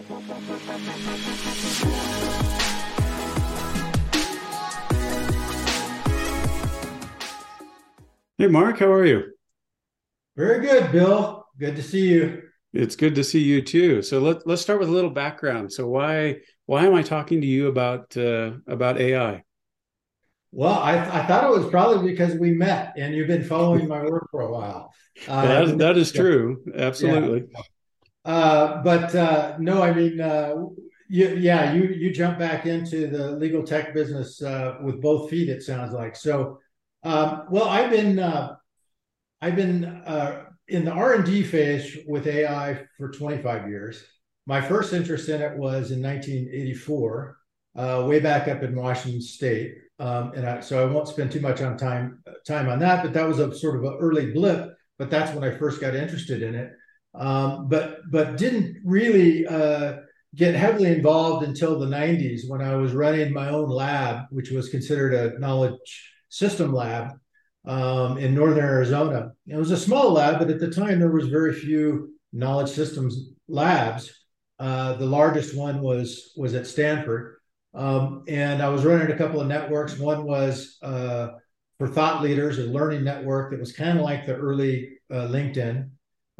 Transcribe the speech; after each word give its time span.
Hey, 0.00 0.06
Mark, 8.46 8.78
how 8.78 8.90
are 8.90 9.04
you? 9.04 9.24
Very 10.36 10.60
good, 10.60 10.90
Bill. 10.90 11.44
Good 11.58 11.76
to 11.76 11.82
see 11.82 12.08
you. 12.08 12.44
It's 12.72 12.96
good 12.96 13.14
to 13.16 13.24
see 13.24 13.42
you 13.42 13.60
too. 13.60 14.00
So 14.00 14.20
let, 14.20 14.46
let's 14.46 14.62
start 14.62 14.80
with 14.80 14.88
a 14.88 14.92
little 14.92 15.10
background. 15.10 15.70
So 15.70 15.86
why 15.86 16.38
why 16.64 16.86
am 16.86 16.94
I 16.94 17.02
talking 17.02 17.42
to 17.42 17.46
you 17.46 17.68
about 17.68 18.16
uh, 18.16 18.52
about 18.66 18.98
AI? 18.98 19.44
Well, 20.50 20.78
I, 20.78 20.94
I 20.94 21.26
thought 21.26 21.44
it 21.44 21.60
was 21.60 21.68
probably 21.68 22.10
because 22.10 22.36
we 22.36 22.52
met 22.52 22.94
and 22.96 23.14
you've 23.14 23.28
been 23.28 23.44
following 23.44 23.86
my 23.86 24.02
work 24.02 24.28
for 24.30 24.40
a 24.40 24.50
while. 24.50 24.94
Uh, 25.28 25.42
that, 25.66 25.78
that 25.78 25.98
is 25.98 26.10
true. 26.10 26.64
Absolutely. 26.74 27.48
Yeah. 27.52 27.60
Uh, 28.24 28.82
but 28.82 29.14
uh, 29.14 29.56
no, 29.58 29.82
I 29.82 29.92
mean, 29.92 30.20
uh, 30.20 30.54
you, 31.08 31.28
yeah, 31.36 31.72
you 31.72 31.84
you 31.84 32.12
jump 32.12 32.38
back 32.38 32.66
into 32.66 33.06
the 33.08 33.32
legal 33.32 33.64
tech 33.64 33.94
business 33.94 34.42
uh, 34.42 34.78
with 34.82 35.00
both 35.00 35.30
feet. 35.30 35.48
It 35.48 35.62
sounds 35.62 35.92
like 35.92 36.14
so. 36.16 36.58
Um, 37.02 37.46
well, 37.50 37.68
I've 37.68 37.90
been 37.90 38.18
uh, 38.18 38.56
I've 39.40 39.56
been 39.56 39.84
uh, 39.84 40.44
in 40.68 40.84
the 40.84 40.92
R 40.92 41.14
and 41.14 41.24
D 41.24 41.42
phase 41.42 41.96
with 42.06 42.26
AI 42.26 42.84
for 42.96 43.10
25 43.10 43.68
years. 43.68 44.04
My 44.46 44.60
first 44.60 44.92
interest 44.92 45.28
in 45.28 45.40
it 45.42 45.56
was 45.56 45.90
in 45.90 46.02
1984, 46.02 47.36
uh, 47.76 48.04
way 48.08 48.20
back 48.20 48.48
up 48.48 48.62
in 48.62 48.74
Washington 48.74 49.20
State, 49.22 49.76
um, 49.98 50.32
and 50.34 50.46
I, 50.46 50.60
so 50.60 50.82
I 50.86 50.92
won't 50.92 51.08
spend 51.08 51.32
too 51.32 51.40
much 51.40 51.60
on 51.62 51.76
time 51.76 52.22
time 52.46 52.68
on 52.68 52.78
that. 52.80 53.02
But 53.02 53.14
that 53.14 53.26
was 53.26 53.38
a 53.38 53.54
sort 53.54 53.76
of 53.76 53.84
an 53.84 53.98
early 54.00 54.32
blip. 54.32 54.76
But 54.98 55.10
that's 55.10 55.34
when 55.34 55.44
I 55.44 55.56
first 55.56 55.80
got 55.80 55.94
interested 55.94 56.42
in 56.42 56.54
it. 56.54 56.72
Um, 57.14 57.68
but 57.68 57.98
but 58.10 58.36
didn't 58.36 58.78
really 58.84 59.46
uh, 59.46 59.96
get 60.34 60.54
heavily 60.54 60.92
involved 60.92 61.44
until 61.44 61.78
the 61.78 61.86
90s 61.86 62.42
when 62.48 62.62
I 62.62 62.76
was 62.76 62.92
running 62.92 63.32
my 63.32 63.48
own 63.48 63.68
lab, 63.68 64.26
which 64.30 64.50
was 64.50 64.68
considered 64.68 65.14
a 65.14 65.38
knowledge 65.38 66.12
system 66.28 66.72
lab 66.72 67.12
um, 67.66 68.16
in 68.18 68.34
northern 68.34 68.64
Arizona. 68.64 69.32
It 69.46 69.56
was 69.56 69.70
a 69.70 69.76
small 69.76 70.12
lab, 70.12 70.38
but 70.38 70.50
at 70.50 70.60
the 70.60 70.70
time 70.70 71.00
there 71.00 71.10
was 71.10 71.28
very 71.28 71.52
few 71.52 72.14
knowledge 72.32 72.70
systems 72.70 73.30
labs. 73.48 74.10
Uh, 74.58 74.94
the 74.94 75.06
largest 75.06 75.56
one 75.56 75.80
was 75.80 76.32
was 76.36 76.54
at 76.54 76.66
Stanford, 76.66 77.36
um, 77.74 78.24
and 78.28 78.62
I 78.62 78.68
was 78.68 78.84
running 78.84 79.10
a 79.10 79.16
couple 79.16 79.40
of 79.40 79.48
networks. 79.48 79.98
One 79.98 80.24
was 80.24 80.76
uh, 80.82 81.28
for 81.78 81.88
thought 81.88 82.22
leaders, 82.22 82.58
a 82.58 82.64
learning 82.64 83.04
network 83.04 83.50
that 83.50 83.60
was 83.60 83.72
kind 83.72 83.98
of 83.98 84.04
like 84.04 84.26
the 84.26 84.36
early 84.36 84.98
uh, 85.10 85.28
LinkedIn. 85.28 85.88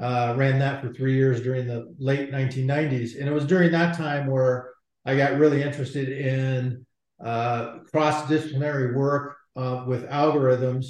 Uh, 0.00 0.34
ran 0.36 0.58
that 0.58 0.80
for 0.80 0.92
three 0.92 1.14
years 1.14 1.42
during 1.42 1.66
the 1.66 1.94
late 1.98 2.32
1990s, 2.32 3.18
and 3.18 3.28
it 3.28 3.32
was 3.32 3.44
during 3.44 3.70
that 3.70 3.94
time 3.94 4.26
where 4.26 4.70
I 5.04 5.14
got 5.14 5.38
really 5.38 5.62
interested 5.62 6.08
in 6.08 6.86
uh, 7.22 7.80
cross-disciplinary 7.92 8.94
work 8.94 9.36
uh, 9.56 9.84
with 9.86 10.08
algorithms 10.08 10.86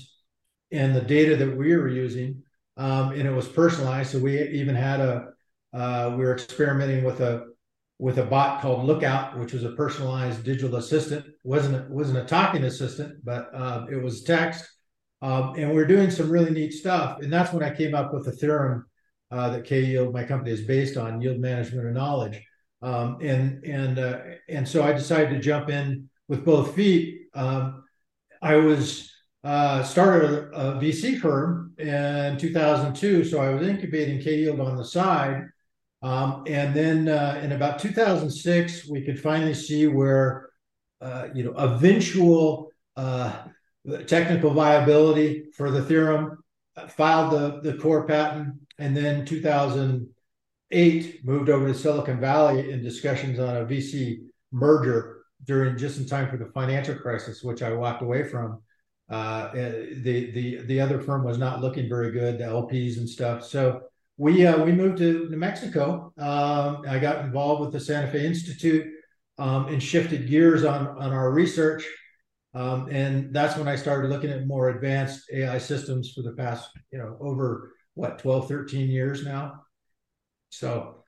and 0.70 0.94
the 0.94 1.00
data 1.00 1.34
that 1.36 1.56
we 1.56 1.76
were 1.76 1.88
using, 1.88 2.42
um, 2.76 3.12
and 3.12 3.22
it 3.22 3.32
was 3.32 3.48
personalized. 3.48 4.12
So 4.12 4.20
we 4.20 4.40
even 4.40 4.76
had 4.76 5.00
a 5.00 5.30
uh, 5.72 6.14
we 6.16 6.24
were 6.24 6.34
experimenting 6.34 7.04
with 7.04 7.20
a 7.20 7.46
with 7.98 8.18
a 8.18 8.24
bot 8.24 8.62
called 8.62 8.86
Lookout, 8.86 9.38
which 9.38 9.52
was 9.52 9.62
a 9.62 9.72
personalized 9.72 10.42
digital 10.42 10.76
assistant. 10.76 11.26
wasn't 11.44 11.88
wasn't 11.90 12.18
a 12.18 12.24
talking 12.24 12.64
assistant, 12.64 13.24
but 13.24 13.50
uh, 13.54 13.86
it 13.90 14.02
was 14.02 14.22
text. 14.22 14.64
Um, 15.22 15.54
and 15.56 15.70
we 15.70 15.82
are 15.82 15.86
doing 15.86 16.10
some 16.10 16.30
really 16.30 16.50
neat 16.50 16.72
stuff. 16.72 17.18
And 17.20 17.30
that's 17.30 17.52
when 17.52 17.62
I 17.62 17.74
came 17.74 17.94
up 17.94 18.14
with 18.14 18.24
the 18.24 18.32
theorem 18.32 18.86
uh, 19.30 19.50
that 19.50 19.64
KYield, 19.64 20.12
my 20.12 20.24
company, 20.24 20.50
is 20.50 20.62
based 20.62 20.96
on 20.96 21.20
yield 21.20 21.38
management 21.38 21.86
of 21.86 21.94
knowledge. 21.94 22.42
Um, 22.82 23.18
and 23.20 23.62
and 23.64 23.98
uh, 23.98 24.20
and 24.48 24.66
so 24.66 24.82
I 24.82 24.92
decided 24.92 25.30
to 25.30 25.40
jump 25.40 25.68
in 25.68 26.08
with 26.28 26.44
both 26.44 26.74
feet. 26.74 27.26
Um, 27.34 27.84
I 28.40 28.56
was 28.56 29.12
uh, 29.44 29.82
started 29.82 30.30
a, 30.30 30.50
a, 30.50 30.80
VC 30.80 31.18
firm 31.20 31.74
in 31.78 32.38
2002, 32.38 33.24
so 33.24 33.40
I 33.40 33.50
was 33.50 33.66
incubating 33.66 34.18
KYield 34.18 34.64
on 34.64 34.76
the 34.76 34.84
side. 34.84 35.44
Um, 36.02 36.44
and 36.46 36.74
then 36.74 37.08
uh, 37.08 37.40
in 37.42 37.52
about 37.52 37.78
2006, 37.78 38.88
we 38.88 39.02
could 39.02 39.20
finally 39.20 39.54
see 39.54 39.86
where 39.86 40.48
uh, 41.02 41.28
you 41.34 41.44
know 41.44 41.52
eventual 41.52 42.70
technical 44.06 44.50
viability 44.52 45.44
for 45.54 45.70
the 45.70 45.82
theorem. 45.82 46.38
Filed 46.88 47.32
the 47.32 47.72
the 47.72 47.76
core 47.78 48.06
patent, 48.06 48.54
and 48.80 48.96
then 48.96 49.24
2008 49.24 51.24
moved 51.24 51.48
over 51.48 51.68
to 51.68 51.74
Silicon 51.74 52.18
Valley 52.18 52.72
in 52.72 52.82
discussions 52.82 53.38
on 53.38 53.58
a 53.58 53.64
VC 53.64 54.24
merger 54.50 55.20
during 55.44 55.78
just 55.78 55.98
in 55.98 56.06
time 56.06 56.28
for 56.28 56.36
the 56.36 56.46
financial 56.46 56.96
crisis, 56.96 57.42
which 57.42 57.62
I 57.62 57.72
walked 57.72 58.02
away 58.02 58.24
from. 58.24 58.60
Uh, 59.08 59.52
the 59.52 60.30
the 60.32 60.62
the 60.66 60.80
other 60.80 61.00
firm 61.00 61.24
was 61.24 61.38
not 61.38 61.60
looking 61.60 61.88
very 61.88 62.12
good, 62.12 62.38
the 62.38 62.44
LPs 62.44 62.96
and 62.96 63.08
stuff. 63.08 63.44
So 63.44 63.82
we 64.16 64.46
uh, 64.46 64.62
we 64.62 64.72
moved 64.72 64.98
to 64.98 65.28
New 65.28 65.36
Mexico. 65.36 66.12
Um, 66.16 66.84
I 66.88 66.98
got 66.98 67.24
involved 67.24 67.60
with 67.60 67.72
the 67.72 67.80
Santa 67.80 68.10
Fe 68.10 68.24
Institute 68.24 68.86
um, 69.38 69.66
and 69.66 69.82
shifted 69.82 70.28
gears 70.28 70.64
on 70.64 70.86
on 70.86 71.12
our 71.12 71.32
research. 71.32 71.84
Um, 72.52 72.88
and 72.90 73.32
that's 73.32 73.56
when 73.56 73.68
I 73.68 73.76
started 73.76 74.10
looking 74.10 74.30
at 74.30 74.46
more 74.46 74.70
advanced 74.70 75.30
AI 75.32 75.58
systems 75.58 76.12
for 76.12 76.22
the 76.22 76.32
past, 76.32 76.68
you 76.92 76.98
know, 76.98 77.16
over 77.20 77.72
what 77.94 78.18
12, 78.18 78.48
13 78.48 78.88
years 78.88 79.24
now. 79.24 79.62
So 80.50 81.00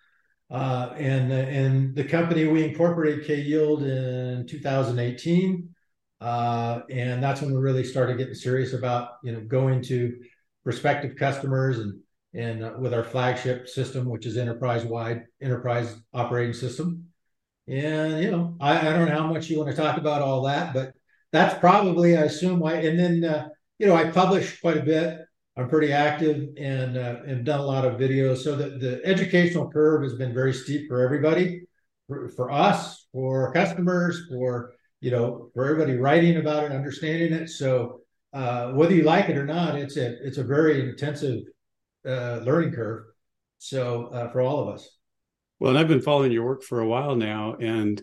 uh, 0.52 0.92
and 0.98 1.32
and 1.32 1.96
the 1.96 2.04
company 2.04 2.46
we 2.46 2.62
incorporated 2.62 3.26
KYield 3.26 3.82
in 3.82 4.46
2018, 4.46 5.74
uh, 6.20 6.80
and 6.90 7.22
that's 7.22 7.40
when 7.40 7.54
we 7.54 7.58
really 7.58 7.84
started 7.84 8.18
getting 8.18 8.34
serious 8.34 8.74
about 8.74 9.12
you 9.24 9.32
know 9.32 9.40
going 9.40 9.80
to 9.84 10.14
prospective 10.62 11.16
customers 11.16 11.78
and 11.78 11.98
and 12.34 12.64
uh, 12.64 12.74
with 12.78 12.92
our 12.92 13.02
flagship 13.02 13.66
system, 13.66 14.04
which 14.04 14.26
is 14.26 14.36
enterprise 14.36 14.84
wide 14.84 15.22
enterprise 15.40 15.96
operating 16.12 16.52
system. 16.52 17.06
And 17.66 18.22
you 18.22 18.30
know, 18.30 18.54
I, 18.60 18.78
I 18.78 18.92
don't 18.92 19.08
know 19.08 19.22
how 19.22 19.32
much 19.32 19.48
you 19.48 19.58
want 19.58 19.70
to 19.70 19.76
talk 19.76 19.96
about 19.96 20.20
all 20.20 20.42
that, 20.42 20.74
but 20.74 20.92
that's 21.32 21.58
probably 21.60 22.14
I 22.14 22.24
assume 22.24 22.58
why. 22.58 22.74
And 22.74 22.98
then 22.98 23.24
uh, 23.24 23.48
you 23.78 23.86
know, 23.86 23.94
I 23.96 24.10
publish 24.10 24.60
quite 24.60 24.76
a 24.76 24.82
bit 24.82 25.20
I'm 25.56 25.68
pretty 25.68 25.92
active 25.92 26.48
and 26.56 26.96
uh, 26.96 27.16
have 27.26 27.44
done 27.44 27.60
a 27.60 27.64
lot 27.64 27.84
of 27.84 28.00
videos. 28.00 28.38
So 28.38 28.56
the, 28.56 28.78
the 28.78 29.00
educational 29.04 29.70
curve 29.70 30.02
has 30.02 30.14
been 30.14 30.32
very 30.32 30.54
steep 30.54 30.88
for 30.88 31.02
everybody, 31.02 31.62
for, 32.08 32.28
for 32.30 32.50
us, 32.50 33.06
for 33.12 33.52
customers, 33.52 34.26
for 34.30 34.72
you 35.00 35.10
know, 35.10 35.50
for 35.52 35.64
everybody 35.64 35.98
writing 35.98 36.36
about 36.36 36.64
it, 36.64 36.72
understanding 36.72 37.32
it. 37.32 37.48
So 37.48 38.00
uh, 38.32 38.70
whether 38.70 38.94
you 38.94 39.02
like 39.02 39.28
it 39.28 39.36
or 39.36 39.44
not, 39.44 39.74
it's 39.74 39.96
a 39.96 40.24
it's 40.24 40.38
a 40.38 40.44
very 40.44 40.88
intensive 40.88 41.40
uh, 42.06 42.40
learning 42.44 42.72
curve. 42.72 43.04
So 43.58 44.06
uh, 44.06 44.30
for 44.30 44.40
all 44.40 44.60
of 44.60 44.74
us. 44.74 44.88
Well, 45.60 45.70
and 45.70 45.78
I've 45.78 45.88
been 45.88 46.00
following 46.00 46.32
your 46.32 46.44
work 46.44 46.62
for 46.62 46.80
a 46.80 46.86
while 46.86 47.14
now, 47.14 47.56
and 47.60 48.00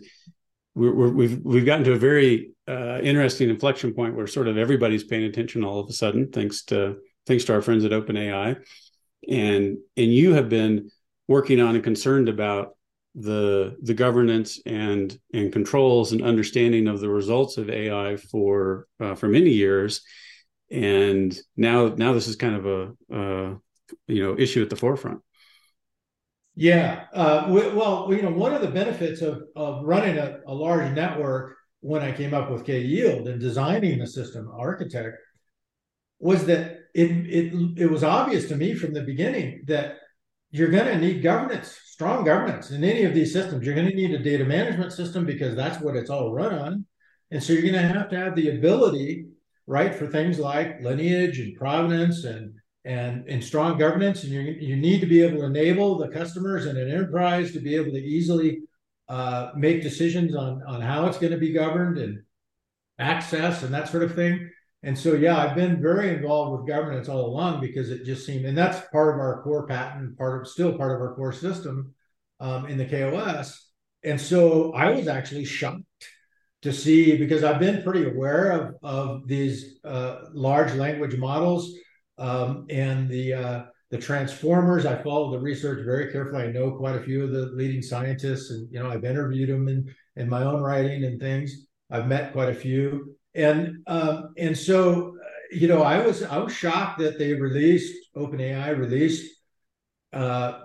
we 0.74 0.86
have 0.86 0.94
we've, 1.14 1.40
we've 1.42 1.66
gotten 1.66 1.84
to 1.84 1.92
a 1.92 1.98
very 1.98 2.52
uh, 2.68 3.00
interesting 3.02 3.50
inflection 3.50 3.92
point 3.92 4.14
where 4.14 4.26
sort 4.26 4.48
of 4.48 4.56
everybody's 4.56 5.04
paying 5.04 5.24
attention 5.24 5.64
all 5.64 5.80
of 5.80 5.88
a 5.88 5.92
sudden, 5.92 6.30
thanks 6.30 6.64
to 6.66 6.96
thanks 7.26 7.44
to 7.44 7.54
our 7.54 7.62
friends 7.62 7.84
at 7.84 7.92
OpenAI. 7.92 8.62
And 9.28 9.78
and 9.96 10.14
you 10.14 10.34
have 10.34 10.48
been 10.48 10.90
working 11.28 11.60
on 11.60 11.74
and 11.74 11.84
concerned 11.84 12.28
about 12.28 12.76
the 13.14 13.76
the 13.82 13.94
governance 13.94 14.60
and 14.66 15.16
and 15.32 15.52
controls 15.52 16.12
and 16.12 16.22
understanding 16.22 16.86
of 16.86 17.00
the 17.00 17.08
results 17.08 17.56
of 17.56 17.70
AI 17.70 18.16
for 18.16 18.86
uh, 19.00 19.14
for 19.14 19.28
many 19.28 19.50
years, 19.50 20.02
and 20.70 21.36
now 21.56 21.88
now 21.88 22.12
this 22.12 22.28
is 22.28 22.36
kind 22.36 22.54
of 22.54 22.66
a 22.66 23.14
uh, 23.14 23.54
you 24.06 24.22
know 24.22 24.38
issue 24.38 24.62
at 24.62 24.70
the 24.70 24.76
forefront. 24.76 25.20
Yeah, 26.54 27.04
uh, 27.12 27.46
well, 27.48 28.08
you 28.10 28.22
know, 28.22 28.30
one 28.30 28.52
of 28.52 28.60
the 28.60 28.68
benefits 28.68 29.22
of 29.22 29.42
of 29.56 29.84
running 29.84 30.18
a, 30.18 30.40
a 30.46 30.54
large 30.54 30.92
network 30.94 31.56
when 31.80 32.02
I 32.02 32.12
came 32.12 32.34
up 32.34 32.50
with 32.50 32.66
KYield 32.66 33.28
and 33.28 33.40
designing 33.40 33.98
the 33.98 34.06
system 34.06 34.50
architect 34.54 35.16
was 36.18 36.44
that 36.46 36.79
it 36.94 37.10
it 37.10 37.78
it 37.78 37.90
was 37.90 38.04
obvious 38.04 38.48
to 38.48 38.56
me 38.56 38.74
from 38.74 38.92
the 38.92 39.02
beginning 39.02 39.64
that 39.66 39.96
you're 40.50 40.70
going 40.70 40.86
to 40.86 40.98
need 40.98 41.22
governance, 41.22 41.78
strong 41.86 42.24
governance 42.24 42.70
in 42.70 42.82
any 42.82 43.04
of 43.04 43.14
these 43.14 43.32
systems. 43.32 43.64
You're 43.64 43.74
going 43.74 43.88
to 43.88 43.94
need 43.94 44.12
a 44.12 44.22
data 44.22 44.44
management 44.44 44.92
system 44.92 45.24
because 45.24 45.54
that's 45.54 45.80
what 45.80 45.96
it's 45.96 46.10
all 46.10 46.32
run 46.32 46.54
on, 46.54 46.86
and 47.30 47.42
so 47.42 47.52
you're 47.52 47.62
going 47.62 47.74
to 47.74 47.80
have 47.80 48.08
to 48.10 48.16
have 48.16 48.34
the 48.34 48.50
ability, 48.56 49.26
right, 49.66 49.94
for 49.94 50.06
things 50.06 50.38
like 50.38 50.80
lineage 50.82 51.38
and 51.38 51.56
provenance 51.56 52.24
and 52.24 52.54
and 52.84 53.28
and 53.28 53.44
strong 53.44 53.78
governance. 53.78 54.24
And 54.24 54.32
you 54.32 54.40
you 54.40 54.76
need 54.76 55.00
to 55.00 55.06
be 55.06 55.22
able 55.22 55.38
to 55.38 55.46
enable 55.46 55.98
the 55.98 56.08
customers 56.08 56.66
and 56.66 56.78
an 56.78 56.90
enterprise 56.90 57.52
to 57.52 57.60
be 57.60 57.76
able 57.76 57.92
to 57.92 57.98
easily 57.98 58.62
uh, 59.08 59.50
make 59.56 59.82
decisions 59.82 60.34
on 60.34 60.62
on 60.66 60.80
how 60.80 61.06
it's 61.06 61.18
going 61.18 61.32
to 61.32 61.38
be 61.38 61.52
governed 61.52 61.98
and 61.98 62.22
access 62.98 63.62
and 63.62 63.72
that 63.74 63.88
sort 63.88 64.02
of 64.02 64.14
thing. 64.14 64.50
And 64.82 64.98
so, 64.98 65.12
yeah, 65.14 65.36
I've 65.36 65.56
been 65.56 65.82
very 65.82 66.08
involved 66.14 66.58
with 66.58 66.68
governance 66.68 67.08
all 67.08 67.26
along 67.26 67.60
because 67.60 67.90
it 67.90 68.04
just 68.04 68.24
seemed, 68.24 68.46
and 68.46 68.56
that's 68.56 68.88
part 68.90 69.14
of 69.14 69.20
our 69.20 69.42
core 69.42 69.66
patent, 69.66 70.16
part 70.16 70.40
of 70.40 70.48
still 70.48 70.76
part 70.76 70.92
of 70.94 71.00
our 71.02 71.14
core 71.14 71.32
system. 71.32 71.94
um, 72.40 72.66
in 72.66 72.78
the 72.78 72.86
KOS. 72.86 73.68
And 74.02 74.20
so 74.20 74.72
I 74.72 74.90
was 74.90 75.08
actually 75.08 75.44
shocked 75.44 75.82
to 76.62 76.72
see 76.72 77.16
because 77.16 77.44
I've 77.44 77.60
been 77.60 77.82
pretty 77.82 78.06
aware 78.06 78.50
of, 78.52 78.74
of 78.82 79.26
these 79.26 79.78
uh, 79.84 80.26
large 80.32 80.74
language 80.74 81.16
models 81.16 81.72
um, 82.18 82.66
and 82.70 83.08
the 83.08 83.34
uh, 83.34 83.62
the 83.90 83.98
transformers. 83.98 84.86
I 84.86 85.02
follow 85.02 85.30
the 85.32 85.38
research 85.40 85.84
very 85.84 86.10
carefully. 86.12 86.44
I 86.44 86.52
know 86.52 86.72
quite 86.72 86.96
a 86.96 87.02
few 87.02 87.24
of 87.24 87.30
the 87.32 87.46
leading 87.54 87.82
scientists, 87.82 88.50
and 88.50 88.68
you 88.70 88.78
know 88.78 88.90
I've 88.90 89.04
interviewed 89.04 89.48
them 89.50 89.68
in 89.68 89.92
in 90.16 90.28
my 90.28 90.42
own 90.42 90.60
writing 90.62 91.04
and 91.04 91.20
things. 91.20 91.66
I've 91.90 92.06
met 92.06 92.32
quite 92.32 92.50
a 92.50 92.54
few, 92.54 93.16
and 93.34 93.82
um, 93.86 94.34
and 94.36 94.56
so 94.56 95.16
you 95.52 95.68
know 95.68 95.82
I 95.82 96.04
was 96.04 96.22
I 96.22 96.38
was 96.38 96.54
shocked 96.54 96.98
that 97.00 97.18
they 97.18 97.34
released 97.34 97.94
OpenAI 98.16 98.76
released 98.76 99.32
uh, 100.12 100.60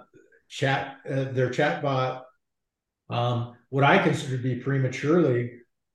chat 0.48 0.98
uh, 1.10 1.26
their 1.26 1.50
chatbot 1.50 2.22
um, 3.10 3.56
what 3.70 3.84
I 3.84 4.02
consider 4.02 4.38
to 4.38 4.44
be 4.44 4.56
prematurely. 4.56 5.52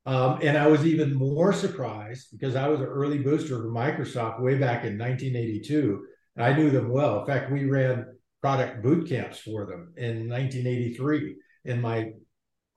Um, 0.07 0.39
and 0.43 0.57
I 0.57 0.67
was 0.67 0.87
even 0.87 1.15
more 1.15 1.53
surprised 1.53 2.29
because 2.33 2.57
I 2.57 2.69
was 2.69 2.81
an 2.81 2.87
early 2.87 3.19
booster 3.19 3.59
for 3.59 3.71
Microsoft 3.71 4.41
way 4.41 4.57
back 4.57 4.85
in 4.85 4.99
1982. 4.99 6.07
I 6.39 6.53
knew 6.55 6.71
them 6.71 6.89
well. 6.89 7.21
In 7.21 7.27
fact, 7.27 7.53
we 7.53 7.67
ran 7.67 8.07
product 8.41 8.83
boot 8.83 9.09
camps 9.09 9.39
for 9.39 9.67
them 9.67 9.93
in 9.97 10.29
1983 10.29 11.37
in 11.67 11.81
my 11.81 12.13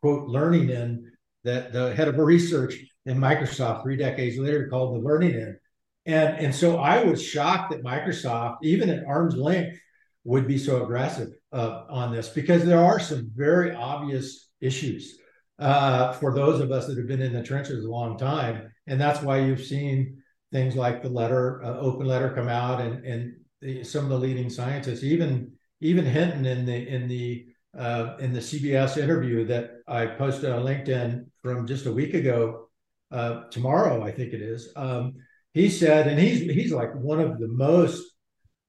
quote 0.01 0.27
learning 0.27 0.69
in 0.69 1.11
that 1.45 1.71
the 1.71 1.95
head 1.95 2.09
of 2.09 2.17
research 2.17 2.75
in 3.05 3.17
Microsoft 3.17 3.83
three 3.83 3.97
decades 3.97 4.37
later 4.37 4.67
called 4.67 4.95
the 4.95 5.05
learning 5.05 5.31
in. 5.31 5.57
And, 6.05 6.37
and 6.37 6.55
so 6.55 6.77
I 6.77 7.03
was 7.03 7.23
shocked 7.23 7.71
that 7.71 7.83
Microsoft, 7.83 8.57
even 8.63 8.89
at 8.89 9.05
arm's 9.05 9.35
length, 9.35 9.79
would 10.25 10.47
be 10.47 10.57
so 10.57 10.83
aggressive 10.83 11.29
uh, 11.51 11.83
on 11.89 12.13
this 12.13 12.29
because 12.29 12.63
there 12.63 12.83
are 12.83 12.99
some 12.99 13.29
very 13.35 13.75
obvious 13.75 14.49
issues 14.61 15.17
uh, 15.59 16.13
for 16.13 16.33
those 16.33 16.59
of 16.59 16.71
us 16.71 16.87
that 16.87 16.97
have 16.97 17.07
been 17.07 17.21
in 17.21 17.33
the 17.33 17.43
trenches 17.43 17.85
a 17.85 17.89
long 17.89 18.17
time, 18.17 18.71
and 18.87 18.99
that's 18.99 19.21
why 19.21 19.39
you've 19.39 19.63
seen 19.63 20.21
things 20.51 20.75
like 20.75 21.01
the 21.01 21.09
letter, 21.09 21.63
uh, 21.63 21.77
open 21.79 22.07
letter, 22.07 22.29
come 22.33 22.47
out, 22.47 22.81
and 22.81 23.05
and 23.05 23.33
the, 23.61 23.83
some 23.83 24.03
of 24.05 24.09
the 24.09 24.17
leading 24.17 24.49
scientists, 24.49 25.03
even 25.03 25.51
even 25.81 26.05
Hinton 26.05 26.45
in 26.45 26.65
the 26.65 26.87
in 26.87 27.07
the 27.07 27.45
uh, 27.77 28.15
in 28.19 28.33
the 28.33 28.39
CBS 28.39 28.97
interview 28.97 29.45
that 29.45 29.71
I 29.87 30.05
posted 30.05 30.49
on 30.49 30.63
LinkedIn 30.63 31.25
from 31.41 31.67
just 31.67 31.85
a 31.85 31.91
week 31.91 32.13
ago, 32.13 32.69
uh, 33.13 33.43
tomorrow 33.49 34.03
I 34.03 34.11
think 34.11 34.33
it 34.33 34.41
is. 34.41 34.71
Um, 34.75 35.13
he 35.53 35.69
said, 35.69 36.07
and 36.07 36.19
he's 36.19 36.39
he's 36.51 36.71
like 36.71 36.93
one 36.95 37.19
of 37.19 37.39
the 37.39 37.47
most 37.47 38.03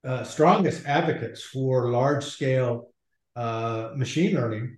uh, 0.04 0.22
strongest 0.22 0.86
advocates 0.86 1.42
for 1.42 1.90
large 1.90 2.24
scale 2.24 2.90
uh, 3.36 3.90
machine 3.96 4.34
learning. 4.34 4.76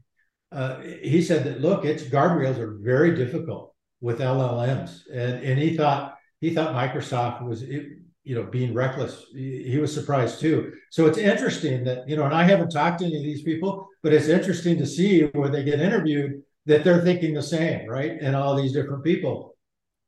Uh, 0.53 0.81
he 1.03 1.21
said 1.21 1.45
that 1.45 1.61
look, 1.61 1.85
its 1.85 2.05
guardrails 2.05 2.59
are 2.59 2.79
very 2.81 3.15
difficult 3.17 3.75
with 4.01 4.21
LLMs, 4.21 5.01
and 5.13 5.43
and 5.43 5.59
he 5.59 5.77
thought 5.77 6.15
he 6.41 6.55
thought 6.55 6.75
Microsoft 6.75 7.45
was 7.45 7.62
you 7.62 8.35
know 8.35 8.45
being 8.45 8.73
reckless. 8.73 9.25
He, 9.33 9.79
was 9.81 9.93
surprised 9.93 10.41
too. 10.41 10.73
So 10.91 11.07
it's 11.07 11.19
interesting 11.19 11.83
that 11.85 12.09
you 12.09 12.17
know, 12.17 12.25
and 12.25 12.35
I 12.35 12.45
haven't 12.45 12.71
talked 12.71 13.01
to 13.01 13.07
any 13.07 13.17
of 13.17 13.25
these 13.25 13.43
people, 13.43 13.89
but 14.03 14.12
it's 14.12 14.29
interesting 14.29 14.79
to 14.79 14.87
see 14.87 15.23
when 15.23 15.51
they 15.51 15.65
get 15.65 15.81
interviewed 15.81 16.43
that 16.67 16.85
they're 16.85 17.03
thinking 17.03 17.35
the 17.35 17.43
same, 17.43 17.89
right? 17.89 18.12
And 18.21 18.37
all 18.37 18.55
these 18.55 18.73
different 18.73 19.03
people, 19.03 19.56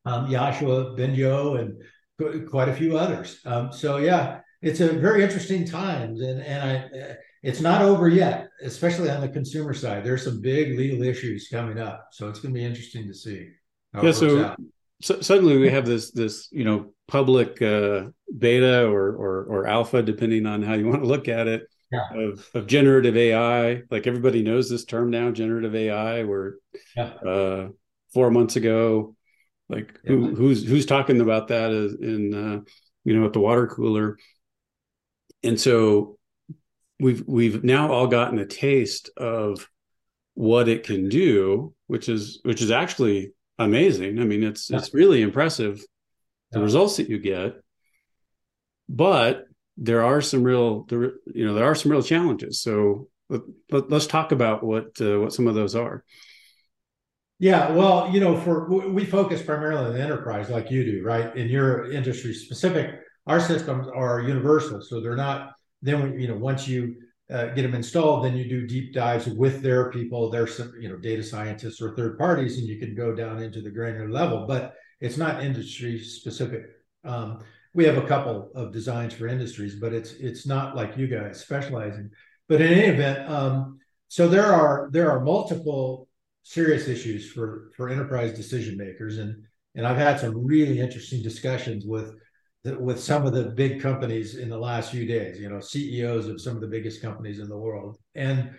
um, 0.08 0.26
Yoshua 0.28 0.98
Bengio 0.98 1.58
and 1.60 2.48
quite 2.48 2.68
a 2.68 2.74
few 2.74 2.98
others. 2.98 3.40
Um, 3.44 3.72
so 3.72 3.98
yeah, 3.98 4.40
it's 4.62 4.80
a 4.80 4.92
very 4.92 5.22
interesting 5.22 5.64
times, 5.64 6.20
and 6.20 6.40
and 6.42 6.62
I 6.62 7.16
it's 7.42 7.60
not 7.60 7.82
over 7.82 8.08
yet, 8.08 8.48
especially 8.62 9.10
on 9.10 9.20
the 9.20 9.28
consumer 9.28 9.72
side. 9.72 10.04
There's 10.04 10.24
some 10.24 10.40
big 10.40 10.76
legal 10.76 11.02
issues 11.02 11.48
coming 11.50 11.78
up, 11.78 12.08
so 12.12 12.28
it's 12.28 12.40
going 12.40 12.52
to 12.52 12.58
be 12.58 12.64
interesting 12.64 13.06
to 13.06 13.14
see. 13.14 13.48
yeah. 14.02 14.10
So, 14.10 14.56
so, 15.00 15.20
suddenly 15.20 15.58
we 15.58 15.70
have 15.70 15.86
this 15.86 16.10
this 16.10 16.48
you 16.50 16.64
know 16.64 16.92
public 17.06 17.62
uh, 17.62 18.06
beta 18.36 18.86
or, 18.86 19.10
or 19.10 19.44
or 19.44 19.66
alpha, 19.66 20.02
depending 20.02 20.46
on 20.46 20.62
how 20.62 20.74
you 20.74 20.88
want 20.88 21.02
to 21.02 21.08
look 21.08 21.28
at 21.28 21.46
it. 21.46 21.62
Yeah. 21.90 22.06
Of, 22.12 22.46
of 22.52 22.66
generative 22.66 23.16
AI, 23.16 23.80
like 23.90 24.06
everybody 24.06 24.42
knows 24.42 24.68
this 24.68 24.84
term 24.84 25.08
now, 25.08 25.30
generative 25.30 25.74
AI. 25.74 26.24
Where 26.24 26.56
yeah. 26.94 27.04
uh, 27.04 27.68
four 28.12 28.30
months 28.30 28.56
ago, 28.56 29.16
like 29.68 29.98
yeah. 30.04 30.12
who, 30.12 30.34
who's 30.34 30.66
who's 30.66 30.86
talking 30.86 31.20
about 31.20 31.48
that 31.48 31.70
in 31.70 32.34
uh, 32.34 32.60
you 33.04 33.18
know 33.18 33.26
at 33.26 33.32
the 33.32 33.40
water 33.40 33.66
cooler 33.66 34.18
and 35.42 35.60
so 35.60 36.18
we've 37.00 37.22
we've 37.26 37.62
now 37.64 37.92
all 37.92 38.06
gotten 38.06 38.38
a 38.38 38.46
taste 38.46 39.10
of 39.16 39.68
what 40.34 40.68
it 40.68 40.84
can 40.84 41.08
do 41.08 41.74
which 41.86 42.08
is 42.08 42.40
which 42.44 42.62
is 42.62 42.70
actually 42.70 43.32
amazing 43.58 44.20
i 44.20 44.24
mean 44.24 44.42
it's 44.42 44.70
yeah. 44.70 44.78
it's 44.78 44.94
really 44.94 45.22
impressive 45.22 45.84
the 46.52 46.58
yeah. 46.58 46.64
results 46.64 46.96
that 46.96 47.08
you 47.08 47.18
get 47.18 47.54
but 48.88 49.44
there 49.76 50.04
are 50.04 50.20
some 50.20 50.42
real 50.42 50.84
there 50.84 51.12
you 51.26 51.44
know 51.44 51.54
there 51.54 51.64
are 51.64 51.74
some 51.74 51.90
real 51.90 52.02
challenges 52.02 52.60
so 52.60 53.08
let, 53.70 53.92
us 53.92 54.06
talk 54.06 54.32
about 54.32 54.64
what 54.64 55.00
uh, 55.00 55.20
what 55.20 55.32
some 55.32 55.46
of 55.46 55.54
those 55.54 55.74
are 55.74 56.04
yeah 57.38 57.70
well 57.70 58.10
you 58.10 58.20
know 58.20 58.36
for 58.36 58.68
we 58.68 59.04
focus 59.04 59.42
primarily 59.42 59.86
on 59.86 59.92
the 59.92 60.02
enterprise 60.02 60.50
like 60.50 60.70
you 60.70 60.84
do 60.84 61.04
right 61.04 61.36
in 61.36 61.48
your 61.48 61.90
industry 61.90 62.34
specific 62.34 63.00
our 63.28 63.40
systems 63.40 63.86
are 63.94 64.22
universal, 64.22 64.80
so 64.80 65.00
they're 65.00 65.14
not. 65.14 65.52
Then 65.82 66.02
we, 66.02 66.22
you 66.22 66.28
know 66.28 66.36
once 66.36 66.66
you 66.66 66.96
uh, 67.30 67.48
get 67.48 67.62
them 67.62 67.74
installed, 67.74 68.24
then 68.24 68.36
you 68.36 68.48
do 68.48 68.66
deep 68.66 68.94
dives 68.94 69.26
with 69.26 69.62
their 69.62 69.92
people, 69.92 70.30
their 70.30 70.48
you 70.80 70.88
know 70.88 70.96
data 70.96 71.22
scientists 71.22 71.80
or 71.80 71.94
third 71.94 72.18
parties, 72.18 72.58
and 72.58 72.66
you 72.66 72.78
can 72.80 72.96
go 72.96 73.14
down 73.14 73.40
into 73.42 73.60
the 73.60 73.70
granular 73.70 74.10
level. 74.10 74.46
But 74.46 74.74
it's 75.00 75.18
not 75.18 75.44
industry 75.44 76.00
specific. 76.00 76.62
Um, 77.04 77.44
we 77.74 77.84
have 77.84 77.98
a 77.98 78.06
couple 78.06 78.50
of 78.54 78.72
designs 78.72 79.12
for 79.12 79.28
industries, 79.28 79.78
but 79.78 79.92
it's 79.92 80.12
it's 80.12 80.46
not 80.46 80.74
like 80.74 80.96
you 80.96 81.06
guys 81.06 81.38
specializing. 81.38 82.10
But 82.48 82.62
in 82.62 82.72
any 82.72 82.86
event, 82.86 83.30
um, 83.30 83.78
so 84.08 84.26
there 84.26 84.46
are 84.46 84.88
there 84.90 85.10
are 85.10 85.20
multiple 85.20 86.07
serious 86.48 86.88
issues 86.88 87.30
for 87.30 87.70
for 87.76 87.90
enterprise 87.90 88.32
decision 88.32 88.76
makers, 88.76 89.18
and 89.18 89.44
and 89.74 89.86
I've 89.86 89.98
had 89.98 90.18
some 90.18 90.46
really 90.46 90.80
interesting 90.80 91.22
discussions 91.22 91.84
with 91.84 92.14
with 92.64 92.98
some 92.98 93.26
of 93.26 93.32
the 93.34 93.44
big 93.44 93.80
companies 93.80 94.36
in 94.36 94.48
the 94.48 94.58
last 94.58 94.90
few 94.90 95.06
days, 95.06 95.38
you 95.38 95.48
know, 95.48 95.60
CEOs 95.60 96.26
of 96.26 96.40
some 96.40 96.54
of 96.54 96.60
the 96.60 96.66
biggest 96.66 97.00
companies 97.00 97.38
in 97.38 97.48
the 97.48 97.56
world. 97.56 97.98
And 98.14 98.50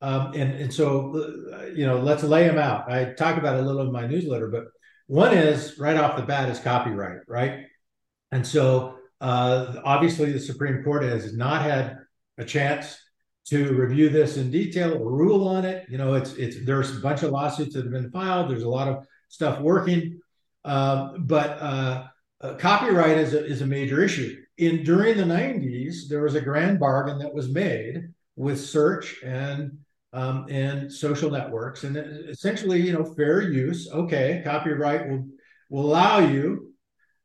um, 0.00 0.32
and 0.34 0.54
and 0.54 0.72
so 0.72 1.52
uh, 1.52 1.66
you 1.66 1.86
know, 1.86 1.98
let's 1.98 2.22
lay 2.22 2.46
them 2.46 2.58
out. 2.58 2.90
I 2.90 3.12
talk 3.12 3.36
about 3.36 3.56
it 3.56 3.62
a 3.62 3.66
little 3.66 3.82
in 3.82 3.92
my 3.92 4.06
newsletter, 4.06 4.48
but 4.48 4.64
one 5.06 5.36
is 5.36 5.78
right 5.78 5.96
off 5.96 6.16
the 6.16 6.22
bat 6.22 6.48
is 6.48 6.58
copyright, 6.58 7.20
right? 7.28 7.66
And 8.32 8.46
so 8.46 8.96
uh, 9.20 9.76
obviously 9.84 10.32
the 10.32 10.40
Supreme 10.40 10.82
Court 10.82 11.04
has 11.04 11.34
not 11.36 11.62
had 11.62 11.98
a 12.38 12.44
chance 12.44 12.96
to 13.46 13.74
review 13.74 14.08
this 14.08 14.36
in 14.36 14.50
detail 14.50 14.94
or 14.94 15.10
rule 15.10 15.46
on 15.48 15.64
it. 15.64 15.86
You 15.88 15.98
know, 15.98 16.14
it's 16.14 16.32
it's 16.34 16.64
there's 16.64 16.96
a 16.96 17.00
bunch 17.00 17.22
of 17.22 17.30
lawsuits 17.30 17.74
that 17.74 17.84
have 17.84 17.92
been 17.92 18.10
filed. 18.10 18.50
There's 18.50 18.62
a 18.62 18.68
lot 18.68 18.88
of 18.88 19.06
stuff 19.28 19.60
working, 19.60 20.20
uh, 20.64 21.12
but 21.18 21.58
uh, 21.60 22.04
uh, 22.40 22.54
copyright 22.54 23.18
is 23.18 23.34
a, 23.34 23.44
is 23.44 23.60
a 23.62 23.66
major 23.66 24.02
issue. 24.02 24.36
In 24.56 24.84
during 24.84 25.16
the 25.16 25.24
90s, 25.24 26.08
there 26.08 26.22
was 26.22 26.36
a 26.36 26.40
grand 26.40 26.78
bargain 26.78 27.18
that 27.18 27.34
was 27.34 27.48
made 27.48 28.08
with 28.36 28.60
search 28.60 29.22
and 29.24 29.78
um, 30.12 30.46
and 30.48 30.90
social 30.92 31.28
networks, 31.30 31.82
and 31.82 31.96
essentially, 31.96 32.80
you 32.80 32.92
know, 32.92 33.04
fair 33.04 33.40
use. 33.42 33.90
Okay, 33.90 34.42
copyright 34.44 35.08
will 35.08 35.26
will 35.70 35.86
allow 35.86 36.20
you, 36.20 36.72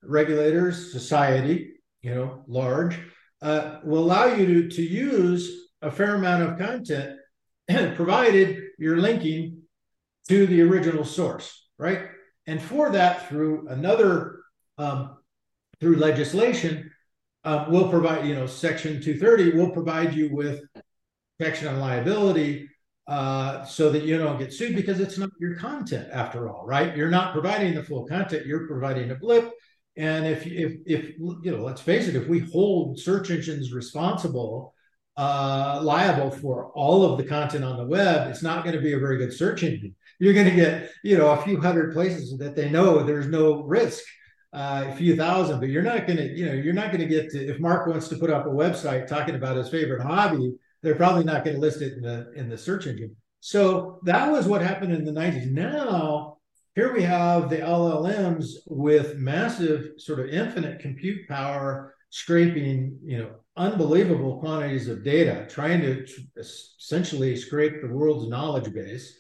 regulators, 0.02 0.92
society, 0.92 1.74
you 2.02 2.16
know, 2.16 2.44
large, 2.48 3.00
uh, 3.42 3.80
will 3.84 4.04
allow 4.04 4.26
you 4.26 4.46
to, 4.46 4.70
to 4.70 4.82
use 4.82 5.69
a 5.81 5.91
fair 5.91 6.15
amount 6.15 6.43
of 6.43 6.57
content, 6.57 7.19
provided 7.95 8.63
you're 8.77 8.98
linking 8.98 9.62
to 10.27 10.45
the 10.48 10.62
original 10.62 11.03
source, 11.03 11.69
right? 11.77 12.01
And 12.48 12.62
for 12.62 12.89
that, 12.91 13.29
through 13.29 13.67
another 13.67 14.41
um, 14.77 15.17
through 15.79 15.98
legislation 15.98 16.91
uh, 17.43 17.65
will 17.69 17.89
provide, 17.89 18.25
you 18.25 18.36
know, 18.36 18.48
Section 18.48 19.01
230 19.01 19.57
will 19.57 19.71
provide 19.71 20.13
you 20.13 20.33
with 20.33 20.62
protection 21.38 21.67
on 21.67 21.79
liability 21.79 22.69
uh, 23.07 23.65
so 23.65 23.89
that 23.91 24.03
you 24.03 24.17
don't 24.17 24.38
get 24.38 24.53
sued 24.53 24.75
because 24.75 25.00
it's 25.00 25.17
not 25.17 25.29
your 25.39 25.55
content 25.55 26.09
after 26.12 26.50
all, 26.50 26.65
right? 26.65 26.95
You're 26.95 27.09
not 27.09 27.33
providing 27.33 27.74
the 27.74 27.83
full 27.83 28.05
content, 28.05 28.45
you're 28.45 28.67
providing 28.67 29.12
a 29.12 29.15
blip. 29.15 29.51
And 29.98 30.25
if, 30.25 30.45
if, 30.45 30.77
if 30.86 31.17
you 31.17 31.51
know, 31.51 31.63
let's 31.63 31.81
face 31.81 32.07
it, 32.07 32.15
if 32.15 32.27
we 32.27 32.39
hold 32.39 33.00
search 33.00 33.31
engines 33.31 33.74
responsible, 33.74 34.74
uh, 35.20 35.82
liable 35.84 36.32
for 36.32 36.72
all 36.76 37.04
of 37.04 37.18
the 37.18 37.24
content 37.26 37.66
on 37.66 37.76
the 37.76 37.86
web, 37.86 38.30
it's 38.30 38.42
not 38.42 38.64
going 38.64 38.74
to 38.74 38.82
be 38.82 38.94
a 38.94 39.00
very 39.00 39.18
good 39.18 39.34
search 39.34 39.64
engine. 39.64 39.94
You're 40.18 40.34
going 40.34 40.50
to 40.50 40.56
get, 40.56 40.92
you 41.04 41.18
know, 41.18 41.32
a 41.32 41.42
few 41.42 41.60
hundred 41.60 41.92
places 41.92 42.38
that 42.38 42.56
they 42.56 42.70
know 42.70 43.04
there's 43.04 43.28
no 43.28 43.64
risk 43.64 44.02
uh, 44.54 44.86
a 44.88 44.96
few 44.96 45.18
thousand, 45.18 45.60
but 45.60 45.68
you're 45.68 45.84
not 45.84 46.08
going 46.08 46.18
to, 46.18 46.24
you 46.24 46.46
know, 46.46 46.54
you're 46.54 46.74
not 46.74 46.94
going 46.94 47.02
to 47.02 47.06
get 47.06 47.30
to, 47.32 47.38
if 47.38 47.60
Mark 47.60 47.86
wants 47.86 48.08
to 48.08 48.16
put 48.16 48.30
up 48.30 48.46
a 48.46 48.50
website 48.50 49.08
talking 49.08 49.36
about 49.36 49.58
his 49.58 49.68
favorite 49.68 50.02
hobby, 50.02 50.54
they're 50.82 50.96
probably 50.96 51.26
not 51.26 51.44
going 51.44 51.58
to 51.58 51.62
list 51.62 51.82
it 51.82 51.98
in 51.98 52.02
the 52.02 52.32
in 52.36 52.48
the 52.48 52.58
search 52.58 52.88
engine. 52.88 53.14
So 53.42 54.00
that 54.06 54.32
was 54.32 54.48
what 54.48 54.62
happened 54.62 54.94
in 54.94 55.04
the 55.04 55.12
90s. 55.12 55.52
Now 55.52 56.38
here 56.76 56.94
we 56.94 57.04
have 57.04 57.50
the 57.50 57.58
LLMs 57.58 58.52
with 58.68 59.18
massive 59.18 59.92
sort 59.98 60.22
of 60.22 60.30
infinite 60.30 60.80
compute 60.80 61.28
power 61.28 61.94
scraping, 62.10 62.98
you 63.04 63.18
know, 63.18 63.32
unbelievable 63.60 64.39
quantities 64.39 64.88
of 64.88 65.04
data, 65.04 65.46
trying 65.50 65.82
to 65.82 66.06
essentially 66.38 67.36
scrape 67.36 67.82
the 67.82 67.88
world's 67.89 68.30
knowledge 68.30 68.74
base 68.74 69.20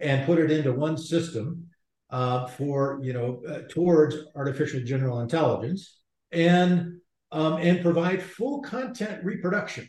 and 0.00 0.26
put 0.26 0.38
it 0.38 0.50
into 0.50 0.72
one 0.72 0.96
system 0.96 1.66
uh, 2.10 2.46
for, 2.46 2.98
you 3.02 3.12
know, 3.12 3.42
uh, 3.48 3.60
towards 3.68 4.16
artificial 4.34 4.80
general 4.80 5.20
intelligence 5.20 6.00
and 6.32 6.98
um, 7.32 7.54
and 7.54 7.82
provide 7.82 8.22
full 8.22 8.62
content 8.62 9.22
reproduction. 9.24 9.88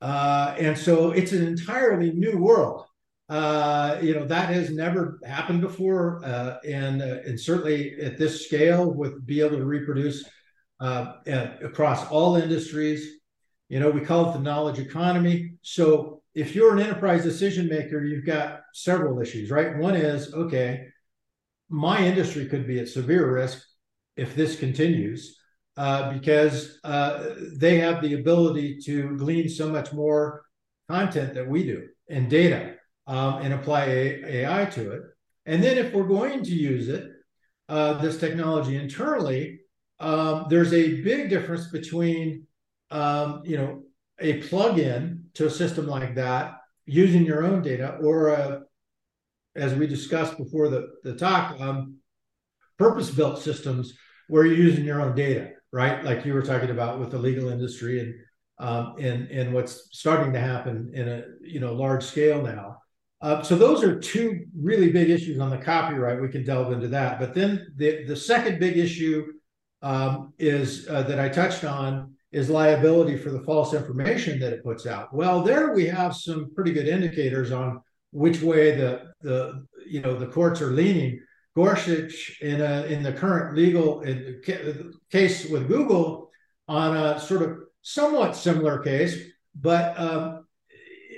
Uh, 0.00 0.54
and 0.58 0.78
so 0.78 1.10
it's 1.10 1.32
an 1.32 1.44
entirely 1.44 2.12
new 2.12 2.38
world. 2.38 2.84
Uh, 3.28 3.98
you 4.00 4.14
know 4.14 4.24
that 4.24 4.50
has 4.50 4.70
never 4.70 5.18
happened 5.24 5.60
before, 5.60 6.24
uh, 6.24 6.58
and 6.64 7.02
uh, 7.02 7.18
and 7.26 7.40
certainly 7.40 7.98
at 8.00 8.16
this 8.16 8.44
scale, 8.46 8.92
with 8.92 9.26
be 9.26 9.40
able 9.40 9.56
to 9.56 9.64
reproduce 9.64 10.24
uh, 10.80 11.14
across 11.62 12.06
all 12.08 12.36
industries. 12.36 13.20
You 13.68 13.80
know, 13.80 13.90
we 13.90 14.00
call 14.00 14.30
it 14.30 14.34
the 14.34 14.40
knowledge 14.40 14.78
economy. 14.78 15.54
So 15.62 16.22
if 16.34 16.54
you're 16.54 16.72
an 16.72 16.82
enterprise 16.82 17.22
decision 17.22 17.68
maker, 17.68 18.04
you've 18.04 18.26
got 18.26 18.60
several 18.74 19.20
issues, 19.20 19.50
right? 19.50 19.76
One 19.76 19.96
is 19.96 20.32
okay, 20.32 20.86
my 21.68 22.04
industry 22.04 22.46
could 22.46 22.66
be 22.66 22.78
at 22.78 22.88
severe 22.88 23.34
risk 23.34 23.62
if 24.16 24.36
this 24.36 24.58
continues. 24.58 25.36
Uh, 25.76 26.10
because 26.10 26.78
uh, 26.84 27.34
they 27.58 27.78
have 27.78 28.00
the 28.00 28.14
ability 28.14 28.78
to 28.78 29.14
glean 29.18 29.46
so 29.46 29.68
much 29.68 29.92
more 29.92 30.42
content 30.88 31.34
that 31.34 31.46
we 31.46 31.66
do 31.66 31.86
and 32.08 32.30
data 32.30 32.76
um, 33.06 33.42
and 33.42 33.52
apply 33.52 33.84
AI 33.84 34.64
to 34.64 34.92
it. 34.92 35.02
And 35.44 35.62
then 35.62 35.76
if 35.76 35.92
we're 35.92 36.04
going 36.08 36.42
to 36.44 36.54
use 36.54 36.88
it, 36.88 37.10
uh, 37.68 37.94
this 37.94 38.18
technology 38.18 38.76
internally, 38.76 39.60
um, 40.00 40.46
there's 40.48 40.72
a 40.72 41.00
big 41.02 41.30
difference 41.30 41.68
between, 41.68 42.46
um, 42.90 43.42
you 43.44 43.56
know, 43.56 43.82
a 44.18 44.42
plug-in 44.42 45.24
to 45.34 45.46
a 45.46 45.50
system 45.50 45.86
like 45.86 46.14
that 46.14 46.58
using 46.86 47.24
your 47.24 47.44
own 47.44 47.62
data 47.62 47.98
or 48.02 48.28
a, 48.28 48.62
as 49.54 49.74
we 49.74 49.86
discussed 49.86 50.36
before 50.36 50.68
the, 50.68 50.88
the 51.02 51.14
talk, 51.14 51.58
um, 51.60 51.96
purpose-built 52.78 53.40
systems 53.40 53.94
where 54.28 54.44
you're 54.44 54.56
using 54.56 54.84
your 54.84 55.00
own 55.00 55.14
data, 55.14 55.50
right? 55.72 56.04
Like 56.04 56.24
you 56.24 56.34
were 56.34 56.42
talking 56.42 56.70
about 56.70 57.00
with 57.00 57.10
the 57.10 57.18
legal 57.18 57.48
industry 57.48 58.00
and 58.00 58.14
um, 58.58 58.94
and 58.98 59.30
and 59.30 59.52
what's 59.52 59.88
starting 59.92 60.32
to 60.32 60.40
happen 60.40 60.90
in 60.94 61.08
a 61.08 61.24
you 61.42 61.60
know 61.60 61.74
large 61.74 62.02
scale 62.02 62.42
now. 62.42 62.78
Uh, 63.20 63.42
so 63.42 63.56
those 63.56 63.82
are 63.82 63.98
two 63.98 64.46
really 64.58 64.92
big 64.92 65.10
issues 65.10 65.38
on 65.40 65.50
the 65.50 65.58
copyright. 65.58 66.20
We 66.20 66.28
can 66.28 66.44
delve 66.44 66.72
into 66.72 66.88
that. 66.88 67.18
But 67.18 67.34
then 67.34 67.72
the, 67.76 68.04
the 68.04 68.16
second 68.16 68.58
big 68.58 68.76
issue 68.76 69.32
um, 69.82 70.32
is 70.38 70.88
uh, 70.88 71.02
that 71.02 71.20
I 71.20 71.28
touched 71.28 71.64
on 71.64 72.14
is 72.32 72.50
liability 72.50 73.16
for 73.16 73.30
the 73.30 73.40
false 73.40 73.72
information 73.72 74.38
that 74.40 74.52
it 74.52 74.64
puts 74.64 74.86
out. 74.86 75.14
Well, 75.14 75.42
there 75.42 75.72
we 75.72 75.86
have 75.86 76.14
some 76.14 76.52
pretty 76.54 76.72
good 76.72 76.88
indicators 76.88 77.52
on 77.52 77.80
which 78.10 78.42
way 78.42 78.76
the 78.76 79.12
the 79.20 79.66
you 79.86 80.00
know 80.00 80.18
the 80.18 80.26
courts 80.26 80.60
are 80.60 80.72
leaning. 80.72 81.20
Gorsuch 81.54 82.38
in 82.42 82.60
a, 82.60 82.84
in 82.84 83.02
the 83.02 83.14
current 83.14 83.56
legal 83.56 84.04
case 85.10 85.48
with 85.48 85.68
Google 85.68 86.30
on 86.68 86.94
a 86.94 87.18
sort 87.18 87.40
of 87.40 87.56
somewhat 87.80 88.36
similar 88.36 88.78
case, 88.80 89.16
but 89.54 89.98
um, 89.98 90.46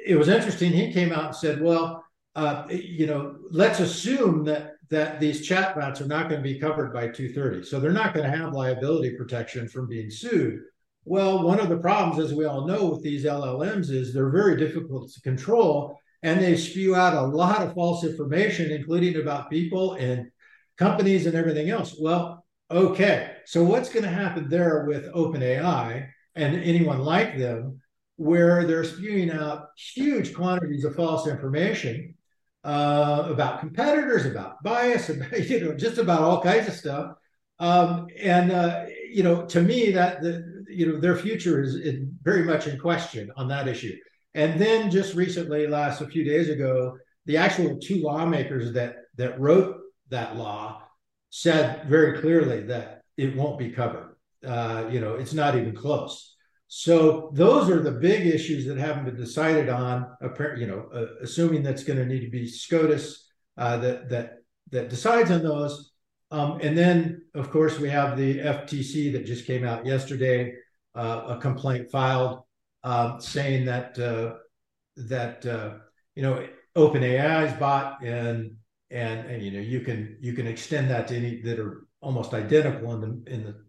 it 0.06 0.16
was 0.16 0.28
interesting. 0.28 0.70
He 0.70 0.92
came 0.92 1.12
out 1.12 1.26
and 1.26 1.34
said, 1.34 1.60
"Well, 1.60 2.04
uh, 2.36 2.68
you 2.70 3.06
know, 3.08 3.36
let's 3.50 3.80
assume 3.80 4.44
that 4.44 4.74
that 4.90 5.20
these 5.20 5.48
chatbots 5.48 6.00
are 6.00 6.06
not 6.06 6.28
going 6.28 6.42
to 6.42 6.48
be 6.52 6.58
covered 6.58 6.92
by 6.92 7.08
230, 7.08 7.64
so 7.64 7.78
they're 7.78 7.92
not 7.92 8.14
going 8.14 8.30
to 8.30 8.36
have 8.36 8.52
liability 8.52 9.16
protection 9.16 9.68
from 9.68 9.88
being 9.88 10.10
sued." 10.10 10.60
Well, 11.04 11.42
one 11.42 11.60
of 11.60 11.68
the 11.68 11.78
problems, 11.78 12.22
as 12.22 12.34
we 12.34 12.44
all 12.44 12.66
know, 12.66 12.90
with 12.90 13.02
these 13.02 13.24
LLMs 13.24 13.90
is 13.90 14.12
they're 14.12 14.30
very 14.30 14.56
difficult 14.56 15.10
to 15.12 15.20
control, 15.22 15.98
and 16.22 16.40
they 16.40 16.56
spew 16.56 16.94
out 16.94 17.14
a 17.14 17.26
lot 17.26 17.62
of 17.62 17.74
false 17.74 18.04
information, 18.04 18.70
including 18.70 19.16
about 19.16 19.50
people 19.50 19.94
and 19.94 20.30
companies 20.76 21.26
and 21.26 21.34
everything 21.34 21.70
else. 21.70 21.96
Well, 21.98 22.44
okay, 22.70 23.36
so 23.46 23.64
what's 23.64 23.88
going 23.88 24.04
to 24.04 24.10
happen 24.10 24.48
there 24.48 24.84
with 24.86 25.12
OpenAI 25.14 26.08
and 26.34 26.56
anyone 26.56 27.00
like 27.00 27.38
them? 27.38 27.80
where 28.18 28.64
they're 28.64 28.84
spewing 28.84 29.30
out 29.30 29.68
huge 29.94 30.34
quantities 30.34 30.84
of 30.84 30.94
false 30.96 31.28
information 31.28 32.14
uh, 32.68 33.26
about 33.30 33.60
competitors, 33.60 34.26
about 34.26 34.62
bias, 34.62 35.08
about, 35.14 35.48
you 35.48 35.60
know, 35.60 35.74
just 35.74 35.96
about 35.96 36.20
all 36.20 36.42
kinds 36.42 36.68
of 36.68 36.74
stuff. 36.74 37.12
Um, 37.58 38.08
and 38.20 38.52
uh, 38.52 38.84
you 39.10 39.22
know, 39.22 39.46
to 39.46 39.62
me, 39.62 39.90
that 39.92 40.20
the 40.20 40.64
you 40.68 40.86
know 40.86 41.00
their 41.00 41.16
future 41.16 41.62
is, 41.62 41.74
is, 41.74 42.04
very 42.22 42.44
much 42.44 42.66
in 42.66 42.78
question 42.78 43.32
on 43.36 43.48
that 43.48 43.68
issue. 43.68 43.96
And 44.34 44.60
then 44.60 44.90
just 44.90 45.14
recently, 45.14 45.66
last 45.66 46.02
a 46.02 46.06
few 46.06 46.24
days 46.24 46.50
ago, 46.50 46.98
the 47.24 47.38
actual 47.38 47.78
two 47.78 48.02
lawmakers 48.02 48.74
that 48.74 48.96
that 49.16 49.40
wrote 49.40 49.78
that 50.10 50.36
law 50.36 50.82
said 51.30 51.84
very 51.88 52.20
clearly 52.20 52.60
that 52.64 53.02
it 53.16 53.34
won't 53.34 53.58
be 53.58 53.70
covered. 53.70 54.14
Uh, 54.46 54.84
you 54.90 55.00
know, 55.00 55.14
it's 55.14 55.32
not 55.32 55.56
even 55.56 55.74
close. 55.74 56.36
So 56.68 57.30
those 57.34 57.70
are 57.70 57.82
the 57.82 57.92
big 57.92 58.26
issues 58.26 58.66
that 58.66 58.76
haven't 58.76 59.06
been 59.06 59.16
decided 59.16 59.68
on. 59.68 60.06
You 60.56 60.66
know, 60.66 60.88
uh, 60.94 61.06
assuming 61.22 61.62
that's 61.62 61.84
going 61.84 61.98
to 61.98 62.06
need 62.06 62.20
to 62.20 62.30
be 62.30 62.46
SCOTUS 62.46 63.26
uh, 63.56 63.78
that 63.78 64.08
that 64.10 64.34
that 64.70 64.90
decides 64.90 65.30
on 65.30 65.42
those. 65.42 65.92
Um, 66.30 66.58
and 66.60 66.76
then, 66.76 67.22
of 67.34 67.50
course, 67.50 67.78
we 67.78 67.88
have 67.88 68.18
the 68.18 68.38
FTC 68.38 69.12
that 69.12 69.24
just 69.24 69.46
came 69.46 69.64
out 69.64 69.86
yesterday, 69.86 70.56
uh, 70.94 71.22
a 71.28 71.38
complaint 71.38 71.90
filed 71.90 72.42
um, 72.84 73.20
saying 73.20 73.64
that 73.64 73.98
uh, 73.98 74.34
that 74.96 75.44
uh, 75.46 75.74
you 76.14 76.22
know 76.22 76.46
OpenAI 76.76 77.46
is 77.46 77.52
bought 77.54 78.02
and 78.04 78.56
and 78.90 79.26
and 79.26 79.42
you 79.42 79.50
know 79.50 79.60
you 79.60 79.80
can 79.80 80.18
you 80.20 80.32
can 80.32 80.46
extend 80.46 80.90
that 80.90 81.08
to 81.08 81.16
any 81.16 81.40
that 81.42 81.58
are 81.58 81.86
almost 82.00 82.34
identical 82.34 82.94
in 82.94 83.00
the 83.00 83.32
in 83.32 83.44
the 83.44 83.64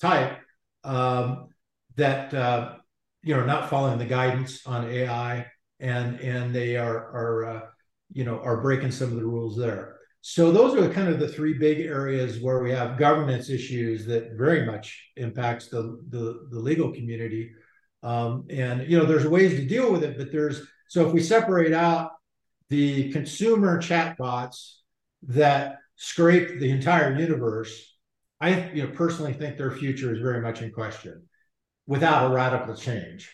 type. 0.00 0.38
Um, 0.84 1.48
that 1.96 2.32
uh, 2.34 2.74
you 3.22 3.34
know 3.36 3.44
not 3.44 3.70
following 3.70 3.98
the 3.98 4.04
guidance 4.04 4.66
on 4.66 4.88
AI, 4.88 5.46
and 5.80 6.20
and 6.20 6.54
they 6.54 6.76
are 6.76 6.96
are 6.96 7.44
uh, 7.44 7.60
you 8.12 8.24
know 8.24 8.40
are 8.40 8.60
breaking 8.60 8.90
some 8.90 9.10
of 9.10 9.16
the 9.16 9.24
rules 9.24 9.56
there. 9.56 9.98
So 10.20 10.52
those 10.52 10.76
are 10.76 10.88
kind 10.92 11.08
of 11.08 11.18
the 11.18 11.28
three 11.28 11.54
big 11.54 11.80
areas 11.80 12.40
where 12.40 12.62
we 12.62 12.70
have 12.70 12.96
governance 12.96 13.50
issues 13.50 14.06
that 14.06 14.34
very 14.34 14.64
much 14.64 15.10
impacts 15.16 15.68
the 15.68 16.00
the, 16.08 16.48
the 16.50 16.58
legal 16.58 16.92
community. 16.92 17.52
Um, 18.02 18.46
and 18.50 18.88
you 18.88 18.98
know 18.98 19.04
there's 19.04 19.26
ways 19.26 19.54
to 19.58 19.66
deal 19.66 19.92
with 19.92 20.02
it, 20.04 20.16
but 20.16 20.32
there's 20.32 20.62
so 20.88 21.06
if 21.06 21.12
we 21.12 21.22
separate 21.22 21.72
out 21.72 22.12
the 22.68 23.12
consumer 23.12 23.80
chatbots 23.80 24.76
that 25.24 25.78
scrape 25.96 26.58
the 26.58 26.70
entire 26.70 27.16
universe, 27.16 27.96
I 28.40 28.70
you 28.70 28.84
know 28.84 28.92
personally 28.94 29.32
think 29.32 29.56
their 29.56 29.70
future 29.70 30.12
is 30.12 30.20
very 30.20 30.40
much 30.40 30.62
in 30.62 30.72
question 30.72 31.28
without 31.86 32.30
a 32.30 32.34
radical 32.34 32.74
change. 32.74 33.30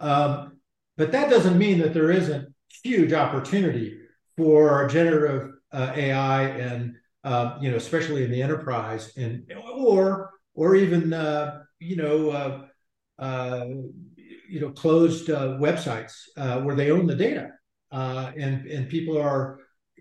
Um, 0.00 0.58
but 0.96 1.12
that 1.12 1.30
doesn't 1.30 1.58
mean 1.58 1.78
that 1.78 1.94
there 1.94 2.10
isn't 2.10 2.52
huge 2.82 3.12
opportunity 3.12 3.98
for 4.36 4.86
generative 4.88 5.50
uh, 5.72 5.92
AI 5.94 6.42
and 6.48 6.94
uh, 7.24 7.58
you 7.60 7.70
know 7.70 7.76
especially 7.76 8.24
in 8.24 8.30
the 8.30 8.42
enterprise 8.42 9.12
and 9.16 9.50
or 9.76 10.30
or 10.54 10.74
even 10.76 11.12
uh, 11.12 11.60
you 11.78 11.96
know 11.96 12.30
uh, 12.30 12.66
uh, 13.18 13.64
you 14.48 14.60
know 14.60 14.70
closed 14.70 15.30
uh, 15.30 15.56
websites 15.58 16.12
where 16.64 16.74
they 16.74 16.90
own 16.90 17.06
the 17.06 17.14
data 17.14 17.50
and 17.90 18.66
and 18.66 18.88
people 18.88 19.20
are 19.20 19.58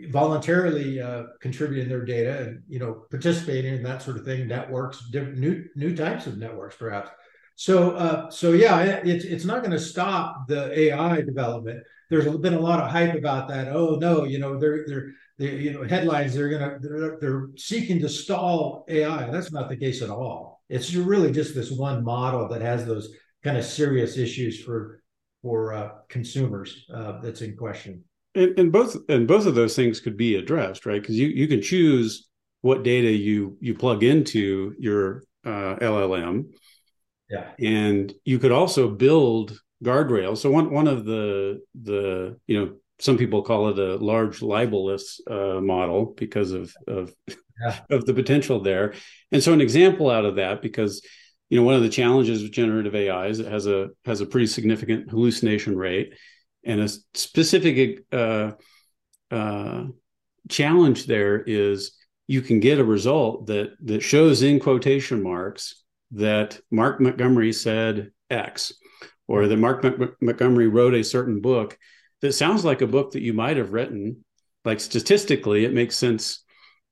voluntarily 0.09 0.99
contributing 1.41 1.87
their 1.87 2.05
data 2.05 2.39
and 2.39 2.63
you 2.67 2.79
know 2.79 3.05
participating 3.11 3.75
in 3.75 3.83
that 3.83 4.01
sort 4.01 4.17
of 4.17 4.25
thing 4.25 4.47
networks 4.47 5.03
new 5.13 5.65
new 5.75 5.95
types 5.95 6.25
of 6.27 6.37
networks 6.37 6.75
perhaps 6.75 7.11
so, 7.55 7.91
uh, 7.91 8.29
so 8.29 8.53
yeah, 8.53 9.01
it's 9.03 9.25
it's 9.25 9.45
not 9.45 9.59
going 9.59 9.71
to 9.71 9.79
stop 9.79 10.47
the 10.47 10.77
AI 10.77 11.21
development. 11.21 11.83
There's 12.09 12.27
been 12.37 12.53
a 12.53 12.59
lot 12.59 12.81
of 12.81 12.89
hype 12.89 13.15
about 13.15 13.47
that. 13.49 13.67
Oh 13.69 13.95
no, 13.95 14.23
you 14.23 14.39
know 14.39 14.59
they're 14.59 14.85
they're, 14.87 15.11
they 15.37 15.55
you 15.57 15.73
know 15.73 15.83
headlines. 15.83 16.33
They're 16.33 16.49
gonna 16.49 16.79
they're, 16.81 17.17
they're 17.21 17.49
seeking 17.57 17.99
to 18.01 18.09
stall 18.09 18.85
AI. 18.89 19.29
That's 19.29 19.51
not 19.51 19.69
the 19.69 19.77
case 19.77 20.01
at 20.01 20.09
all. 20.09 20.63
It's 20.69 20.93
really 20.93 21.31
just 21.31 21.55
this 21.55 21.71
one 21.71 22.03
model 22.03 22.47
that 22.49 22.61
has 22.61 22.85
those 22.85 23.13
kind 23.43 23.57
of 23.57 23.65
serious 23.65 24.17
issues 24.17 24.61
for 24.61 25.01
for 25.41 25.73
uh, 25.73 25.89
consumers 26.09 26.85
uh, 26.93 27.19
that's 27.21 27.41
in 27.41 27.55
question. 27.55 28.03
And, 28.35 28.57
and 28.57 28.71
both 28.71 28.95
and 29.09 29.27
both 29.27 29.45
of 29.45 29.55
those 29.55 29.75
things 29.75 29.99
could 29.99 30.17
be 30.17 30.35
addressed, 30.35 30.85
right? 30.85 31.01
Because 31.01 31.17
you 31.17 31.27
you 31.27 31.47
can 31.47 31.61
choose 31.61 32.27
what 32.61 32.83
data 32.83 33.11
you 33.11 33.57
you 33.59 33.73
plug 33.73 34.03
into 34.03 34.73
your 34.79 35.23
uh, 35.45 35.75
LLM 35.75 36.45
yeah. 37.31 37.51
And 37.59 38.13
you 38.25 38.39
could 38.39 38.51
also 38.51 38.89
build 38.89 39.57
guardrails. 39.83 40.37
So 40.37 40.51
one 40.51 40.69
one 40.71 40.87
of 40.87 41.05
the 41.05 41.61
the 41.81 42.37
you 42.45 42.59
know 42.59 42.73
some 42.99 43.17
people 43.17 43.41
call 43.41 43.69
it 43.69 43.79
a 43.79 43.95
large 43.95 44.41
libelous 44.41 45.19
uh, 45.29 45.59
model 45.61 46.13
because 46.17 46.51
of 46.51 46.73
of 46.87 47.13
yeah. 47.27 47.79
of 47.89 48.05
the 48.05 48.13
potential 48.13 48.59
there. 48.59 48.93
And 49.31 49.41
so 49.41 49.53
an 49.53 49.61
example 49.61 50.09
out 50.09 50.25
of 50.25 50.35
that 50.35 50.61
because 50.61 51.01
you 51.49 51.57
know 51.57 51.63
one 51.63 51.75
of 51.75 51.81
the 51.81 51.89
challenges 51.89 52.43
with 52.43 52.51
generative 52.51 52.95
AI 52.95 53.27
is 53.27 53.39
it 53.39 53.51
has 53.51 53.65
a 53.65 53.89
has 54.05 54.21
a 54.21 54.25
pretty 54.25 54.47
significant 54.47 55.09
hallucination 55.09 55.77
rate 55.77 56.13
and 56.63 56.81
a 56.81 56.89
specific 57.13 58.05
uh, 58.11 58.51
uh, 59.31 59.85
challenge 60.49 61.05
there 61.05 61.41
is 61.41 61.93
you 62.27 62.41
can 62.41 62.59
get 62.59 62.79
a 62.79 62.83
result 62.83 63.47
that 63.47 63.71
that 63.83 64.01
shows 64.01 64.41
in 64.41 64.59
quotation 64.59 65.23
marks 65.23 65.80
that 66.11 66.59
Mark 66.69 66.99
Montgomery 66.99 67.53
said 67.53 68.11
X, 68.29 68.73
or 69.27 69.47
that 69.47 69.57
Mark 69.57 69.83
M- 69.85 70.15
Montgomery 70.21 70.67
wrote 70.67 70.93
a 70.93 71.03
certain 71.03 71.41
book 71.41 71.77
that 72.21 72.33
sounds 72.33 72.65
like 72.65 72.81
a 72.81 72.87
book 72.87 73.11
that 73.11 73.21
you 73.21 73.33
might 73.33 73.57
have 73.57 73.73
written. 73.73 74.23
Like 74.63 74.79
statistically, 74.79 75.65
it 75.65 75.73
makes 75.73 75.95
sense 75.95 76.43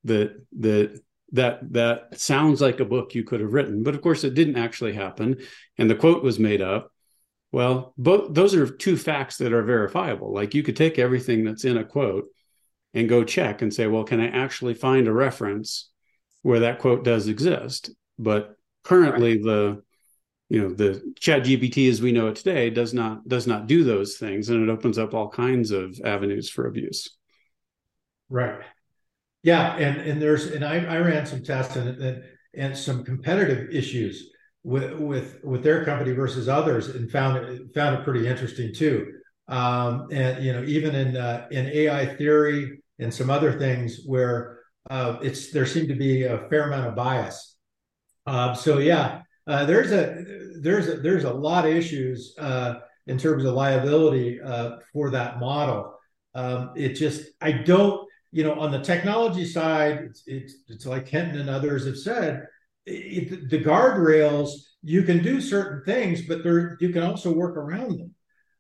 that 0.06 0.36
that 0.60 1.00
that 1.34 1.74
that 1.74 2.20
sounds 2.20 2.62
like 2.62 2.80
a 2.80 2.86
book 2.86 3.14
you 3.14 3.24
could 3.24 3.42
have 3.42 3.54
written, 3.54 3.84
but 3.84 3.94
of 3.94 4.02
course 4.02 4.24
it 4.24 4.34
didn't 4.34 4.58
actually 4.58 4.94
happen, 4.94 5.38
and 5.78 5.90
the 5.90 5.96
quote 5.96 6.24
was 6.24 6.40
made 6.40 6.62
up. 6.62 6.92
Well, 7.52 7.94
both 7.98 8.34
those 8.34 8.56
are 8.56 8.68
two 8.70 8.98
facts 8.98 9.38
that 9.38 9.54
are 9.54 9.64
verifiable. 9.64 10.34
Like 10.34 10.54
you 10.54 10.64
could 10.64 10.76
take 10.76 10.98
everything 11.00 11.44
that's 11.44 11.66
in 11.66 11.78
a 11.78 11.84
quote 11.84 12.26
and 12.94 13.10
go 13.10 13.24
check 13.24 13.62
and 13.62 13.74
say, 13.74 13.88
well, 13.88 14.04
can 14.04 14.20
I 14.20 14.28
actually 14.28 14.74
find 14.74 15.08
a 15.08 15.14
reference 15.14 15.90
where 16.42 16.62
that 16.62 16.80
quote 16.80 17.04
does 17.04 17.28
exist? 17.28 17.92
But 18.18 18.56
currently 18.84 19.36
right. 19.36 19.44
the 19.44 19.84
you 20.50 20.62
know 20.62 20.74
the 20.74 21.14
chat 21.20 21.44
gpt 21.44 21.90
as 21.90 22.02
we 22.02 22.12
know 22.12 22.28
it 22.28 22.36
today 22.36 22.70
does 22.70 22.94
not 22.94 23.28
does 23.28 23.46
not 23.46 23.68
do 23.68 23.84
those 23.84 24.18
things 24.18 24.50
and 24.50 24.64
it 24.64 24.72
opens 24.72 24.98
up 24.98 25.14
all 25.14 25.30
kinds 25.30 25.72
of 25.72 26.00
avenues 26.04 26.50
for 26.50 26.68
abuse. 26.68 27.16
Right. 28.30 28.62
Yeah 29.44 29.76
and 29.76 29.98
and 30.02 30.22
there's 30.22 30.48
and 30.48 30.66
i, 30.66 30.78
I 30.86 30.98
ran 31.00 31.26
some 31.26 31.44
tests 31.44 31.76
and, 31.76 32.02
and 32.02 32.24
and 32.56 32.78
some 32.78 33.04
competitive 33.04 33.70
issues 33.70 34.32
with 34.64 34.94
with 34.94 35.40
with 35.44 35.64
their 35.64 35.86
company 35.86 36.12
versus 36.12 36.50
others 36.50 36.90
and 36.90 37.10
found 37.10 37.38
it 37.38 37.62
found 37.74 37.98
it 37.98 38.04
pretty 38.04 38.28
interesting 38.28 38.74
too. 38.74 39.14
Um, 39.48 40.08
and 40.12 40.44
you 40.44 40.54
know 40.54 40.64
even 40.64 40.96
in 40.96 41.18
uh, 41.18 41.48
in 41.52 41.68
ai 41.68 42.06
theory 42.16 42.82
and 43.00 43.14
some 43.14 43.30
other 43.30 43.58
things 43.58 44.02
where 44.06 44.60
uh, 44.90 45.18
it's 45.22 45.52
there 45.52 45.66
seemed 45.66 45.88
to 45.90 45.96
be 45.96 46.24
a 46.24 46.48
fair 46.50 46.68
amount 46.68 46.88
of 46.88 46.96
bias 46.96 47.56
um, 48.30 48.56
so 48.56 48.78
yeah, 48.78 49.24
uh, 49.48 49.66
there's 49.66 49.92
a 49.92 50.24
there's 50.62 50.88
a, 50.88 50.98
there's 50.98 51.24
a 51.24 51.34
lot 51.34 51.66
of 51.66 51.74
issues 51.74 52.36
uh, 52.38 52.76
in 53.08 53.18
terms 53.18 53.44
of 53.44 53.56
liability 53.56 54.40
uh, 54.40 54.78
for 54.94 55.10
that 55.10 55.40
model. 55.40 55.96
Um, 56.36 56.72
it 56.76 56.94
just 56.94 57.32
I 57.42 57.52
don't 57.52 58.08
you 58.32 58.44
know 58.44 58.54
on 58.54 58.72
the 58.72 58.82
technology 58.82 59.46
side, 59.46 59.98
it's 59.98 60.24
it's, 60.28 60.54
it's 60.68 60.86
like 60.86 61.08
Hinton 61.08 61.40
and 61.40 61.50
others 61.50 61.88
have 61.88 61.98
said, 61.98 62.46
it, 62.86 63.50
the 63.50 63.64
guardrails 63.64 64.52
you 64.84 65.02
can 65.02 65.24
do 65.24 65.42
certain 65.42 65.84
things, 65.84 66.22
but 66.28 66.44
there 66.44 66.78
you 66.80 66.90
can 66.90 67.02
also 67.02 67.34
work 67.34 67.58
around 67.58 67.98
them. 67.98 68.16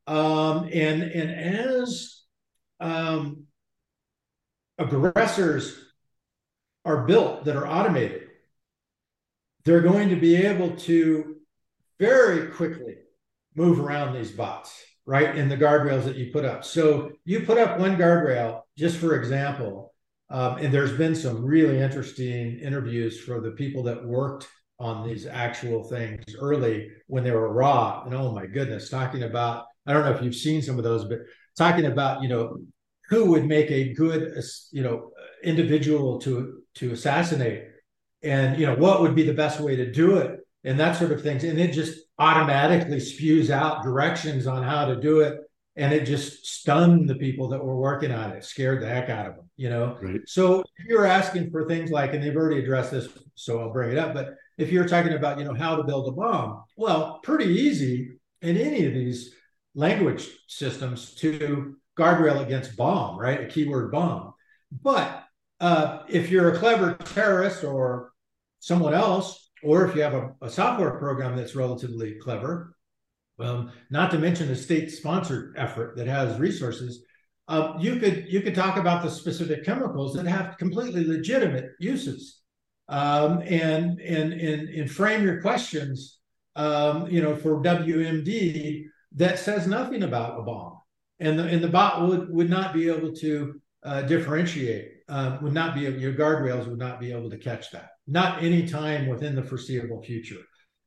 Um, 0.07 0.67
and 0.73 1.03
and 1.03 1.29
as 1.29 2.23
um, 2.79 3.43
aggressors 4.79 5.79
are 6.85 7.05
built 7.05 7.45
that 7.45 7.55
are 7.55 7.67
automated 7.67 8.28
they're 9.69 9.81
going 9.81 10.09
to 10.09 10.15
be 10.15 10.35
able 10.35 10.75
to 10.75 11.35
very 11.99 12.47
quickly 12.47 12.95
move 13.53 13.79
around 13.79 14.15
these 14.15 14.31
bots, 14.31 14.83
right? 15.05 15.35
In 15.35 15.47
the 15.47 15.57
guardrails 15.57 16.05
that 16.05 16.15
you 16.15 16.31
put 16.31 16.43
up. 16.43 16.65
So 16.65 17.11
you 17.23 17.41
put 17.41 17.59
up 17.59 17.77
one 17.77 17.95
guardrail, 17.95 18.61
just 18.75 18.97
for 18.97 19.15
example, 19.15 19.93
um, 20.31 20.57
and 20.57 20.73
there's 20.73 20.97
been 20.97 21.13
some 21.13 21.45
really 21.45 21.79
interesting 21.79 22.57
interviews 22.57 23.19
for 23.19 23.41
the 23.41 23.51
people 23.51 23.83
that 23.83 24.03
worked 24.03 24.47
on 24.79 25.07
these 25.07 25.27
actual 25.27 25.83
things 25.83 26.23
early 26.39 26.89
when 27.05 27.23
they 27.23 27.31
were 27.31 27.53
raw. 27.53 28.01
And 28.05 28.15
oh 28.15 28.31
my 28.31 28.47
goodness, 28.47 28.89
talking 28.89 29.21
about, 29.21 29.65
I 29.85 29.93
don't 29.93 30.03
know 30.03 30.13
if 30.13 30.23
you've 30.23 30.33
seen 30.33 30.63
some 30.63 30.79
of 30.79 30.83
those, 30.83 31.05
but 31.05 31.19
talking 31.55 31.85
about, 31.85 32.23
you 32.23 32.29
know, 32.29 32.57
who 33.07 33.25
would 33.25 33.45
make 33.45 33.69
a 33.69 33.93
good, 33.93 34.33
you 34.71 34.81
know, 34.81 35.11
individual 35.43 36.19
to 36.21 36.63
to 36.75 36.91
assassinate 36.91 37.68
and 38.23 38.59
you 38.59 38.65
know 38.65 38.75
what 38.75 39.01
would 39.01 39.15
be 39.15 39.23
the 39.23 39.33
best 39.33 39.59
way 39.59 39.75
to 39.75 39.91
do 39.91 40.17
it? 40.17 40.39
And 40.63 40.79
that 40.79 40.97
sort 40.97 41.11
of 41.11 41.21
things. 41.21 41.43
And 41.43 41.59
it 41.59 41.71
just 41.71 41.99
automatically 42.17 42.99
spews 42.99 43.49
out 43.49 43.83
directions 43.83 44.45
on 44.45 44.63
how 44.63 44.85
to 44.85 44.99
do 44.99 45.21
it. 45.21 45.39
And 45.75 45.93
it 45.93 46.05
just 46.05 46.45
stunned 46.45 47.09
the 47.09 47.15
people 47.15 47.47
that 47.49 47.63
were 47.63 47.77
working 47.77 48.11
on 48.11 48.31
it 48.31 48.43
scared 48.43 48.81
the 48.81 48.87
heck 48.87 49.09
out 49.09 49.27
of 49.27 49.35
them 49.35 49.49
you 49.55 49.69
know? 49.69 49.97
Right. 50.01 50.21
so 50.25 50.61
if 50.77 50.85
you're 50.87 51.05
asking 51.05 51.51
for 51.51 51.67
things 51.67 51.91
like 51.91 52.13
and 52.13 52.23
they've 52.23 52.35
already 52.35 52.59
addressed 52.59 52.91
this 52.91 53.09
so 53.35 53.59
i'll 53.59 53.73
bring 53.73 53.91
it 53.91 53.97
up 53.97 54.13
but 54.13 54.35
if 54.57 54.71
you're 54.71 54.87
talking 54.87 55.13
about 55.13 55.37
you 55.37 55.43
know 55.43 55.53
how 55.53 55.75
to 55.75 55.83
build 55.83 56.07
a 56.07 56.11
bomb 56.11 56.63
well 56.77 57.19
pretty 57.23 57.45
easy 57.45 58.19
in 58.41 58.55
any 58.55 58.85
of 58.85 58.93
these 58.93 59.33
language 59.75 60.29
systems 60.47 61.13
to 61.15 61.75
guardrail 61.97 62.41
against 62.41 62.75
bomb 62.75 63.19
right? 63.19 63.41
A 63.41 63.45
keyword 63.47 63.91
bomb. 63.91 64.33
But 64.71 65.18
uh, 65.59 66.03
if 66.07 66.29
you're 66.29 66.53
a 66.53 66.57
clever 66.57 66.93
terrorist 66.93 67.63
or 67.63 68.11
someone 68.59 68.93
else, 68.93 69.49
or 69.63 69.85
if 69.85 69.95
you 69.95 70.01
have 70.01 70.13
a, 70.13 70.33
a 70.41 70.49
software 70.49 70.97
program 70.97 71.35
that's 71.35 71.55
relatively 71.55 72.15
clever, 72.21 72.75
um, 73.39 73.71
not 73.89 74.11
to 74.11 74.17
mention 74.17 74.49
a 74.51 74.55
state-sponsored 74.55 75.55
effort 75.57 75.95
that 75.97 76.07
has 76.07 76.39
resources, 76.39 77.03
uh, 77.47 77.73
you 77.79 77.97
could 77.97 78.25
you 78.29 78.41
could 78.41 78.53
talk 78.53 78.77
about 78.77 79.01
the 79.01 79.09
specific 79.09 79.65
chemicals 79.65 80.13
that 80.13 80.27
have 80.27 80.57
completely 80.57 81.03
legitimate 81.03 81.71
uses, 81.79 82.41
um, 82.89 83.41
and, 83.41 83.99
and 83.99 84.33
and 84.33 84.69
and 84.69 84.91
frame 84.91 85.23
your 85.23 85.41
questions, 85.41 86.19
um, 86.55 87.07
you 87.07 87.21
know, 87.21 87.35
for 87.35 87.61
WMD 87.61 88.83
that 89.15 89.39
says 89.39 89.65
nothing 89.65 90.03
about 90.03 90.39
a 90.39 90.43
bomb, 90.43 90.77
and 91.19 91.39
the 91.39 91.45
and 91.45 91.63
the 91.63 91.67
bot 91.67 92.07
would 92.07 92.29
would 92.29 92.49
not 92.51 92.71
be 92.71 92.87
able 92.87 93.13
to 93.13 93.59
uh, 93.83 94.01
differentiate 94.03 94.91
uh, 95.07 95.37
would 95.41 95.53
not 95.53 95.73
be 95.73 95.81
your 95.81 96.13
guardrails 96.13 96.67
would 96.67 96.79
not 96.79 96.99
be 96.99 97.11
able 97.11 97.29
to 97.29 97.37
catch 97.37 97.71
that. 97.71 97.89
Not 98.07 98.43
any 98.43 98.67
time 98.67 99.07
within 99.07 99.35
the 99.35 99.43
foreseeable 99.43 100.01
future. 100.01 100.41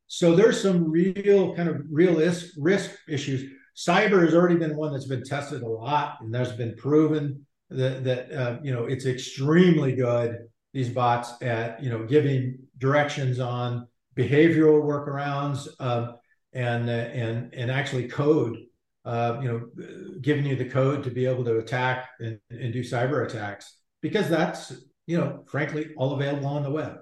So 0.06 0.36
there's 0.36 0.60
some 0.60 0.90
real 0.90 1.54
kind 1.54 1.68
of 1.68 1.82
real 1.90 2.16
risk 2.58 2.90
issues. 3.08 3.50
Cyber 3.76 4.22
has 4.24 4.34
already 4.34 4.56
been 4.56 4.76
one 4.76 4.92
that's 4.92 5.06
been 5.06 5.24
tested 5.24 5.62
a 5.62 5.68
lot, 5.68 6.18
and 6.20 6.34
there's 6.34 6.52
been 6.52 6.76
proven 6.76 7.46
that 7.70 8.04
that 8.04 8.32
uh, 8.32 8.58
you 8.62 8.72
know 8.72 8.84
it's 8.84 9.06
extremely 9.06 9.94
good. 9.94 10.38
These 10.74 10.90
bots 10.90 11.42
at 11.42 11.82
you 11.82 11.90
know 11.90 12.04
giving 12.04 12.58
directions 12.78 13.40
on 13.40 13.86
behavioral 14.16 14.82
workarounds 14.82 15.66
uh, 15.80 16.12
and 16.52 16.88
uh, 16.88 16.92
and 16.92 17.54
and 17.54 17.70
actually 17.70 18.08
code 18.08 18.58
you 19.04 19.48
know, 19.48 20.16
giving 20.20 20.46
you 20.46 20.56
the 20.56 20.68
code 20.68 21.02
to 21.04 21.10
be 21.10 21.26
able 21.26 21.44
to 21.44 21.58
attack 21.58 22.08
and, 22.20 22.38
and, 22.50 22.72
do 22.72 22.80
cyber 22.82 23.26
attacks 23.26 23.78
because 24.00 24.28
that's, 24.28 24.72
you 25.06 25.18
know, 25.18 25.42
frankly, 25.48 25.90
all 25.96 26.14
available 26.14 26.46
on 26.46 26.62
the 26.62 26.70
web 26.70 26.98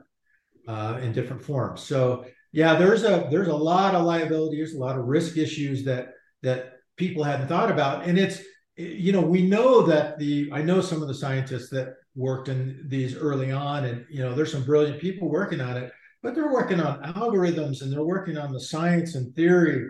uh, 0.67 0.99
in 1.03 1.13
different 1.13 1.43
forms. 1.43 1.83
So 1.83 2.25
yeah, 2.53 2.75
there's 2.75 3.05
a 3.05 3.29
there's 3.31 3.49
a 3.49 3.55
lot 3.55 3.95
of 3.95 4.05
liability, 4.05 4.57
there's 4.57 4.75
a 4.75 4.79
lot 4.79 4.99
of 4.99 5.05
risk 5.05 5.37
issues 5.37 5.85
that 5.85 6.15
that 6.43 6.75
people 6.97 7.23
hadn't 7.23 7.49
thought 7.49 7.71
about, 7.71 8.07
and 8.07 8.19
it's 8.19 8.41
you 8.77 9.13
know 9.13 9.21
we 9.21 9.43
know 9.43 9.83
that 9.83 10.19
the 10.19 10.51
I 10.53 10.63
know 10.63 10.81
some 10.81 11.03
of 11.03 11.09
the 11.09 11.15
scientists 11.15 11.71
that 11.71 11.95
worked 12.17 12.49
in 12.49 12.85
these 12.89 13.17
early 13.17 13.53
on, 13.53 13.85
and 13.85 14.05
you 14.11 14.21
know 14.21 14.35
there's 14.35 14.53
some 14.53 14.65
brilliant 14.65 15.01
people 15.01 15.29
working 15.29 15.61
on 15.61 15.77
it, 15.77 15.93
but 16.23 16.35
they're 16.35 16.53
working 16.53 16.81
on 16.81 17.03
algorithms 17.15 17.83
and 17.83 17.93
they're 17.93 18.03
working 18.03 18.37
on 18.37 18.53
the 18.53 18.61
science 18.61 19.15
and 19.15 19.35
theory 19.35 19.89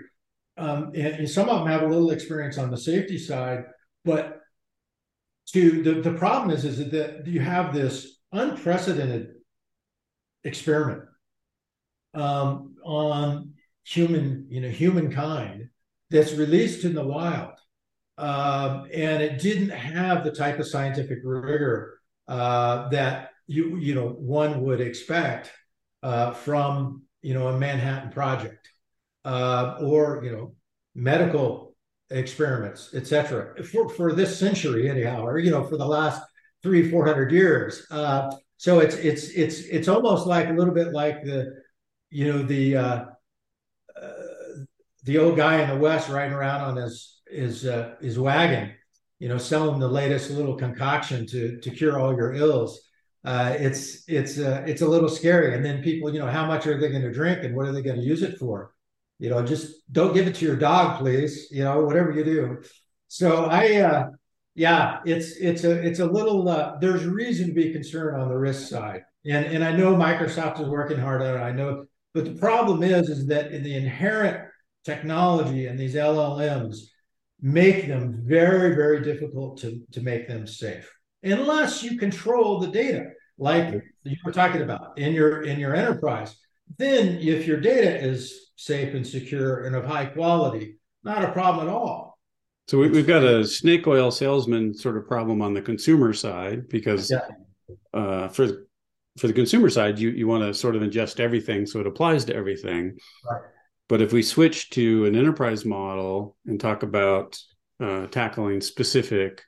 um, 0.56 0.92
and, 0.94 1.14
and, 1.14 1.30
some 1.30 1.48
of 1.48 1.60
them 1.60 1.68
have 1.68 1.82
a 1.82 1.86
little 1.86 2.10
experience 2.10 2.58
on 2.58 2.70
the 2.70 2.76
safety 2.76 3.18
side, 3.18 3.64
but 4.04 4.40
to 5.52 5.82
the, 5.82 6.00
the 6.00 6.16
problem 6.18 6.50
is, 6.50 6.64
is 6.64 6.90
that 6.90 7.26
you 7.26 7.40
have 7.40 7.72
this 7.72 8.18
unprecedented 8.32 9.34
experiment 10.44 11.02
um, 12.14 12.76
on 12.84 13.54
human, 13.84 14.46
you 14.48 14.60
know, 14.60 14.68
humankind 14.68 15.68
that's 16.10 16.34
released 16.34 16.84
in 16.84 16.94
the 16.94 17.04
wild. 17.04 17.54
Um, 18.18 18.86
and 18.92 19.22
it 19.22 19.40
didn't 19.40 19.70
have 19.70 20.24
the 20.24 20.32
type 20.32 20.58
of 20.58 20.66
scientific 20.66 21.20
rigor 21.24 22.00
uh, 22.28 22.88
that 22.90 23.30
you 23.46 23.78
you 23.78 23.94
know 23.94 24.08
one 24.08 24.62
would 24.62 24.80
expect 24.80 25.50
uh, 26.02 26.32
from 26.32 27.02
you 27.22 27.34
know 27.34 27.48
a 27.48 27.58
Manhattan 27.58 28.10
Project 28.10 28.69
uh, 29.24 29.78
or 29.80 30.22
you 30.24 30.32
know 30.32 30.54
medical 30.94 31.74
experiments, 32.10 32.94
etc. 32.94 33.62
For 33.64 33.88
for 33.88 34.12
this 34.12 34.38
century, 34.38 34.90
anyhow, 34.90 35.24
or 35.24 35.38
you 35.38 35.50
know, 35.50 35.64
for 35.64 35.76
the 35.76 35.86
last 35.86 36.22
three 36.62 36.90
four 36.90 37.06
hundred 37.06 37.32
years. 37.32 37.86
Uh, 37.90 38.30
so 38.56 38.80
it's 38.80 38.96
it's 38.96 39.30
it's 39.30 39.60
it's 39.60 39.88
almost 39.88 40.26
like 40.26 40.48
a 40.48 40.52
little 40.52 40.74
bit 40.74 40.92
like 40.92 41.22
the 41.22 41.54
you 42.10 42.30
know 42.30 42.42
the 42.42 42.76
uh, 42.76 43.04
uh, 44.00 44.12
the 45.04 45.18
old 45.18 45.36
guy 45.36 45.62
in 45.62 45.68
the 45.68 45.76
West 45.76 46.08
riding 46.08 46.34
around 46.34 46.62
on 46.62 46.76
his 46.76 47.22
his 47.28 47.66
uh, 47.66 47.94
his 48.00 48.18
wagon, 48.18 48.72
you 49.18 49.28
know, 49.28 49.38
selling 49.38 49.80
the 49.80 49.88
latest 49.88 50.30
little 50.30 50.56
concoction 50.56 51.26
to 51.28 51.58
to 51.60 51.70
cure 51.70 51.98
all 51.98 52.14
your 52.14 52.34
ills. 52.34 52.80
Uh, 53.24 53.54
it's 53.58 54.08
it's 54.08 54.38
uh, 54.38 54.64
it's 54.66 54.82
a 54.82 54.88
little 54.88 55.08
scary. 55.08 55.54
And 55.54 55.64
then 55.64 55.82
people, 55.82 56.12
you 56.12 56.18
know, 56.18 56.30
how 56.30 56.46
much 56.46 56.66
are 56.66 56.78
they 56.78 56.88
going 56.88 57.02
to 57.02 57.12
drink 57.12 57.44
and 57.44 57.54
what 57.54 57.66
are 57.66 57.72
they 57.72 57.82
going 57.82 58.00
to 58.00 58.02
use 58.02 58.22
it 58.22 58.38
for? 58.38 58.72
You 59.20 59.30
know, 59.30 59.44
just 59.44 59.90
don't 59.92 60.14
give 60.14 60.26
it 60.26 60.34
to 60.36 60.44
your 60.44 60.56
dog, 60.56 60.98
please. 60.98 61.48
You 61.50 61.62
know, 61.64 61.84
whatever 61.84 62.10
you 62.10 62.24
do. 62.24 62.62
So 63.08 63.44
I, 63.44 63.76
uh, 63.76 64.08
yeah, 64.54 65.00
it's 65.04 65.36
it's 65.36 65.64
a 65.64 65.72
it's 65.72 66.00
a 66.00 66.06
little. 66.06 66.48
Uh, 66.48 66.78
there's 66.80 67.04
reason 67.04 67.48
to 67.48 67.52
be 67.52 67.72
concerned 67.72 68.20
on 68.20 68.28
the 68.28 68.36
risk 68.36 68.68
side, 68.68 69.02
and 69.24 69.46
and 69.46 69.62
I 69.62 69.76
know 69.76 69.94
Microsoft 69.94 70.60
is 70.60 70.68
working 70.68 70.98
hard 70.98 71.22
on 71.22 71.36
it. 71.36 71.40
I 71.40 71.52
know, 71.52 71.84
but 72.14 72.24
the 72.24 72.34
problem 72.34 72.82
is 72.82 73.08
is 73.08 73.26
that 73.26 73.52
in 73.52 73.62
the 73.62 73.76
inherent 73.76 74.48
technology 74.84 75.66
and 75.66 75.78
these 75.78 75.94
LLMs 75.94 76.78
make 77.40 77.86
them 77.86 78.22
very 78.24 78.74
very 78.74 79.02
difficult 79.02 79.58
to 79.58 79.82
to 79.92 80.00
make 80.00 80.28
them 80.28 80.46
safe 80.46 80.90
unless 81.22 81.82
you 81.82 81.98
control 81.98 82.60
the 82.60 82.68
data 82.68 83.04
like 83.38 83.82
you 84.04 84.16
were 84.24 84.32
talking 84.32 84.62
about 84.62 84.98
in 84.98 85.12
your 85.12 85.42
in 85.42 85.58
your 85.58 85.74
enterprise 85.74 86.36
then 86.78 87.18
if 87.18 87.46
your 87.46 87.60
data 87.60 87.98
is 87.98 88.49
safe 88.60 88.94
and 88.94 89.06
secure 89.06 89.64
and 89.64 89.74
of 89.74 89.84
high 89.84 90.06
quality 90.06 90.76
not 91.02 91.24
a 91.24 91.32
problem 91.32 91.66
at 91.66 91.72
all 91.72 92.18
so 92.68 92.78
we, 92.78 92.96
have 92.96 93.06
got 93.06 93.24
a 93.24 93.44
snake 93.44 93.86
oil 93.86 94.10
salesman 94.10 94.74
sort 94.74 94.96
of 94.96 95.06
problem 95.08 95.42
on 95.42 95.54
the 95.54 95.62
consumer 95.62 96.12
side 96.12 96.68
because 96.68 97.10
yeah. 97.10 97.26
uh, 97.92 98.28
for 98.28 98.66
for 99.18 99.26
the 99.26 99.32
consumer 99.32 99.68
side, 99.68 99.98
you 99.98 100.10
you 100.10 100.26
want 100.26 100.44
to 100.44 100.54
sort 100.54 100.76
of 100.76 100.82
ingest 100.82 101.20
everything 101.20 101.66
so 101.66 101.80
it 101.80 101.86
applies 101.86 102.24
to 102.26 102.34
everything. 102.34 102.96
Right. 103.28 103.42
But 103.88 104.00
if 104.00 104.12
we 104.12 104.22
switch 104.22 104.70
to 104.70 105.04
an 105.06 105.16
enterprise 105.16 105.64
model 105.64 106.36
and 106.46 106.60
talk 106.60 106.82
about 106.82 107.38
uh, 107.80 108.06
tackling 108.06 108.60
specific 108.60 109.42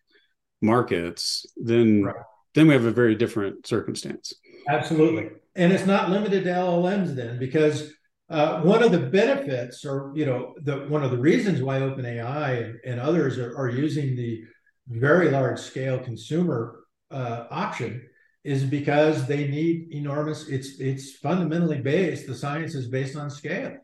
markets, 0.61 1.46
then 1.57 2.03
right. 2.03 2.14
then 2.55 2.66
we 2.66 2.75
have 2.75 2.85
a 2.85 2.90
very 2.90 3.14
different 3.14 3.66
circumstance. 3.66 4.35
Absolutely, 4.68 5.31
and 5.55 5.72
it's 5.72 5.87
not 5.87 6.11
limited 6.11 6.44
to 6.44 6.51
LLMs 6.51 7.14
then 7.14 7.38
because 7.38 7.92
uh, 8.33 8.62
one 8.62 8.83
of 8.83 8.90
the 8.90 8.99
benefits, 8.99 9.85
or 9.85 10.11
you 10.16 10.25
know, 10.25 10.55
the 10.62 10.87
one 10.88 11.05
of 11.05 11.11
the 11.11 11.18
reasons 11.18 11.61
why 11.61 11.81
OpenAI 11.81 12.64
and, 12.64 12.81
and 12.83 12.99
others 12.99 13.38
are, 13.38 13.55
are, 13.59 13.68
using 13.68 14.16
the 14.16 14.42
very 14.88 15.31
large 15.31 15.61
scale 15.61 15.99
consumer 15.99 16.87
uh, 17.11 17.45
option 17.51 18.03
is 18.42 18.64
because 18.64 19.27
they 19.27 19.49
need 19.49 19.92
enormous. 19.92 20.49
It's 20.49 20.81
it's 20.81 21.16
fundamentally 21.18 21.83
based. 21.83 22.27
The 22.27 22.35
science 22.35 22.75
is 22.75 22.88
based 22.88 23.18
on 23.18 23.29
scale, 23.29 23.77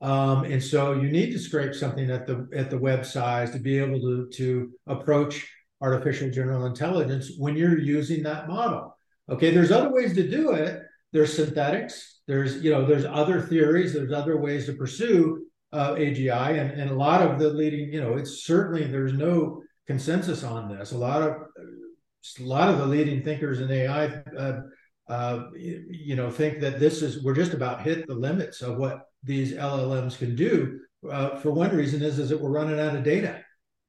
um, 0.00 0.44
and 0.44 0.62
so 0.62 0.92
you 0.92 1.10
need 1.10 1.32
to 1.32 1.38
scrape 1.40 1.74
something 1.74 2.08
at 2.08 2.24
the 2.24 2.48
at 2.54 2.70
the 2.70 2.78
web 2.78 3.04
size 3.04 3.50
to 3.50 3.58
be 3.58 3.78
able 3.80 3.98
to 4.00 4.28
to 4.34 4.70
approach 4.86 5.44
artificial 5.80 6.30
general 6.30 6.66
intelligence 6.66 7.32
when 7.36 7.56
you're 7.56 7.80
using 7.80 8.22
that 8.22 8.46
model. 8.46 8.96
Okay, 9.28 9.50
there's 9.50 9.72
other 9.72 9.92
ways 9.92 10.14
to 10.14 10.30
do 10.30 10.52
it. 10.52 10.82
There's 11.12 11.34
synthetics 11.34 12.17
there's 12.28 12.62
you 12.62 12.70
know 12.70 12.84
there's 12.86 13.04
other 13.04 13.40
theories 13.40 13.94
there's 13.94 14.12
other 14.12 14.36
ways 14.36 14.66
to 14.66 14.74
pursue 14.74 15.44
uh, 15.72 15.94
agi 15.94 16.60
and, 16.60 16.80
and 16.80 16.90
a 16.90 16.94
lot 16.94 17.20
of 17.22 17.40
the 17.40 17.48
leading 17.48 17.92
you 17.92 18.00
know 18.00 18.14
it's 18.14 18.44
certainly 18.44 18.84
there's 18.84 19.12
no 19.12 19.62
consensus 19.88 20.44
on 20.44 20.68
this. 20.68 20.92
A 20.92 20.98
lot 20.98 21.22
of 21.22 21.34
a 22.38 22.42
lot 22.42 22.68
of 22.68 22.78
the 22.78 22.86
leading 22.86 23.24
thinkers 23.24 23.60
in 23.60 23.70
ai 23.70 24.22
uh, 24.36 24.60
uh, 25.08 25.44
you 25.56 26.14
know 26.14 26.30
think 26.30 26.60
that 26.60 26.78
this 26.78 27.02
is 27.02 27.24
we're 27.24 27.34
just 27.34 27.54
about 27.54 27.82
hit 27.82 28.06
the 28.06 28.14
limits 28.14 28.60
of 28.60 28.76
what 28.76 29.06
these 29.24 29.54
llms 29.54 30.18
can 30.18 30.36
do 30.36 30.78
uh, 31.10 31.36
for 31.36 31.50
one 31.50 31.74
reason 31.74 32.02
is 32.02 32.18
is 32.18 32.28
that 32.28 32.40
we're 32.40 32.50
running 32.50 32.78
out 32.78 32.94
of 32.94 33.02
data. 33.02 33.40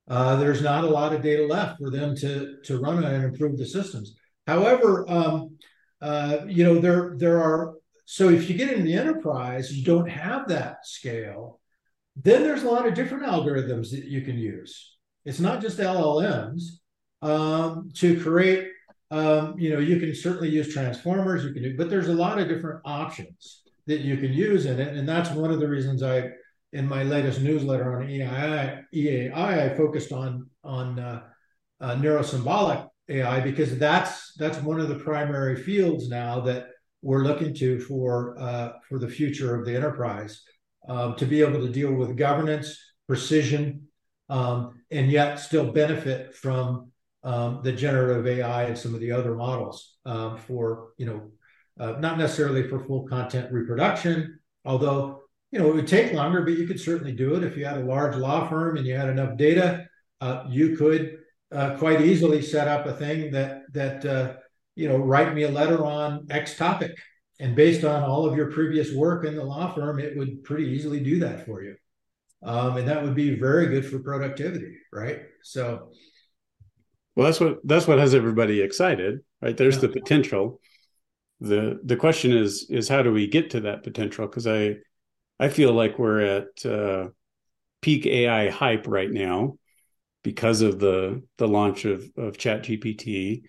Uh, 0.08 0.38
there's 0.38 0.62
not 0.62 0.84
a 0.84 0.89
lot 0.89 1.13
of 1.13 1.21
data 1.21 1.45
left 1.45 1.78
for 1.78 1.91
them 1.91 2.15
to 2.15 2.58
to 2.63 2.80
run 2.80 2.97
on 2.97 3.04
and 3.04 3.25
improve 3.25 3.58
the 3.58 3.65
systems. 3.65 4.15
However 4.47 5.06
um, 5.10 5.58
uh, 6.02 6.38
you 6.47 6.63
know 6.63 6.80
there 6.80 7.15
there 7.17 7.41
are 7.41 7.75
so 8.12 8.30
if 8.30 8.50
you 8.50 8.58
get 8.58 8.72
into 8.72 8.86
the 8.86 8.95
enterprise, 8.95 9.72
you 9.72 9.86
don't 9.86 10.10
have 10.10 10.48
that 10.48 10.84
scale. 10.84 11.60
Then 12.15 12.41
there's 12.41 12.63
a 12.63 12.69
lot 12.69 12.88
of 12.88 12.95
different 12.95 13.24
algorithms 13.24 13.91
that 13.91 14.06
you 14.06 14.22
can 14.22 14.36
use. 14.36 14.98
It's 15.26 15.39
not 15.39 15.62
just 15.62 15.78
LLMs 15.78 16.62
um, 17.22 17.91
to 17.98 18.19
create. 18.19 18.69
Um, 19.12 19.60
you 19.60 19.69
know, 19.69 19.78
you 19.78 20.00
can 20.00 20.15
certainly 20.15 20.50
use 20.50 20.74
transformers. 20.74 21.45
You 21.45 21.54
can 21.54 21.62
do, 21.62 21.78
but 21.78 21.91
there's 21.91 22.08
a 22.08 22.13
lot 22.13 22.39
of 22.39 22.48
different 22.48 22.82
options 22.84 23.62
that 23.86 24.00
you 24.00 24.17
can 24.17 24.34
use 24.34 24.65
in 24.65 24.80
it, 24.80 24.98
and 24.98 25.08
that's 25.08 25.30
one 25.30 25.52
of 25.52 25.60
the 25.60 25.67
reasons 25.67 26.02
I, 26.02 26.32
in 26.74 26.88
my 26.88 27.04
latest 27.04 27.41
newsletter 27.41 28.02
on 28.02 28.08
EAI, 28.08 28.86
EAI, 28.91 29.36
I 29.36 29.78
focused 29.78 30.12
on 30.12 30.50
on 30.63 30.98
uh, 30.98 31.22
uh, 31.80 31.93
neurosymbolic 31.93 32.89
AI 33.08 33.39
because 33.41 33.78
that's 33.78 34.34
that's 34.34 34.58
one 34.63 34.80
of 34.80 34.89
the 34.89 34.95
primary 34.95 35.56
fields 35.58 36.10
now 36.10 36.39
that 36.39 36.69
we're 37.01 37.23
looking 37.23 37.53
to 37.55 37.79
for 37.79 38.35
uh, 38.39 38.73
for 38.88 38.99
the 38.99 39.07
future 39.07 39.55
of 39.55 39.65
the 39.65 39.75
enterprise 39.75 40.41
um, 40.88 41.15
to 41.15 41.25
be 41.25 41.41
able 41.41 41.65
to 41.65 41.71
deal 41.71 41.93
with 41.93 42.17
governance, 42.17 42.77
precision, 43.07 43.88
um, 44.29 44.81
and 44.91 45.12
yet 45.12 45.35
still 45.35 45.71
benefit 45.71 46.35
from 46.35 46.91
um, 47.23 47.62
the 47.63 47.71
generative 47.71 48.25
AI 48.27 48.63
and 48.63 48.77
some 48.77 48.93
of 48.93 49.01
the 49.01 49.12
other 49.12 49.35
models 49.35 49.97
um, 50.05 50.38
for 50.38 50.89
you 50.97 51.05
know 51.05 51.31
uh, 51.79 51.99
not 51.99 52.17
necessarily 52.17 52.67
for 52.67 52.79
full 52.79 53.07
content 53.07 53.51
reproduction, 53.51 54.39
although 54.65 55.21
you 55.51 55.59
know 55.59 55.69
it 55.69 55.75
would 55.75 55.88
take 55.88 56.13
longer, 56.13 56.41
but 56.41 56.57
you 56.57 56.67
could 56.67 56.79
certainly 56.79 57.13
do 57.13 57.35
it 57.35 57.43
if 57.43 57.57
you 57.57 57.65
had 57.65 57.77
a 57.77 57.85
large 57.85 58.15
law 58.15 58.47
firm 58.47 58.77
and 58.77 58.85
you 58.85 58.95
had 58.95 59.09
enough 59.09 59.38
data. 59.38 59.85
Uh, 60.21 60.43
you 60.49 60.75
could 60.75 61.17
uh, 61.53 61.75
quite 61.77 62.01
easily 62.01 62.41
set 62.41 62.67
up 62.67 62.85
a 62.85 62.93
thing 62.93 63.31
that 63.31 63.62
that 63.73 64.05
uh, 64.05 64.33
you 64.75 64.88
know, 64.88 64.97
write 64.97 65.34
me 65.34 65.43
a 65.43 65.51
letter 65.51 65.86
on 65.86 66.27
X 66.29 66.58
topic. 66.58 66.97
And 67.39 67.55
based 67.55 67.86
on 67.86 68.03
all 68.03 68.25
of 68.25 68.36
your 68.36 68.51
previous 68.51 68.93
work 68.93 69.25
in 69.25 69.36
the 69.36 69.43
law 69.43 69.73
firm, 69.73 69.99
it 69.99 70.17
would 70.17 70.43
pretty 70.43 70.65
easily 70.65 70.99
do 70.99 71.19
that 71.19 71.45
for 71.45 71.63
you. 71.63 71.75
Um, 72.43 72.77
and 72.77 72.88
that 72.88 73.03
would 73.03 73.15
be 73.15 73.39
very 73.39 73.67
good 73.67 73.86
for 73.86 73.99
productivity, 73.99 74.75
right? 74.91 75.21
So, 75.43 75.91
well, 77.15 77.25
that's 77.25 77.39
what 77.39 77.60
that's 77.65 77.88
what 77.88 77.99
has 77.99 78.15
everybody 78.15 78.62
excited, 78.62 79.19
right? 79.41 79.55
There's 79.55 79.75
yeah. 79.75 79.82
the 79.82 79.89
potential. 79.89 80.62
the 81.41 81.79
The 81.84 81.97
question 81.97 82.32
is 82.32 82.67
is 82.69 82.88
how 82.88 83.01
do 83.01 83.12
we 83.12 83.27
get 83.27 83.49
to 83.51 83.62
that 83.62 83.84
potential? 83.84 84.25
Because 84.25 84.47
I 84.47 84.77
I 85.39 85.49
feel 85.49 85.73
like 85.73 85.99
we're 85.99 86.21
at 86.21 86.65
uh, 86.65 87.10
peak 87.82 88.05
AI 88.05 88.49
hype 88.49 88.88
right 88.88 89.12
now 89.12 89.58
because 90.23 90.62
of 90.62 90.79
the 90.79 91.23
the 91.38 91.47
launch 91.47 91.86
of 91.86 92.10
of 92.17 92.38
Chat 92.38 92.63
GPT 92.63 93.43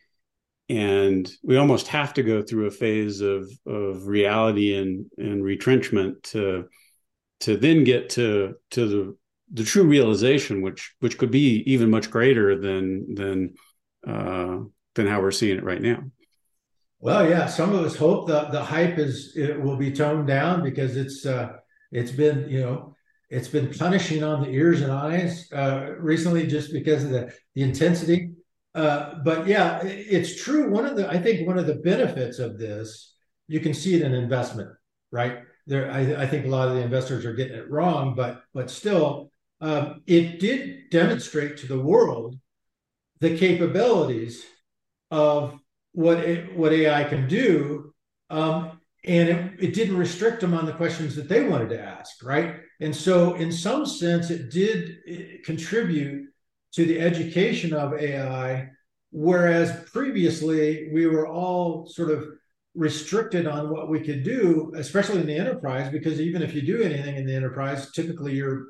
and 0.70 1.28
we 1.42 1.56
almost 1.56 1.88
have 1.88 2.14
to 2.14 2.22
go 2.22 2.42
through 2.42 2.66
a 2.66 2.70
phase 2.70 3.20
of 3.20 3.50
of 3.66 4.06
reality 4.06 4.76
and 4.76 5.06
and 5.18 5.42
retrenchment 5.42 6.22
to 6.22 6.66
to 7.40 7.56
then 7.56 7.82
get 7.82 8.10
to 8.10 8.54
to 8.70 8.86
the 8.86 9.16
the 9.52 9.64
true 9.64 9.82
realization 9.82 10.62
which 10.62 10.94
which 11.00 11.18
could 11.18 11.32
be 11.32 11.64
even 11.66 11.90
much 11.90 12.08
greater 12.08 12.56
than 12.60 13.14
than 13.14 13.54
uh 14.06 14.58
than 14.94 15.06
how 15.08 15.20
we're 15.20 15.32
seeing 15.32 15.58
it 15.58 15.64
right 15.64 15.82
now. 15.82 16.04
Well 17.00 17.28
yeah 17.28 17.46
some 17.46 17.74
of 17.74 17.84
us 17.84 17.96
hope 17.96 18.28
the 18.28 18.44
the 18.44 18.62
hype 18.62 18.98
is 18.98 19.36
it 19.36 19.60
will 19.60 19.76
be 19.76 19.90
toned 19.90 20.28
down 20.28 20.62
because 20.62 20.96
it's 20.96 21.26
uh 21.26 21.54
it's 21.90 22.12
been 22.12 22.48
you 22.48 22.60
know 22.60 22.94
it's 23.28 23.48
been 23.48 23.72
punishing 23.74 24.22
on 24.22 24.42
the 24.42 24.50
ears 24.50 24.82
and 24.82 24.92
eyes 24.92 25.50
uh 25.52 25.94
recently 25.98 26.46
just 26.46 26.72
because 26.72 27.02
of 27.02 27.10
the 27.10 27.32
the 27.56 27.62
intensity 27.62 28.30
uh, 28.74 29.14
but 29.24 29.46
yeah, 29.46 29.80
it's 29.82 30.42
true. 30.42 30.70
One 30.70 30.86
of 30.86 30.96
the, 30.96 31.08
I 31.08 31.18
think, 31.18 31.46
one 31.46 31.58
of 31.58 31.66
the 31.66 31.74
benefits 31.74 32.38
of 32.38 32.58
this, 32.58 33.14
you 33.48 33.60
can 33.60 33.74
see 33.74 33.94
it 33.94 34.02
in 34.02 34.14
investment, 34.14 34.70
right? 35.10 35.38
There, 35.66 35.90
I, 35.90 36.22
I 36.22 36.26
think 36.26 36.46
a 36.46 36.48
lot 36.48 36.68
of 36.68 36.74
the 36.74 36.82
investors 36.82 37.24
are 37.24 37.34
getting 37.34 37.56
it 37.56 37.70
wrong, 37.70 38.14
but 38.14 38.42
but 38.54 38.70
still, 38.70 39.30
um, 39.60 40.02
it 40.06 40.40
did 40.40 40.90
demonstrate 40.90 41.56
to 41.58 41.66
the 41.66 41.78
world 41.78 42.36
the 43.18 43.36
capabilities 43.36 44.44
of 45.10 45.58
what 45.92 46.18
it, 46.18 46.56
what 46.56 46.72
AI 46.72 47.04
can 47.04 47.28
do, 47.28 47.92
um, 48.30 48.80
and 49.04 49.28
it, 49.28 49.52
it 49.58 49.74
didn't 49.74 49.96
restrict 49.96 50.40
them 50.40 50.54
on 50.54 50.64
the 50.64 50.72
questions 50.72 51.16
that 51.16 51.28
they 51.28 51.42
wanted 51.42 51.70
to 51.70 51.80
ask, 51.80 52.22
right? 52.22 52.56
And 52.80 52.94
so, 52.94 53.34
in 53.34 53.50
some 53.50 53.84
sense, 53.84 54.30
it 54.30 54.50
did 54.50 55.42
contribute 55.44 56.29
to 56.72 56.84
the 56.84 57.00
education 57.00 57.72
of 57.72 57.94
AI, 57.94 58.68
whereas 59.10 59.88
previously 59.90 60.88
we 60.92 61.06
were 61.06 61.26
all 61.26 61.86
sort 61.86 62.10
of 62.10 62.26
restricted 62.74 63.46
on 63.46 63.70
what 63.70 63.88
we 63.88 64.00
could 64.00 64.22
do, 64.22 64.72
especially 64.76 65.20
in 65.20 65.26
the 65.26 65.36
enterprise, 65.36 65.90
because 65.90 66.20
even 66.20 66.42
if 66.42 66.54
you 66.54 66.62
do 66.62 66.82
anything 66.82 67.16
in 67.16 67.26
the 67.26 67.34
enterprise, 67.34 67.90
typically 67.92 68.34
you're 68.34 68.66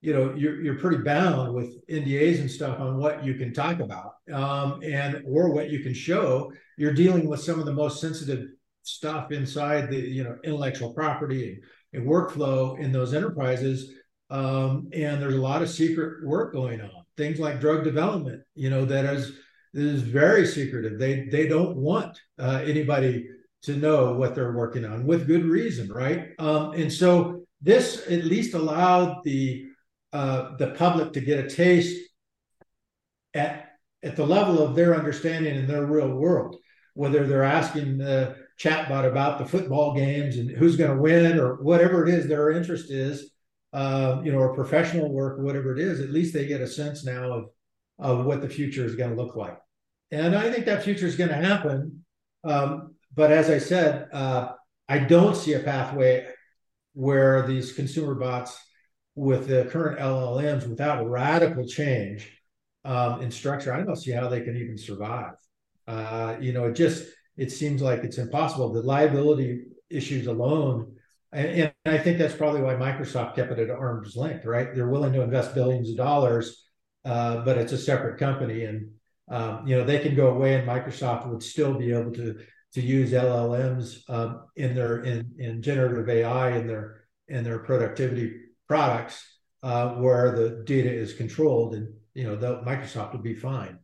you 0.00 0.12
know 0.12 0.32
you're 0.36 0.62
you're 0.62 0.78
pretty 0.78 0.98
bound 0.98 1.52
with 1.52 1.84
NDAs 1.88 2.40
and 2.40 2.50
stuff 2.50 2.78
on 2.78 2.98
what 2.98 3.24
you 3.24 3.34
can 3.34 3.52
talk 3.52 3.80
about 3.80 4.12
um, 4.32 4.80
and 4.84 5.22
or 5.26 5.52
what 5.52 5.70
you 5.70 5.80
can 5.80 5.94
show. 5.94 6.52
You're 6.76 6.92
dealing 6.92 7.26
with 7.26 7.40
some 7.40 7.58
of 7.58 7.66
the 7.66 7.72
most 7.72 8.00
sensitive 8.00 8.44
stuff 8.82 9.32
inside 9.32 9.90
the 9.90 9.98
you 9.98 10.22
know 10.22 10.36
intellectual 10.44 10.92
property 10.92 11.60
and, 11.92 12.02
and 12.02 12.08
workflow 12.08 12.78
in 12.78 12.92
those 12.92 13.12
enterprises 13.12 13.92
um, 14.30 14.88
and 14.92 15.20
there's 15.20 15.34
a 15.34 15.40
lot 15.40 15.62
of 15.62 15.70
secret 15.70 16.26
work 16.26 16.52
going 16.52 16.80
on. 16.80 17.04
Things 17.18 17.38
like 17.38 17.60
drug 17.60 17.84
development, 17.84 18.42
you 18.54 18.70
know, 18.70 18.86
that 18.86 19.04
is 19.04 19.32
is 19.74 20.02
very 20.02 20.46
secretive. 20.46 20.98
They 20.98 21.24
they 21.24 21.46
don't 21.48 21.76
want 21.76 22.18
uh, 22.38 22.62
anybody 22.64 23.28
to 23.62 23.76
know 23.76 24.14
what 24.14 24.34
they're 24.34 24.52
working 24.52 24.84
on 24.84 25.04
with 25.04 25.26
good 25.26 25.44
reason, 25.44 25.92
right? 25.92 26.30
Um, 26.38 26.72
and 26.72 26.92
so 26.92 27.42
this 27.60 28.06
at 28.08 28.24
least 28.24 28.54
allowed 28.54 29.24
the 29.24 29.66
uh, 30.12 30.56
the 30.56 30.68
public 30.68 31.12
to 31.14 31.20
get 31.20 31.44
a 31.44 31.50
taste 31.50 32.08
at 33.34 33.72
at 34.02 34.14
the 34.14 34.24
level 34.24 34.62
of 34.62 34.76
their 34.76 34.94
understanding 34.94 35.56
in 35.56 35.66
their 35.66 35.86
real 35.86 36.10
world, 36.10 36.56
whether 36.94 37.26
they're 37.26 37.42
asking 37.42 37.98
the 37.98 38.36
chatbot 38.60 39.08
about 39.08 39.38
the 39.38 39.44
football 39.44 39.94
games 39.94 40.36
and 40.36 40.50
who's 40.50 40.76
going 40.76 40.94
to 40.94 41.02
win 41.02 41.38
or 41.38 41.56
whatever 41.62 42.06
it 42.06 42.14
is 42.14 42.26
their 42.26 42.50
interest 42.52 42.90
is, 42.90 43.32
uh, 43.72 44.20
you 44.24 44.32
know, 44.32 44.38
or 44.38 44.54
professional 44.54 45.12
work 45.12 45.38
or 45.38 45.42
whatever 45.42 45.72
it 45.72 45.78
is, 45.78 46.00
at 46.00 46.10
least 46.10 46.32
they 46.32 46.46
get 46.46 46.60
a 46.60 46.66
sense 46.66 47.04
now 47.04 47.32
of 47.32 47.44
of 47.98 48.24
what 48.24 48.40
the 48.40 48.48
future 48.48 48.84
is 48.84 48.94
going 48.94 49.10
to 49.10 49.20
look 49.20 49.34
like. 49.34 49.58
And 50.10 50.34
I 50.36 50.50
think 50.50 50.66
that 50.66 50.84
future 50.84 51.06
is 51.06 51.16
going 51.16 51.30
to 51.30 51.36
happen. 51.36 52.04
Um, 52.44 52.94
but 53.14 53.32
as 53.32 53.50
I 53.50 53.58
said, 53.58 54.08
uh, 54.12 54.52
I 54.88 54.98
don't 54.98 55.36
see 55.36 55.54
a 55.54 55.60
pathway 55.60 56.28
where 56.94 57.46
these 57.46 57.72
consumer 57.72 58.14
bots 58.14 58.56
with 59.16 59.48
the 59.48 59.64
current 59.64 59.98
LLMs 59.98 60.68
without 60.68 61.08
radical 61.08 61.66
change 61.66 62.32
um, 62.84 63.20
in 63.20 63.30
structure, 63.30 63.72
I 63.72 63.82
don't 63.82 63.96
see 63.96 64.12
how 64.12 64.28
they 64.28 64.42
can 64.42 64.56
even 64.56 64.78
survive. 64.78 65.34
Uh, 65.86 66.36
you 66.40 66.52
know, 66.52 66.66
it 66.66 66.74
just 66.74 67.06
it 67.36 67.50
seems 67.50 67.82
like 67.82 68.04
it's 68.04 68.18
impossible. 68.18 68.72
The 68.72 68.82
liability 68.82 69.64
issues 69.90 70.26
alone, 70.26 70.96
and, 71.32 71.48
and, 71.48 71.72
I 71.84 71.98
think 71.98 72.18
that's 72.18 72.34
probably 72.34 72.62
why 72.62 72.74
Microsoft 72.74 73.34
kept 73.34 73.52
it 73.52 73.58
at 73.58 73.70
arm's 73.70 74.16
length. 74.16 74.44
Right? 74.44 74.74
They're 74.74 74.88
willing 74.88 75.12
to 75.12 75.22
invest 75.22 75.54
billions 75.54 75.90
of 75.90 75.96
dollars, 75.96 76.64
uh, 77.04 77.44
but 77.44 77.58
it's 77.58 77.72
a 77.72 77.78
separate 77.78 78.18
company, 78.18 78.64
and 78.64 78.90
um, 79.30 79.66
you 79.66 79.76
know 79.76 79.84
they 79.84 79.98
can 79.98 80.14
go 80.14 80.28
away, 80.28 80.54
and 80.54 80.68
Microsoft 80.68 81.26
would 81.28 81.42
still 81.42 81.74
be 81.74 81.92
able 81.92 82.12
to 82.12 82.38
to 82.74 82.80
use 82.80 83.12
LLMs 83.12 84.08
um, 84.08 84.46
in 84.56 84.74
their 84.74 85.02
in 85.02 85.34
in 85.38 85.62
generative 85.62 86.08
AI 86.08 86.56
in 86.56 86.66
their 86.66 87.04
in 87.28 87.44
their 87.44 87.58
productivity 87.60 88.34
products 88.66 89.24
uh, 89.62 89.90
where 89.94 90.36
the 90.36 90.62
data 90.64 90.90
is 90.90 91.14
controlled, 91.14 91.74
and 91.74 91.92
you 92.14 92.24
know 92.24 92.36
Microsoft 92.64 93.12
would 93.12 93.22
be 93.22 93.34
fine. 93.34 93.78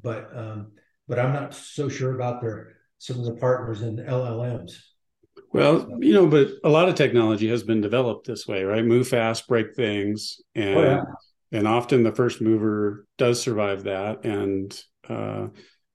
But 0.00 0.30
um, 0.36 0.72
but 1.08 1.18
I'm 1.18 1.32
not 1.32 1.54
so 1.54 1.88
sure 1.88 2.14
about 2.14 2.40
their 2.40 2.76
some 2.98 3.18
of 3.18 3.24
the 3.24 3.36
partners 3.36 3.82
in 3.82 3.96
LLMs. 3.96 4.72
Well, 5.52 5.98
you 5.98 6.14
know, 6.14 6.26
but 6.26 6.48
a 6.62 6.68
lot 6.68 6.88
of 6.88 6.94
technology 6.94 7.48
has 7.48 7.62
been 7.62 7.80
developed 7.80 8.26
this 8.26 8.46
way, 8.46 8.62
right? 8.62 8.84
Move 8.84 9.08
fast, 9.08 9.48
break 9.48 9.74
things, 9.74 10.40
and 10.54 10.78
oh, 10.78 10.82
yeah. 10.82 11.02
and 11.58 11.66
often 11.66 12.04
the 12.04 12.14
first 12.14 12.40
mover 12.40 13.04
does 13.18 13.42
survive 13.42 13.84
that, 13.84 14.24
and 14.24 14.80
uh, 15.08 15.48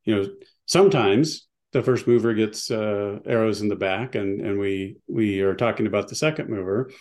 you 0.03 0.15
know 0.15 0.27
sometimes 0.65 1.47
the 1.71 1.81
first 1.81 2.05
mover 2.05 2.33
gets 2.33 2.69
uh, 2.69 3.19
arrows 3.25 3.61
in 3.61 3.69
the 3.69 3.77
back, 3.77 4.15
and 4.15 4.41
and 4.41 4.59
we 4.59 4.97
we 5.07 5.39
are 5.39 5.55
talking 5.55 5.87
about 5.87 6.09
the 6.09 6.15
second 6.15 6.49
mover. 6.49 6.91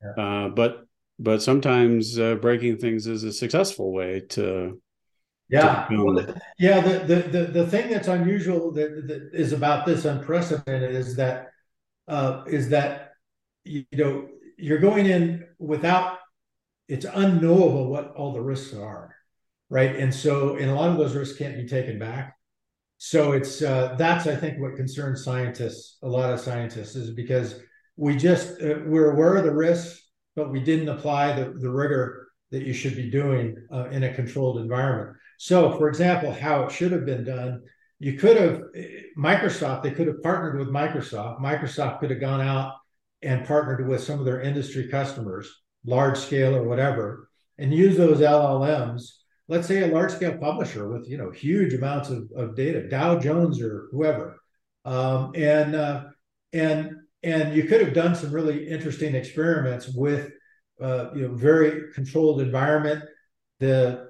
Yeah. 0.00 0.24
Uh, 0.24 0.48
but 0.50 0.84
but 1.18 1.42
sometimes 1.42 2.16
uh, 2.16 2.36
breaking 2.36 2.78
things 2.78 3.08
is 3.08 3.24
a 3.24 3.32
successful 3.32 3.92
way 3.92 4.22
to. 4.30 4.80
Yeah, 5.50 5.88
well, 5.90 6.14
the, 6.14 6.40
yeah. 6.58 6.80
The, 6.80 6.98
the 6.98 7.22
the 7.22 7.44
the 7.46 7.66
thing 7.66 7.90
that's 7.90 8.06
unusual 8.06 8.70
that, 8.72 9.08
that 9.08 9.30
is 9.32 9.52
about 9.52 9.86
this 9.86 10.04
unprecedented 10.04 10.94
is 10.94 11.16
that 11.16 11.48
uh, 12.08 12.44
is 12.46 12.70
that 12.70 13.12
you 13.64 13.84
know 13.92 14.28
you're 14.56 14.78
going 14.78 15.06
in 15.06 15.46
without 15.58 16.18
it's 16.88 17.04
unknowable 17.04 17.90
what 17.90 18.14
all 18.16 18.32
the 18.32 18.40
risks 18.40 18.74
are, 18.74 19.14
right? 19.68 19.94
And 19.94 20.14
so, 20.14 20.56
and 20.56 20.70
a 20.70 20.74
lot 20.74 20.90
of 20.90 20.96
those 20.96 21.14
risks 21.14 21.38
can't 21.38 21.56
be 21.56 21.66
taken 21.66 21.98
back 21.98 22.38
so 22.98 23.32
it's 23.32 23.62
uh, 23.62 23.94
that's 23.96 24.26
I 24.26 24.34
think 24.34 24.60
what 24.60 24.74
concerns 24.74 25.24
scientists, 25.24 25.98
a 26.02 26.08
lot 26.08 26.32
of 26.32 26.40
scientists, 26.40 26.96
is 26.96 27.10
because 27.12 27.60
we 27.96 28.16
just 28.16 28.60
uh, 28.60 28.80
we're 28.86 29.12
aware 29.12 29.36
of 29.36 29.44
the 29.44 29.54
risks, 29.54 30.02
but 30.34 30.50
we 30.50 30.60
didn't 30.60 30.88
apply 30.88 31.32
the, 31.32 31.50
the 31.50 31.70
rigor 31.70 32.28
that 32.50 32.64
you 32.64 32.72
should 32.72 32.96
be 32.96 33.08
doing 33.08 33.56
uh, 33.72 33.88
in 33.90 34.02
a 34.02 34.12
controlled 34.14 34.58
environment. 34.58 35.16
So, 35.38 35.78
for 35.78 35.88
example, 35.88 36.32
how 36.32 36.64
it 36.64 36.72
should 36.72 36.90
have 36.90 37.06
been 37.06 37.24
done, 37.24 37.62
you 37.98 38.14
could 38.14 38.36
have 38.36 38.62
Microsoft. 39.18 39.82
They 39.82 39.90
could 39.90 40.06
have 40.06 40.22
partnered 40.22 40.58
with 40.58 40.68
Microsoft. 40.68 41.40
Microsoft 41.40 42.00
could 42.00 42.10
have 42.10 42.20
gone 42.20 42.40
out 42.40 42.74
and 43.22 43.46
partnered 43.46 43.86
with 43.88 44.02
some 44.02 44.20
of 44.20 44.24
their 44.24 44.40
industry 44.40 44.88
customers, 44.88 45.52
large 45.84 46.16
scale 46.18 46.54
or 46.54 46.62
whatever, 46.62 47.28
and 47.58 47.74
use 47.74 47.96
those 47.96 48.18
LLMs 48.18 49.18
let's 49.48 49.66
say 49.66 49.82
a 49.82 49.92
large 49.92 50.12
scale 50.12 50.36
publisher 50.36 50.88
with 50.88 51.08
you 51.08 51.16
know 51.16 51.30
huge 51.30 51.74
amounts 51.74 52.10
of, 52.10 52.30
of 52.36 52.54
data 52.54 52.86
dow 52.88 53.18
jones 53.18 53.60
or 53.60 53.88
whoever 53.90 54.38
um, 54.84 55.32
and 55.34 55.74
uh, 55.74 56.04
and 56.52 56.92
and 57.22 57.54
you 57.54 57.64
could 57.64 57.80
have 57.80 57.94
done 57.94 58.14
some 58.14 58.30
really 58.30 58.68
interesting 58.68 59.14
experiments 59.14 59.88
with 59.88 60.30
uh, 60.80 61.06
you 61.14 61.22
know 61.22 61.34
very 61.34 61.92
controlled 61.92 62.40
environment 62.40 63.02
the 63.58 64.08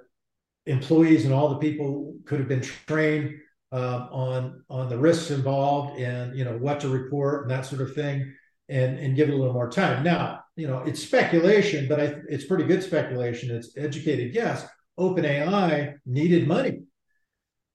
employees 0.67 1.25
and 1.25 1.33
all 1.33 1.49
the 1.49 1.59
people 1.59 2.15
could 2.27 2.39
have 2.39 2.49
been 2.49 2.61
trained 2.61 3.35
um, 3.73 4.09
on 4.11 4.65
on 4.71 4.89
the 4.89 4.99
risks 4.99 5.31
involved 5.31 5.99
and 5.99 6.37
you 6.37 6.45
know 6.45 6.57
what 6.59 6.81
to 6.81 6.89
report 6.89 7.43
and 7.43 7.51
that 7.51 7.67
sort 7.67 7.83
of 7.83 7.95
thing 7.95 8.35
and 8.69 8.99
and 8.99 9.17
give 9.17 9.29
it 9.29 9.35
a 9.35 9.37
little 9.37 9.53
more 9.53 9.71
time 9.71 10.03
now 10.03 10.41
you 10.57 10.67
know 10.67 10.79
it's 10.87 11.03
speculation 11.03 11.87
but 11.87 12.01
I, 12.01 12.15
it's 12.29 12.47
pretty 12.47 12.65
good 12.65 12.83
speculation 12.83 13.55
it's 13.55 13.77
educated 13.77 14.33
guess 14.33 14.67
OpenAI 14.99 15.95
needed 16.05 16.49
money. 16.49 16.83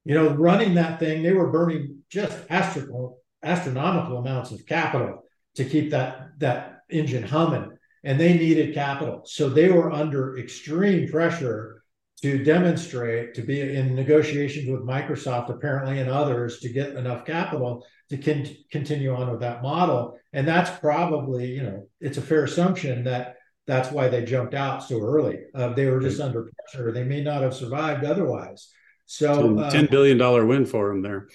You 0.05 0.15
know, 0.15 0.33
running 0.33 0.75
that 0.75 0.99
thing, 0.99 1.23
they 1.23 1.31
were 1.31 1.49
burning 1.49 2.03
just 2.09 2.37
astronomical, 2.49 3.19
astronomical 3.41 4.17
amounts 4.17 4.51
of 4.51 4.65
capital 4.65 5.23
to 5.55 5.63
keep 5.63 5.91
that 5.91 6.39
that 6.39 6.81
engine 6.89 7.23
humming, 7.23 7.71
and 8.03 8.19
they 8.19 8.33
needed 8.33 8.73
capital. 8.73 9.21
So 9.25 9.47
they 9.47 9.69
were 9.69 9.91
under 9.91 10.37
extreme 10.37 11.09
pressure 11.09 11.82
to 12.23 12.41
demonstrate 12.41 13.33
to 13.33 13.41
be 13.41 13.59
in 13.59 13.93
negotiations 13.95 14.69
with 14.71 14.87
Microsoft 14.87 15.49
apparently 15.49 15.99
and 15.99 16.09
others 16.09 16.59
to 16.61 16.69
get 16.69 16.95
enough 16.95 17.25
capital 17.25 17.85
to 18.09 18.17
con- 18.17 18.47
continue 18.71 19.13
on 19.13 19.29
with 19.29 19.41
that 19.41 19.61
model. 19.61 20.17
And 20.31 20.47
that's 20.47 20.69
probably, 20.79 21.47
you 21.47 21.63
know, 21.63 21.89
it's 21.99 22.17
a 22.17 22.21
fair 22.21 22.45
assumption 22.45 23.03
that 23.03 23.35
that's 23.67 23.91
why 23.91 24.07
they 24.07 24.23
jumped 24.23 24.53
out 24.53 24.83
so 24.83 25.01
early. 25.01 25.39
Uh, 25.53 25.73
they 25.73 25.85
were 25.87 25.99
just 25.99 26.21
under 26.21 26.49
pressure. 26.71 26.93
They 26.93 27.03
may 27.03 27.21
not 27.21 27.41
have 27.41 27.53
survived 27.53 28.05
otherwise. 28.05 28.71
So 29.05 29.59
uh, 29.59 29.69
ten 29.69 29.87
billion 29.87 30.17
dollar 30.17 30.45
win 30.45 30.65
for 30.65 30.87
them 30.87 31.01
there. 31.01 31.27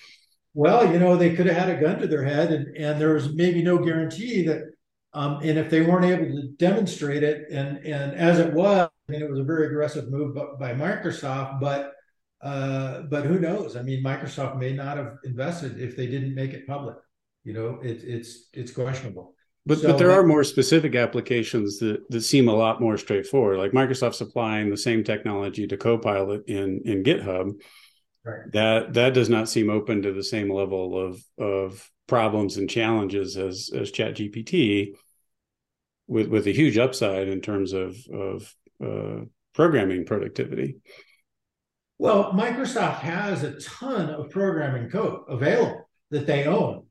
Well, 0.55 0.91
you 0.91 0.99
know, 0.99 1.17
they 1.17 1.37
could 1.37 1.47
have 1.47 1.57
had 1.57 1.69
a 1.69 1.79
gun 1.79 1.99
to 1.99 2.07
their 2.07 2.25
head, 2.25 2.51
and 2.51 2.75
and 2.79 2.99
there 2.99 3.13
was 3.13 3.35
maybe 3.35 3.63
no 3.63 3.77
guarantee 3.77 4.47
that. 4.47 4.63
Um, 5.13 5.41
and 5.43 5.59
if 5.59 5.71
they 5.71 5.83
weren't 5.83 6.05
able 6.05 6.27
to 6.27 6.49
demonstrate 6.57 7.23
it, 7.23 7.51
and 7.51 7.79
and 7.79 8.15
as 8.15 8.39
it 8.39 8.55
was, 8.55 8.89
mean, 9.09 9.23
it 9.23 9.31
was 9.31 9.41
a 9.41 9.45
very 9.45 9.67
aggressive 9.67 10.11
move 10.11 10.35
by 10.35 10.75
Microsoft, 10.75 11.61
but 11.61 11.93
uh, 12.41 13.03
but 13.03 13.25
who 13.25 13.39
knows? 13.39 13.77
I 13.77 13.83
mean, 13.83 14.03
Microsoft 14.03 14.59
may 14.59 14.73
not 14.73 14.97
have 14.97 15.17
invested 15.25 15.81
if 15.81 15.97
they 15.97 16.07
didn't 16.07 16.35
make 16.35 16.53
it 16.53 16.67
public. 16.67 16.97
You 17.45 17.53
know, 17.53 17.79
it, 17.83 18.03
it's 18.05 18.49
it's 18.53 18.71
questionable. 18.71 19.35
But 19.67 19.79
so, 19.79 19.89
but 19.89 19.99
there 19.99 20.13
are 20.13 20.25
more 20.25 20.45
specific 20.45 20.95
applications 20.95 21.79
that 21.79 22.09
that 22.11 22.23
seem 22.23 22.49
a 22.49 22.55
lot 22.55 22.81
more 22.81 22.97
straightforward. 22.97 23.59
Like 23.59 23.73
Microsoft 23.73 24.15
supplying 24.15 24.71
the 24.71 24.77
same 24.77 25.03
technology 25.05 25.67
to 25.67 25.77
Copilot 25.77 26.49
in 26.49 26.83
in 26.85 27.03
GitHub. 27.03 27.61
Right. 28.25 28.53
That 28.53 28.95
that 28.95 29.15
does 29.15 29.29
not 29.29 29.49
seem 29.49 29.71
open 29.71 30.03
to 30.03 30.13
the 30.13 30.23
same 30.23 30.53
level 30.53 30.99
of 30.99 31.23
of 31.39 31.91
problems 32.07 32.57
and 32.57 32.69
challenges 32.69 33.37
as 33.37 33.71
as 33.75 33.91
ChatGPT, 33.91 34.95
with 36.07 36.29
with 36.29 36.47
a 36.47 36.53
huge 36.53 36.79
upside 36.79 37.29
in 37.29 37.41
terms 37.41 37.73
of 37.73 37.97
of 38.13 38.55
uh, 38.85 39.25
programming 39.55 40.05
productivity. 40.05 40.77
Well, 41.99 42.33
Microsoft 42.33 43.01
has 43.01 43.43
a 43.43 43.61
ton 43.61 44.11
of 44.11 44.31
programming 44.31 44.89
code 44.89 45.23
available 45.29 45.89
that 46.11 46.27
they 46.27 46.47
own. 46.47 46.87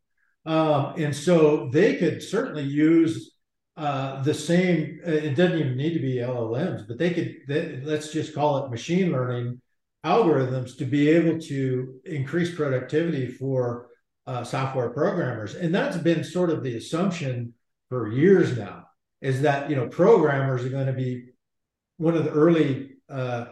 Um, 0.46 0.94
and 0.98 1.16
so 1.16 1.70
they 1.72 1.96
could 1.96 2.22
certainly 2.22 2.64
use 2.64 3.32
uh, 3.78 4.22
the 4.24 4.34
same, 4.34 5.00
uh, 5.06 5.12
it 5.12 5.36
doesn't 5.36 5.60
even 5.60 5.78
need 5.78 5.94
to 5.94 6.00
be 6.00 6.16
LLMs, 6.16 6.88
but 6.88 6.98
they 6.98 7.12
could, 7.12 7.36
they, 7.48 7.80
let's 7.84 8.12
just 8.12 8.34
call 8.34 8.66
it 8.66 8.72
machine 8.72 9.12
learning 9.12 9.62
algorithms 10.06 10.78
to 10.78 10.86
be 10.86 11.10
able 11.10 11.40
to 11.40 12.00
increase 12.06 12.54
productivity 12.56 13.28
for 13.28 13.88
uh, 14.26 14.44
software 14.44 14.90
programmers. 14.90 15.56
And 15.56 15.74
that's 15.74 15.98
been 15.98 16.24
sort 16.24 16.50
of 16.50 16.64
the 16.64 16.78
assumption 16.78 17.54
for 17.90 18.12
years 18.12 18.58
now 18.58 18.86
is 19.22 19.42
that, 19.42 19.70
you 19.70 19.76
know, 19.76 19.88
programmers 19.88 20.66
are 20.66 20.70
going 20.70 20.88
to 20.88 20.94
be 20.94 21.30
one 21.98 22.16
of 22.16 22.24
the 22.24 22.32
early 22.32 22.92
uh, 23.10 23.46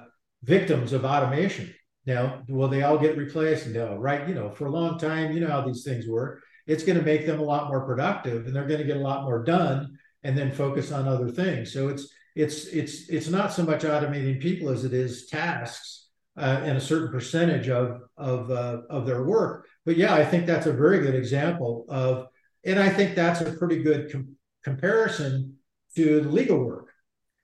victims 0.43 0.93
of 0.93 1.05
automation. 1.05 1.73
Now, 2.05 2.43
will 2.47 2.67
they 2.67 2.84
all 2.84 2.97
get 2.97 3.17
replaced? 3.17 3.67
No, 3.67 3.95
right? 3.95 4.27
You 4.27 4.36
know, 4.36 4.51
for 4.51 4.67
a 4.67 4.71
long 4.71 4.99
time, 4.99 5.31
you 5.31 5.39
know 5.39 5.47
how 5.47 5.62
these 5.62 5.84
things 5.84 6.08
work 6.08 6.43
it's 6.67 6.84
going 6.84 6.97
to 6.97 7.05
make 7.05 7.25
them 7.25 7.39
a 7.39 7.43
lot 7.43 7.67
more 7.67 7.86
productive 7.86 8.45
and 8.45 8.55
they're 8.55 8.67
going 8.67 8.79
to 8.79 8.88
get 8.88 8.97
a 8.97 9.01
lot 9.01 9.23
more 9.23 9.43
done 9.43 9.97
and 10.23 10.38
then 10.38 10.51
focus 10.51 10.91
on 10.91 11.08
other 11.08 11.29
things. 11.29 11.71
So 11.71 11.89
it's 11.89 12.08
it's 12.36 12.65
it's 12.67 13.10
it's 13.10 13.29
not 13.29 13.53
so 13.53 13.63
much 13.63 13.81
automating 13.81 14.41
people 14.41 14.69
as 14.69 14.84
it 14.84 14.93
is 14.93 15.27
tasks 15.27 16.10
uh, 16.38 16.62
and 16.63 16.77
a 16.77 16.81
certain 16.81 17.12
percentage 17.12 17.69
of 17.69 18.01
of 18.17 18.51
uh, 18.51 18.81
of 18.89 19.05
their 19.05 19.23
work. 19.23 19.67
But 19.86 19.97
yeah, 19.97 20.15
I 20.15 20.25
think 20.25 20.45
that's 20.45 20.65
a 20.65 20.73
very 20.73 20.99
good 20.99 21.15
example 21.15 21.86
of, 21.88 22.27
and 22.65 22.79
I 22.79 22.89
think 22.89 23.15
that's 23.15 23.41
a 23.41 23.53
pretty 23.53 23.84
good 23.84 24.12
com- 24.12 24.36
comparison 24.63 25.58
to 25.95 26.21
the 26.21 26.29
legal 26.29 26.58
work 26.58 26.84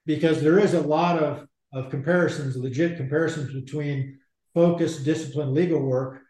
because 0.06 0.42
there 0.42 0.60
is 0.60 0.74
a 0.74 0.82
lot 0.82 1.22
of 1.22 1.48
of 1.74 1.90
comparisons, 1.90 2.58
legit 2.58 2.98
comparisons 2.98 3.54
between 3.54 4.20
focused, 4.54 5.06
disciplined 5.06 5.54
legal 5.54 5.82
work 5.82 6.22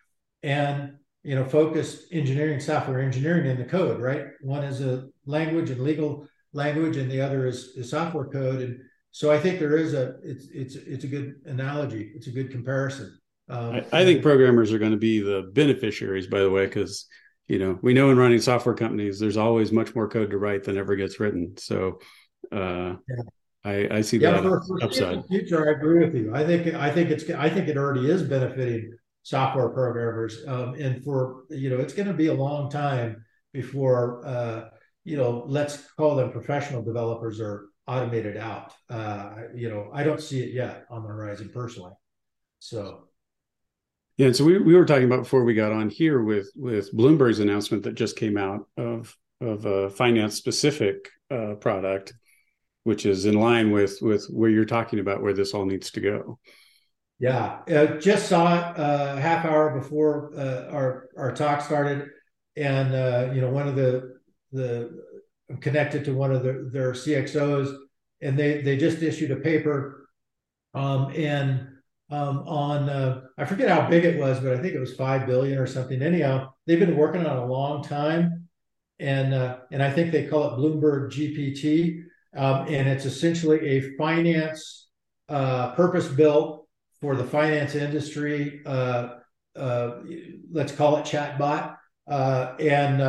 and 0.44 0.94
you 1.24 1.36
know 1.36 1.46
focused 1.46 2.06
engineering, 2.12 2.60
software 2.60 3.02
engineering 3.02 3.50
in 3.50 3.58
the 3.58 3.66
code. 3.66 4.00
Right, 4.02 4.26
one 4.42 4.64
is 4.64 4.82
a 4.82 5.08
language 5.26 5.70
and 5.70 5.82
legal 5.82 6.28
language, 6.54 6.98
and 6.98 7.10
the 7.10 7.22
other 7.22 7.48
is, 7.48 7.74
is 7.76 7.90
software 7.90 8.26
code. 8.26 8.62
And 8.62 8.80
so 9.12 9.32
I 9.32 9.40
think 9.40 9.60
there 9.60 9.78
is 9.78 9.94
a 9.94 10.16
it's 10.24 10.48
it's 10.54 10.76
it's 10.76 11.04
a 11.04 11.08
good 11.08 11.36
analogy. 11.46 12.12
It's 12.16 12.28
a 12.28 12.32
good 12.32 12.52
comparison. 12.52 13.18
Um, 13.50 13.76
I, 13.76 14.02
I, 14.02 14.06
think 14.06 14.22
programmers 14.22 14.72
are 14.72 14.80
going 14.80 14.92
to 14.92 14.98
be 14.98 15.20
the 15.20 15.52
beneficiaries, 15.52 16.28
by 16.28 16.40
the 16.40 16.50
way, 16.50 16.66
because 16.66 17.08
you 17.48 17.60
know 17.60 17.78
we 17.82 17.94
know 17.94 18.10
in 18.10 18.18
running 18.18 18.40
software 18.40 18.76
companies, 18.76 19.20
there's 19.20 19.38
always 19.38 19.72
much 19.72 19.94
more 19.96 20.08
code 20.08 20.32
to 20.32 20.38
write 20.38 20.64
than 20.64 20.78
ever 20.78 20.96
gets 20.96 21.20
written. 21.20 21.58
So 21.58 22.00
uh, 22.52 22.96
yeah. 23.10 23.24
I, 23.64 23.88
I 23.92 24.02
see 24.02 24.18
yeah, 24.18 24.32
that 24.32 24.44
for, 24.44 24.64
for 24.66 24.84
upside. 24.84 25.26
Future, 25.28 25.70
I 25.70 25.74
agree 25.74 26.04
with 26.04 26.16
you. 26.16 26.34
I 26.34 26.46
think 26.46 26.74
I 26.74 26.92
think 26.92 27.12
it's 27.12 27.30
I 27.30 27.50
think 27.50 27.68
it 27.68 27.78
already 27.78 28.10
is 28.10 28.24
benefiting 28.24 28.94
software 29.24 29.70
programmers, 29.70 30.40
um, 30.48 30.74
and 30.76 31.04
for 31.04 31.44
you 31.50 31.70
know 31.70 31.78
it's 31.78 31.94
going 31.94 32.08
to 32.08 32.14
be 32.14 32.28
a 32.28 32.34
long 32.34 32.72
time 32.72 33.24
before 33.54 34.26
uh, 34.26 34.70
you 35.04 35.18
know, 35.18 35.46
let's 35.48 35.78
call 35.98 36.16
them 36.16 36.32
professional 36.32 36.84
developers 36.84 37.40
are 37.40 37.68
automated 37.88 38.38
out. 38.38 38.74
Uh, 38.90 39.34
you 39.56 39.70
know, 39.70 39.90
I 39.94 40.04
don't 40.04 40.22
see 40.22 40.42
it 40.42 40.54
yet 40.54 40.86
on 40.90 41.04
the 41.04 41.10
horizon 41.10 41.50
personally. 41.54 41.94
So 42.60 43.08
yeah, 44.18 44.28
and 44.28 44.36
so 44.36 44.46
we, 44.46 44.60
we 44.60 44.76
were 44.76 44.86
talking 44.86 45.06
about 45.06 45.24
before 45.24 45.44
we 45.44 45.56
got 45.56 45.72
on 45.72 45.90
here 45.90 46.22
with 46.22 46.52
with 46.56 46.96
Bloomberg's 46.96 47.40
announcement 47.40 47.84
that 47.84 47.96
just 47.96 48.16
came 48.16 48.38
out 48.38 48.68
of 48.78 49.16
of 49.40 49.66
a 49.66 49.90
finance 49.90 50.36
specific 50.36 51.10
uh, 51.32 51.56
product, 51.56 52.14
which 52.84 53.06
is 53.06 53.26
in 53.26 53.36
line 53.36 53.72
with 53.72 53.98
with 54.02 54.26
where 54.28 54.50
you're 54.50 54.66
talking 54.66 55.00
about 55.00 55.22
where 55.22 55.34
this 55.34 55.54
all 55.54 55.66
needs 55.66 55.92
to 55.92 56.02
go. 56.02 56.40
Yeah, 57.20 57.60
uh, 57.70 58.00
just 58.00 58.28
saw 58.28 58.56
it 58.56 58.78
a 58.78 58.84
uh, 58.84 59.16
half 59.18 59.46
hour 59.46 59.80
before 59.80 60.34
uh, 60.36 60.72
our 60.72 61.10
our 61.18 61.32
talk 61.34 61.62
started, 61.62 62.10
and 62.56 62.96
uh, 62.96 63.32
you 63.34 63.42
know 63.42 63.52
one 63.52 63.68
of 63.68 63.76
the 63.76 64.16
the 64.52 65.04
I'm 65.50 65.58
connected 65.58 66.06
to 66.06 66.14
one 66.14 66.32
of 66.32 66.44
the, 66.44 66.70
their 66.72 66.94
CXOs, 66.94 67.76
and 68.22 68.38
they 68.38 68.62
they 68.62 68.78
just 68.78 69.04
issued 69.04 69.32
a 69.32 69.36
paper, 69.36 70.08
um, 70.74 71.12
and 71.16 71.68
um, 72.10 72.40
on 72.48 72.90
uh, 72.90 73.22
I 73.38 73.46
forget 73.46 73.70
how 73.70 73.88
big 73.88 74.04
it 74.04 74.20
was, 74.20 74.40
but 74.40 74.54
I 74.54 74.62
think 74.62 74.74
it 74.74 74.80
was 74.80 74.96
five 74.96 75.28
billion 75.28 75.58
or 75.58 75.68
something. 75.68 76.02
Anyhow, 76.02 76.54
they've 76.66 76.80
been 76.80 76.98
working 76.98 77.26
on 77.26 77.38
a 77.38 77.46
long 77.46 77.84
time, 77.84 78.50
and 79.00 79.34
uh, 79.34 79.60
and 79.72 79.84
I 79.84 79.92
think 79.92 80.12
they 80.12 80.26
call 80.26 80.46
it 80.46 80.58
Bloomberg 80.58 81.12
GPT, 81.12 82.04
um, 82.36 82.68
and 82.68 82.88
it's 82.88 83.06
essentially 83.06 83.60
a 83.68 83.96
finance 83.98 84.88
uh, 85.30 85.72
purpose 85.74 86.08
built 86.08 86.68
for 87.02 87.16
the 87.16 87.24
finance 87.24 87.76
industry. 87.76 88.62
Uh, 88.66 89.16
uh, 89.56 90.00
let's 90.52 90.72
call 90.72 90.98
it 90.98 91.06
chatbot, 91.06 91.76
uh, 92.08 92.56
and 92.60 93.02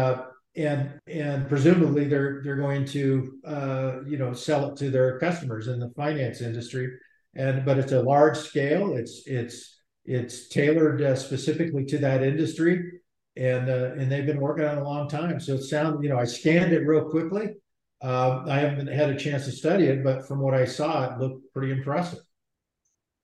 and 0.57 1.01
and 1.07 1.49
presumably 1.49 2.05
they're 2.05 2.43
they're 2.43 2.57
going 2.57 2.85
to 2.85 3.39
uh, 3.47 4.01
you 4.07 4.19
know 4.19 4.33
sell 4.33 4.71
it 4.71 4.77
to 4.77 4.91
their 4.91 5.19
customers 5.19 5.69
in 5.69 5.79
the 5.79 5.91
finance 5.91 6.41
industry. 6.41 6.91
And 7.35 7.65
but 7.65 7.79
it's 7.79 7.93
a 7.93 8.03
large 8.03 8.37
scale. 8.37 8.97
It's 8.97 9.23
it's 9.27 9.79
it's 10.05 10.49
tailored 10.49 11.01
uh, 11.01 11.15
specifically 11.15 11.85
to 11.87 11.99
that 11.99 12.23
industry. 12.23 13.01
And 13.37 13.71
uh, 13.71 13.93
and 13.97 14.11
they've 14.13 14.27
been 14.27 14.41
working 14.41 14.65
on 14.65 14.79
it 14.79 14.83
a 14.83 14.85
long 14.85 15.09
time. 15.09 15.41
So 15.41 15.55
it 15.55 15.63
sounds 15.63 16.03
you 16.03 16.11
know 16.11 16.19
i 16.19 16.25
scanned 16.25 16.73
it 16.73 16.87
real 16.87 17.09
quickly 17.09 17.55
uh, 18.03 18.43
i 18.49 18.59
haven't 18.59 18.89
had 18.89 19.11
a 19.11 19.19
chance 19.19 19.45
to 19.45 19.53
study 19.53 19.87
it 19.87 20.03
but 20.03 20.27
from 20.27 20.41
what 20.41 20.55
i 20.55 20.65
saw 20.65 21.13
it 21.13 21.19
looked 21.19 21.53
pretty 21.53 21.73
impressive 21.73 22.21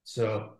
so 0.04 0.54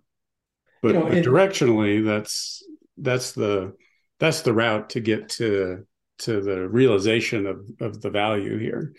but, 0.83 0.88
you 0.88 0.94
know, 0.94 1.09
but 1.09 1.24
directionally 1.24 2.04
that's 2.04 2.62
that's 2.96 3.33
the 3.33 3.74
that's 4.18 4.42
the 4.42 4.52
route 4.52 4.90
to 4.90 5.00
get 5.00 5.28
to 5.31 5.87
to 6.18 6.40
the 6.40 6.68
realization 6.68 7.46
of, 7.46 7.64
of 7.81 8.00
the 8.00 8.11
value 8.11 8.59
here? 8.59 8.94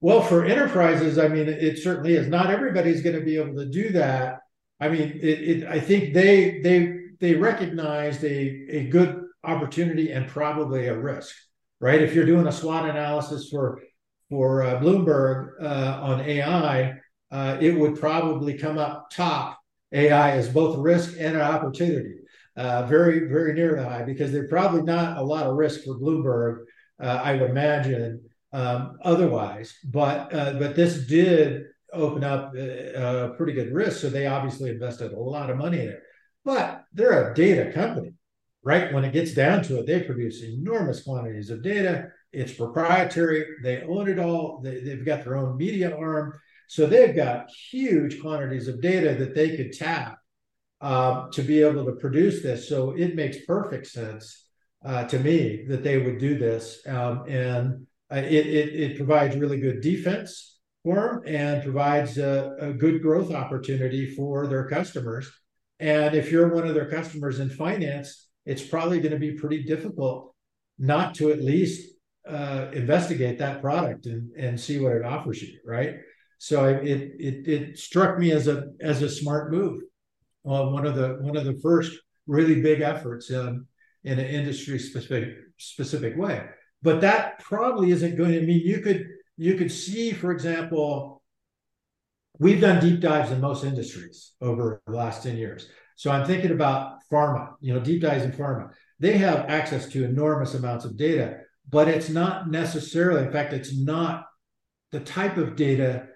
Well, 0.00 0.22
for 0.22 0.44
enterprises, 0.44 1.18
I 1.18 1.28
mean, 1.28 1.48
it 1.48 1.78
certainly 1.78 2.14
is. 2.14 2.28
Not 2.28 2.50
everybody's 2.50 3.02
going 3.02 3.16
to 3.16 3.24
be 3.24 3.38
able 3.38 3.56
to 3.56 3.66
do 3.66 3.90
that. 3.90 4.40
I 4.80 4.88
mean, 4.88 5.18
it, 5.22 5.40
it, 5.40 5.66
I 5.66 5.80
think 5.80 6.12
they 6.12 6.60
they 6.60 6.98
they 7.20 7.34
recognized 7.34 8.22
a 8.24 8.66
a 8.70 8.88
good 8.88 9.22
opportunity 9.42 10.10
and 10.10 10.28
probably 10.28 10.88
a 10.88 10.98
risk, 10.98 11.34
right? 11.80 12.02
If 12.02 12.14
you're 12.14 12.26
doing 12.26 12.46
a 12.46 12.52
SWOT 12.52 12.88
analysis 12.88 13.48
for 13.48 13.82
for 14.34 14.64
uh, 14.64 14.80
Bloomberg 14.80 15.62
uh, 15.62 16.00
on 16.02 16.20
AI, 16.22 16.92
uh, 17.30 17.56
it 17.60 17.70
would 17.70 18.00
probably 18.00 18.58
come 18.58 18.78
up 18.78 19.08
top 19.08 19.60
AI 19.92 20.32
as 20.32 20.48
both 20.48 20.76
a 20.76 20.80
risk 20.80 21.12
and 21.20 21.36
an 21.36 21.40
opportunity 21.40 22.16
uh, 22.56 22.84
very, 22.86 23.28
very 23.28 23.52
near 23.52 23.76
the 23.76 23.88
high 23.88 24.02
because 24.02 24.32
there's 24.32 24.50
probably 24.50 24.82
not 24.82 25.18
a 25.18 25.22
lot 25.22 25.46
of 25.46 25.54
risk 25.54 25.84
for 25.84 25.94
Bloomberg, 25.94 26.64
uh, 27.00 27.20
I 27.22 27.36
would 27.36 27.48
imagine, 27.48 28.28
um, 28.52 28.98
otherwise. 29.04 29.72
But 29.84 30.30
but 30.32 30.74
this 30.74 31.06
did 31.06 31.66
open 31.92 32.24
up 32.24 32.56
a, 32.56 33.26
a 33.26 33.34
pretty 33.36 33.52
good 33.52 33.72
risk, 33.72 34.00
so 34.00 34.10
they 34.10 34.26
obviously 34.26 34.70
invested 34.70 35.12
a 35.12 35.16
lot 35.16 35.48
of 35.48 35.58
money 35.58 35.78
in 35.78 35.88
it. 35.90 36.02
But 36.44 36.82
they're 36.92 37.30
a 37.30 37.34
data 37.36 37.70
company, 37.70 38.14
right? 38.64 38.92
When 38.92 39.04
it 39.04 39.12
gets 39.12 39.32
down 39.32 39.62
to 39.64 39.78
it, 39.78 39.86
they 39.86 40.02
produce 40.02 40.42
enormous 40.42 41.04
quantities 41.04 41.50
of 41.50 41.62
data. 41.62 42.08
It's 42.34 42.52
proprietary. 42.52 43.46
They 43.62 43.82
own 43.82 44.08
it 44.08 44.18
all. 44.18 44.60
They, 44.62 44.80
they've 44.80 45.04
got 45.04 45.24
their 45.24 45.36
own 45.36 45.56
media 45.56 45.96
arm. 45.96 46.38
So 46.68 46.86
they've 46.86 47.14
got 47.14 47.50
huge 47.50 48.20
quantities 48.20 48.68
of 48.68 48.80
data 48.80 49.14
that 49.14 49.34
they 49.34 49.56
could 49.56 49.72
tap 49.72 50.18
uh, 50.80 51.28
to 51.30 51.42
be 51.42 51.62
able 51.62 51.84
to 51.86 51.92
produce 51.92 52.42
this. 52.42 52.68
So 52.68 52.92
it 52.92 53.14
makes 53.14 53.44
perfect 53.46 53.86
sense 53.86 54.44
uh, 54.84 55.04
to 55.04 55.18
me 55.18 55.64
that 55.68 55.82
they 55.82 55.98
would 55.98 56.18
do 56.18 56.36
this, 56.36 56.86
um, 56.86 57.24
and 57.26 57.86
uh, 58.12 58.16
it, 58.16 58.46
it, 58.46 58.80
it 58.80 58.96
provides 58.96 59.36
really 59.36 59.58
good 59.58 59.80
defense 59.80 60.58
for 60.82 61.22
them 61.24 61.34
and 61.34 61.62
provides 61.62 62.18
a, 62.18 62.54
a, 62.60 62.72
good 62.74 63.00
growth 63.00 63.32
opportunity 63.32 64.14
for 64.14 64.46
their 64.46 64.68
customers. 64.68 65.30
And 65.80 66.14
if 66.14 66.30
you're 66.30 66.54
one 66.54 66.68
of 66.68 66.74
their 66.74 66.90
customers 66.90 67.40
in 67.40 67.48
finance, 67.48 68.28
it's 68.44 68.62
probably 68.62 69.00
going 69.00 69.12
to 69.12 69.18
be 69.18 69.32
pretty 69.32 69.62
difficult 69.64 70.34
not 70.78 71.14
to 71.14 71.32
at 71.32 71.42
least 71.42 71.93
uh, 72.28 72.68
investigate 72.72 73.38
that 73.38 73.60
product 73.60 74.06
and, 74.06 74.30
and 74.36 74.58
see 74.58 74.78
what 74.78 74.92
it 74.92 75.04
offers 75.04 75.42
you, 75.42 75.58
right? 75.64 75.96
So 76.38 76.66
it, 76.66 77.12
it 77.18 77.48
it 77.48 77.78
struck 77.78 78.18
me 78.18 78.32
as 78.32 78.48
a 78.48 78.72
as 78.80 79.02
a 79.02 79.08
smart 79.08 79.52
move 79.52 79.80
one 80.44 80.86
of 80.86 80.94
the 80.94 81.18
one 81.20 81.36
of 81.36 81.44
the 81.44 81.58
first 81.62 81.98
really 82.26 82.60
big 82.60 82.80
efforts 82.80 83.30
in 83.30 83.66
in 84.04 84.18
an 84.18 84.26
industry 84.26 84.78
specific 84.78 85.36
specific 85.58 86.16
way. 86.16 86.44
But 86.82 87.00
that 87.00 87.38
probably 87.38 87.90
isn't 87.90 88.16
going 88.16 88.32
to 88.32 88.42
mean 88.42 88.60
you 88.60 88.80
could 88.80 89.06
you 89.36 89.54
could 89.54 89.72
see, 89.72 90.12
for 90.12 90.30
example, 90.30 91.22
we've 92.38 92.60
done 92.60 92.80
deep 92.80 93.00
dives 93.00 93.30
in 93.30 93.40
most 93.40 93.64
industries 93.64 94.32
over 94.40 94.82
the 94.86 94.92
last 94.92 95.22
10 95.22 95.36
years. 95.36 95.68
So 95.96 96.10
I'm 96.10 96.26
thinking 96.26 96.52
about 96.52 96.98
pharma, 97.10 97.54
you 97.60 97.72
know, 97.72 97.80
deep 97.80 98.02
dives 98.02 98.24
in 98.24 98.32
pharma. 98.32 98.70
They 99.00 99.16
have 99.18 99.46
access 99.48 99.88
to 99.88 100.04
enormous 100.04 100.54
amounts 100.54 100.84
of 100.84 100.96
data, 100.96 101.40
but 101.68 101.88
it's 101.88 102.08
not 102.08 102.50
necessarily, 102.50 103.24
in 103.24 103.32
fact, 103.32 103.52
it's 103.52 103.76
not 103.76 104.26
the 104.92 105.00
type 105.00 105.36
of 105.36 105.56
data 105.56 106.06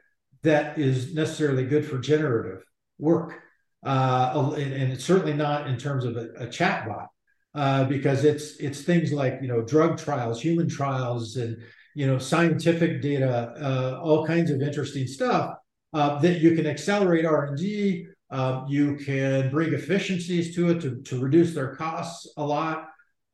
that 0.43 0.79
is 0.79 1.15
necessarily 1.15 1.65
good 1.65 1.85
for 1.85 1.99
generative 1.99 2.63
work 2.99 3.43
uh, 3.85 4.53
and, 4.57 4.93
it's 4.93 5.05
certainly 5.05 5.35
not 5.35 5.69
in 5.69 5.77
terms 5.77 6.05
of 6.05 6.17
a, 6.17 6.29
a 6.39 6.47
chatbot, 6.47 7.07
uh, 7.55 7.85
because 7.85 8.25
it's 8.25 8.57
it's 8.57 8.83
things 8.83 9.13
like 9.13 9.39
you 9.41 9.49
know 9.49 9.63
drug 9.63 9.99
trials, 9.99 10.41
human 10.41 10.69
trials, 10.69 11.37
and 11.37 11.57
you 11.95 12.07
know 12.07 12.19
scientific 12.19 13.01
data, 13.01 13.55
uh, 13.61 14.01
all 14.03 14.27
kinds 14.27 14.51
of 14.51 14.61
interesting 14.63 15.07
stuff 15.07 15.55
uh, 15.93 16.19
that 16.19 16.41
you 16.41 16.55
can 16.57 16.67
accelerate 16.67 17.25
R 17.25 17.47
and 17.47 17.57
D. 17.57 18.07
Um, 18.31 18.67
you 18.69 18.97
can 18.97 19.51
bring 19.51 19.73
efficiencies 19.73 20.55
to 20.55 20.71
it 20.71 20.83
to, 20.83 21.01
to 21.03 21.19
reduce 21.19 21.55
their 21.55 21.75
costs 21.77 22.31
a 22.37 22.45
lot, 22.45 22.89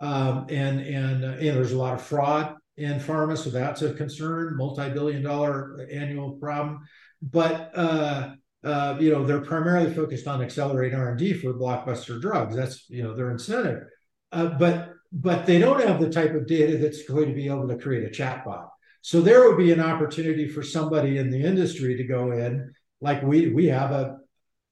um, 0.05 0.47
and 0.51 0.81
and, 0.81 1.25
and 1.25 1.57
there's 1.57 1.73
a 1.73 1.79
lot 1.79 1.95
of 1.95 2.03
fraud 2.03 2.57
in 2.77 2.99
pharma, 2.99 3.39
so 3.39 3.51
that's 3.51 3.83
a 3.83 3.95
concern, 3.95 4.57
multi-billion-dollar 4.57 5.87
annual 5.91 6.33
problem. 6.33 6.81
But 7.23 7.71
uh, 7.75 8.35
uh, 8.63 8.97
you 9.01 9.13
know, 9.13 9.25
they're 9.25 9.41
primarily 9.41 9.93
focused 9.95 10.27
on 10.27 10.43
accelerating 10.43 10.99
R&D 10.99 11.35
for 11.35 11.55
blockbuster 11.55 12.21
drugs. 12.21 12.57
That's, 12.57 12.89
you 12.89 13.03
know, 13.03 13.15
their 13.15 13.31
incentive. 13.31 13.85
Uh, 14.33 14.47
but 14.59 14.91
but 15.13 15.47
they 15.47 15.59
don't 15.59 15.81
have 15.81 16.01
the 16.01 16.11
type 16.11 16.35
of 16.35 16.47
data 16.47 16.77
that's 16.77 17.05
going 17.05 17.29
to 17.29 17.35
be 17.35 17.47
able 17.47 17.69
to 17.69 17.79
create 17.79 18.05
a 18.05 18.23
chatbot. 18.23 18.69
So 19.01 19.21
there 19.21 19.49
would 19.49 19.59
be 19.59 19.71
an 19.71 19.81
opportunity 19.81 20.49
for 20.49 20.63
somebody 20.63 21.19
in 21.19 21.31
the 21.31 21.43
industry 21.43 21.97
to 21.97 22.05
go 22.05 22.33
in, 22.33 22.73
like 23.01 23.23
we 23.23 23.51
we 23.51 23.67
have 23.67 23.93
a 23.93 24.17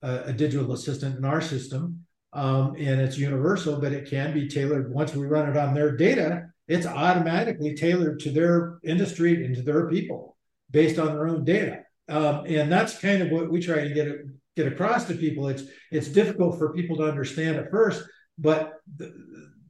a, 0.02 0.16
a 0.24 0.32
digital 0.32 0.72
assistant 0.72 1.16
in 1.16 1.24
our 1.24 1.40
system, 1.40 2.01
um, 2.32 2.74
and 2.78 3.00
it's 3.00 3.18
universal, 3.18 3.80
but 3.80 3.92
it 3.92 4.08
can 4.08 4.32
be 4.32 4.48
tailored 4.48 4.92
once 4.92 5.14
we 5.14 5.26
run 5.26 5.48
it 5.48 5.56
on 5.56 5.74
their 5.74 5.96
data. 5.96 6.46
It's 6.68 6.86
automatically 6.86 7.74
tailored 7.74 8.20
to 8.20 8.30
their 8.30 8.78
industry 8.84 9.44
and 9.44 9.54
to 9.56 9.62
their 9.62 9.88
people 9.88 10.36
based 10.70 10.98
on 10.98 11.08
their 11.08 11.28
own 11.28 11.44
data. 11.44 11.82
Um, 12.08 12.44
and 12.46 12.72
that's 12.72 12.98
kind 12.98 13.22
of 13.22 13.30
what 13.30 13.50
we 13.50 13.60
try 13.60 13.86
to 13.86 13.94
get 13.94 14.08
get 14.56 14.72
across 14.72 15.04
to 15.06 15.14
people. 15.14 15.48
It's 15.48 15.64
it's 15.90 16.08
difficult 16.08 16.58
for 16.58 16.72
people 16.74 16.96
to 16.96 17.08
understand 17.08 17.56
at 17.56 17.70
first, 17.70 18.04
but 18.38 18.74
the, 18.96 19.12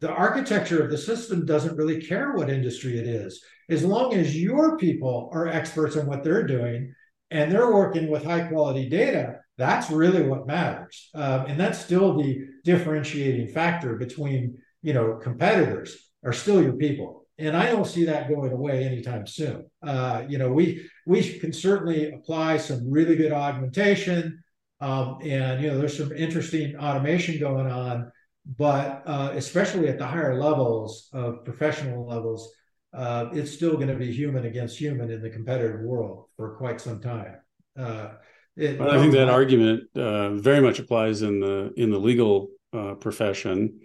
the 0.00 0.10
architecture 0.10 0.82
of 0.82 0.90
the 0.90 0.98
system 0.98 1.46
doesn't 1.46 1.76
really 1.76 2.00
care 2.00 2.32
what 2.32 2.50
industry 2.50 2.98
it 2.98 3.06
is. 3.06 3.42
As 3.68 3.84
long 3.84 4.14
as 4.14 4.40
your 4.40 4.76
people 4.76 5.30
are 5.32 5.46
experts 5.46 5.96
on 5.96 6.06
what 6.06 6.24
they're 6.24 6.46
doing 6.46 6.94
and 7.32 7.50
they're 7.50 7.72
working 7.72 8.10
with 8.10 8.24
high 8.24 8.46
quality 8.48 8.88
data, 8.88 9.40
that's 9.58 9.90
really 9.90 10.22
what 10.22 10.46
matters. 10.46 11.10
Um, 11.14 11.46
and 11.46 11.58
that's 11.58 11.78
still 11.78 12.16
the 12.16 12.46
differentiating 12.64 13.48
factor 13.48 13.96
between 13.96 14.58
you 14.82 14.92
know 14.92 15.18
competitors 15.22 15.96
are 16.24 16.32
still 16.32 16.62
your 16.62 16.74
people 16.74 17.22
and 17.38 17.56
I 17.56 17.66
don't 17.66 17.86
see 17.86 18.04
that 18.04 18.28
going 18.28 18.52
away 18.52 18.84
anytime 18.84 19.26
soon. 19.26 19.66
Uh, 19.82 20.24
you 20.28 20.38
know, 20.38 20.52
we 20.52 20.88
we 21.06 21.38
can 21.38 21.52
certainly 21.52 22.12
apply 22.12 22.58
some 22.58 22.90
really 22.90 23.16
good 23.16 23.32
augmentation, 23.32 24.42
um, 24.80 25.18
and 25.22 25.62
you 25.62 25.68
know, 25.68 25.78
there's 25.78 25.96
some 25.96 26.12
interesting 26.12 26.76
automation 26.76 27.40
going 27.40 27.66
on, 27.66 28.12
but 28.58 29.02
uh, 29.06 29.32
especially 29.34 29.88
at 29.88 29.98
the 29.98 30.06
higher 30.06 30.38
levels 30.38 31.08
of 31.12 31.44
professional 31.44 32.06
levels, 32.06 32.52
uh, 32.92 33.30
it's 33.32 33.52
still 33.52 33.74
going 33.74 33.88
to 33.88 33.94
be 33.94 34.12
human 34.12 34.44
against 34.44 34.78
human 34.78 35.10
in 35.10 35.22
the 35.22 35.30
competitive 35.30 35.80
world 35.80 36.26
for 36.36 36.56
quite 36.56 36.80
some 36.80 37.00
time. 37.00 37.36
Uh, 37.78 38.10
it, 38.56 38.80
I 38.80 38.98
think 38.98 39.12
that 39.14 39.30
argument 39.30 39.84
uh, 39.96 40.34
very 40.34 40.60
much 40.60 40.78
applies 40.78 41.22
in 41.22 41.40
the 41.40 41.72
in 41.76 41.90
the 41.90 41.98
legal 41.98 42.48
uh, 42.74 42.94
profession, 42.94 43.80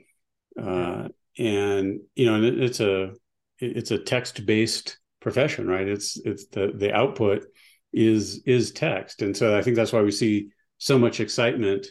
and 0.57 1.11
you 1.37 2.25
know, 2.25 2.35
and 2.35 2.45
it, 2.45 2.61
it's 2.61 2.81
a 2.81 3.11
it's 3.59 3.91
a 3.91 3.97
text 3.97 4.45
based 4.45 4.97
profession, 5.21 5.67
right? 5.67 5.87
It's 5.87 6.19
it's 6.25 6.47
the 6.47 6.73
the 6.75 6.93
output 6.93 7.45
is 7.93 8.41
is 8.45 8.71
text, 8.71 9.21
and 9.21 9.35
so 9.35 9.57
I 9.57 9.61
think 9.61 9.75
that's 9.75 9.93
why 9.93 10.01
we 10.01 10.11
see 10.11 10.49
so 10.77 10.99
much 10.99 11.19
excitement 11.19 11.87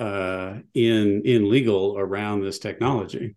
uh, 0.00 0.58
in 0.74 1.22
in 1.24 1.50
legal 1.50 1.96
around 1.98 2.42
this 2.42 2.58
technology. 2.58 3.36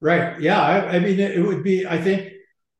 Right. 0.00 0.40
Yeah. 0.40 0.60
I, 0.60 0.96
I 0.96 0.98
mean, 0.98 1.20
it, 1.20 1.44
would 1.44 1.62
be, 1.62 1.86
I 1.86 2.00
think, 2.00 2.32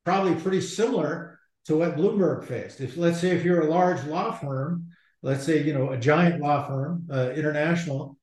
probably 0.04 0.34
pretty 0.34 0.60
similar 0.60 1.38
to 1.66 1.76
what 1.76 1.96
Bloomberg 1.96 2.44
faced. 2.44 2.80
If 2.80 2.96
let's 2.96 3.20
say 3.20 3.36
if 3.36 3.44
you're 3.44 3.60
a 3.62 3.70
large 3.70 4.04
law 4.04 4.32
firm, 4.32 4.86
let's 5.22 5.44
say 5.44 5.62
you 5.62 5.74
know 5.74 5.90
a 5.90 5.98
giant 5.98 6.40
law 6.40 6.66
firm, 6.66 7.06
uh, 7.12 7.30
international, 7.30 8.16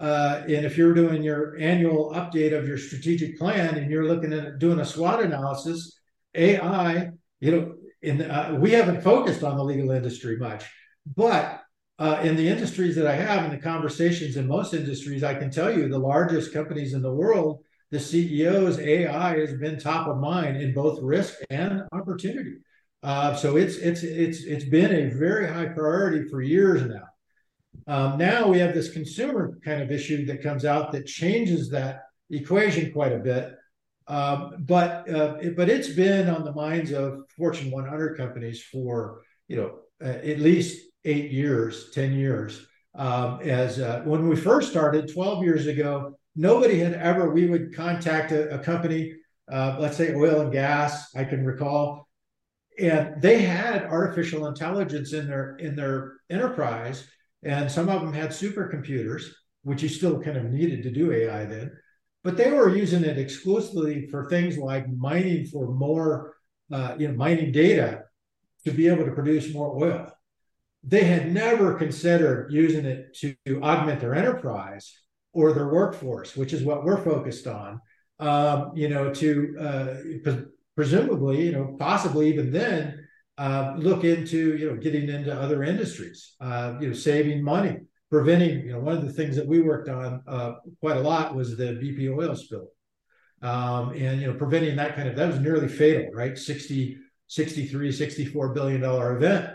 uh, 0.00 0.42
and 0.44 0.64
if 0.64 0.78
you're 0.78 0.94
doing 0.94 1.22
your 1.22 1.58
annual 1.58 2.12
update 2.14 2.56
of 2.56 2.66
your 2.66 2.78
strategic 2.78 3.38
plan 3.38 3.76
and 3.76 3.90
you're 3.90 4.06
looking 4.06 4.32
at 4.32 4.58
doing 4.58 4.80
a 4.80 4.84
SWOT 4.84 5.22
analysis, 5.22 5.98
AI, 6.34 7.10
you 7.40 7.50
know, 7.50 7.74
in, 8.00 8.22
uh, 8.22 8.56
we 8.60 8.70
haven't 8.70 9.02
focused 9.02 9.42
on 9.42 9.56
the 9.56 9.64
legal 9.64 9.90
industry 9.90 10.36
much, 10.36 10.64
but 11.16 11.62
uh, 11.98 12.20
in 12.22 12.36
the 12.36 12.48
industries 12.48 12.94
that 12.94 13.08
I 13.08 13.14
have, 13.14 13.44
in 13.44 13.50
the 13.50 13.58
conversations 13.58 14.36
in 14.36 14.46
most 14.46 14.72
industries, 14.72 15.24
I 15.24 15.34
can 15.34 15.50
tell 15.50 15.76
you 15.76 15.88
the 15.88 15.98
largest 15.98 16.52
companies 16.52 16.94
in 16.94 17.02
the 17.02 17.12
world, 17.12 17.64
the 17.90 18.00
CEOs, 18.00 18.78
AI 18.78 19.38
has 19.38 19.54
been 19.54 19.78
top 19.78 20.08
of 20.08 20.18
mind 20.18 20.58
in 20.58 20.74
both 20.74 21.00
risk 21.02 21.34
and 21.50 21.84
opportunity. 21.92 22.56
Uh, 23.02 23.34
so 23.34 23.56
it's 23.56 23.76
it's 23.76 24.02
it's 24.02 24.42
it's 24.42 24.64
been 24.64 24.92
a 24.92 25.14
very 25.14 25.48
high 25.48 25.66
priority 25.66 26.28
for 26.28 26.42
years 26.42 26.82
now. 26.82 27.04
Um, 27.86 28.18
now 28.18 28.48
we 28.48 28.58
have 28.58 28.74
this 28.74 28.90
consumer 28.90 29.58
kind 29.64 29.80
of 29.80 29.90
issue 29.90 30.26
that 30.26 30.42
comes 30.42 30.64
out 30.64 30.92
that 30.92 31.06
changes 31.06 31.70
that 31.70 32.02
equation 32.30 32.92
quite 32.92 33.12
a 33.12 33.18
bit. 33.18 33.54
Um, 34.08 34.56
but 34.60 35.08
uh, 35.08 35.36
it, 35.40 35.56
but 35.56 35.68
it's 35.68 35.88
been 35.88 36.28
on 36.28 36.44
the 36.44 36.52
minds 36.52 36.92
of 36.92 37.20
Fortune 37.36 37.70
100 37.70 38.16
companies 38.16 38.62
for 38.62 39.22
you 39.46 39.56
know 39.56 39.78
uh, 40.04 40.18
at 40.18 40.40
least 40.40 40.86
eight 41.04 41.30
years, 41.30 41.90
ten 41.92 42.12
years. 42.12 42.66
Um, 42.94 43.40
as 43.42 43.78
uh, 43.78 44.02
when 44.04 44.28
we 44.28 44.34
first 44.34 44.70
started 44.70 45.12
12 45.12 45.44
years 45.44 45.66
ago, 45.66 46.17
nobody 46.36 46.78
had 46.78 46.94
ever. 46.94 47.32
We 47.32 47.46
would 47.46 47.74
contact 47.74 48.32
a, 48.32 48.54
a 48.54 48.58
company, 48.58 49.14
uh, 49.50 49.76
let's 49.78 49.96
say 49.96 50.14
oil 50.14 50.40
and 50.40 50.52
gas. 50.52 51.14
I 51.14 51.24
can 51.24 51.44
recall, 51.44 52.08
and 52.78 53.20
they 53.20 53.42
had 53.42 53.84
artificial 53.84 54.46
intelligence 54.46 55.12
in 55.12 55.26
their 55.26 55.56
in 55.56 55.76
their 55.76 56.14
enterprise 56.30 57.08
and 57.42 57.70
some 57.70 57.88
of 57.88 58.00
them 58.00 58.12
had 58.12 58.30
supercomputers, 58.30 59.24
which 59.62 59.82
you 59.82 59.88
still 59.88 60.20
kind 60.20 60.36
of 60.36 60.44
needed 60.44 60.82
to 60.82 60.90
do 60.90 61.12
AI 61.12 61.44
then. 61.44 61.72
But 62.24 62.36
they 62.36 62.50
were 62.50 62.74
using 62.74 63.04
it 63.04 63.18
exclusively 63.18 64.06
for 64.08 64.28
things 64.28 64.58
like 64.58 64.88
mining 64.88 65.46
for 65.46 65.72
more, 65.72 66.34
uh, 66.72 66.96
you 66.98 67.08
know, 67.08 67.14
mining 67.14 67.52
data 67.52 68.04
to 68.64 68.72
be 68.72 68.88
able 68.88 69.04
to 69.04 69.12
produce 69.12 69.54
more 69.54 69.82
oil. 69.82 70.10
They 70.82 71.04
had 71.04 71.32
never 71.32 71.74
considered 71.74 72.52
using 72.52 72.84
it 72.84 73.14
to, 73.18 73.36
to 73.46 73.62
augment 73.62 74.00
their 74.00 74.14
enterprise 74.14 74.92
or 75.32 75.52
their 75.52 75.68
workforce, 75.68 76.36
which 76.36 76.52
is 76.52 76.62
what 76.62 76.84
we're 76.84 77.02
focused 77.02 77.46
on. 77.46 77.80
Um, 78.20 78.72
you 78.74 78.88
know, 78.88 79.12
to 79.14 79.56
uh, 79.60 80.32
presumably, 80.74 81.46
you 81.46 81.52
know, 81.52 81.76
possibly 81.78 82.28
even 82.28 82.50
then, 82.50 83.06
uh, 83.38 83.74
look 83.78 84.02
into 84.02 84.56
you 84.56 84.68
know 84.68 84.76
getting 84.76 85.08
into 85.08 85.32
other 85.32 85.62
industries, 85.62 86.34
uh, 86.40 86.74
you 86.80 86.88
know 86.88 86.92
saving 86.92 87.42
money, 87.42 87.76
preventing. 88.10 88.66
You 88.66 88.72
know 88.72 88.80
one 88.80 88.96
of 88.96 89.06
the 89.06 89.12
things 89.12 89.36
that 89.36 89.46
we 89.46 89.60
worked 89.60 89.88
on 89.88 90.22
uh, 90.26 90.54
quite 90.80 90.96
a 90.96 91.00
lot 91.00 91.36
was 91.36 91.56
the 91.56 91.64
BP 91.64 92.12
oil 92.16 92.34
spill, 92.34 92.68
um, 93.42 93.92
and 93.92 94.20
you 94.20 94.26
know 94.26 94.34
preventing 94.34 94.74
that 94.76 94.96
kind 94.96 95.08
of 95.08 95.14
that 95.14 95.28
was 95.28 95.38
nearly 95.38 95.68
fatal, 95.68 96.10
right? 96.12 96.36
60, 96.36 96.98
63, 97.28 97.92
64 97.92 98.54
billion 98.54 98.80
dollar 98.80 99.16
event, 99.16 99.50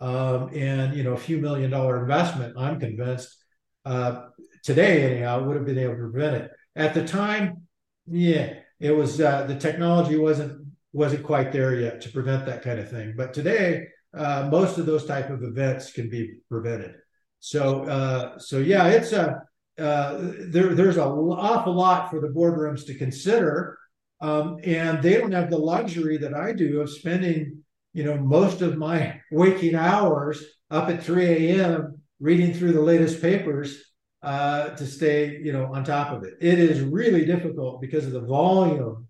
um, 0.00 0.48
and 0.54 0.96
you 0.96 1.04
know 1.04 1.12
a 1.12 1.18
few 1.18 1.36
million 1.36 1.70
dollar 1.70 2.00
investment. 2.00 2.54
I'm 2.56 2.80
convinced 2.80 3.36
uh, 3.84 4.28
today 4.66 5.12
anyhow 5.12 5.44
would 5.44 5.56
have 5.56 5.64
been 5.64 5.78
able 5.78 5.94
to 5.94 6.10
prevent 6.10 6.36
it. 6.36 6.50
At 6.74 6.92
the 6.92 7.06
time, 7.06 7.68
yeah, 8.08 8.54
it 8.80 8.90
was 8.90 9.20
uh, 9.20 9.44
the 9.46 9.54
technology 9.54 10.16
wasn't 10.16 10.66
wasn't 10.92 11.22
quite 11.22 11.52
there 11.52 11.74
yet 11.78 12.00
to 12.00 12.10
prevent 12.10 12.44
that 12.46 12.62
kind 12.62 12.80
of 12.80 12.90
thing. 12.90 13.14
But 13.16 13.32
today, 13.32 13.86
uh, 14.16 14.48
most 14.50 14.76
of 14.78 14.86
those 14.86 15.06
type 15.06 15.30
of 15.30 15.42
events 15.42 15.92
can 15.92 16.10
be 16.10 16.38
prevented. 16.48 16.96
So, 17.38 17.84
uh, 17.84 18.38
so 18.38 18.58
yeah, 18.58 18.88
it's 18.88 19.12
a 19.12 19.42
uh, 19.78 20.18
there. 20.48 20.74
There's 20.74 20.96
an 20.96 21.04
awful 21.04 21.74
lot 21.74 22.10
for 22.10 22.20
the 22.20 22.28
boardrooms 22.28 22.84
to 22.86 22.94
consider, 22.94 23.78
um, 24.20 24.58
and 24.64 25.00
they 25.00 25.16
don't 25.16 25.32
have 25.32 25.50
the 25.50 25.58
luxury 25.58 26.16
that 26.18 26.34
I 26.34 26.52
do 26.52 26.80
of 26.80 26.90
spending, 26.90 27.62
you 27.92 28.02
know, 28.02 28.16
most 28.16 28.62
of 28.62 28.76
my 28.76 29.20
waking 29.30 29.76
hours 29.76 30.42
up 30.72 30.88
at 30.88 31.04
3 31.04 31.24
a.m. 31.24 32.00
reading 32.18 32.52
through 32.52 32.72
the 32.72 32.80
latest 32.80 33.22
papers 33.22 33.80
uh, 34.26 34.70
to 34.76 34.86
stay, 34.86 35.38
you 35.42 35.52
know, 35.52 35.72
on 35.72 35.84
top 35.84 36.12
of 36.12 36.24
it. 36.24 36.34
It 36.40 36.58
is 36.58 36.82
really 36.82 37.24
difficult 37.24 37.80
because 37.80 38.04
of 38.04 38.12
the 38.12 38.20
volume 38.20 39.06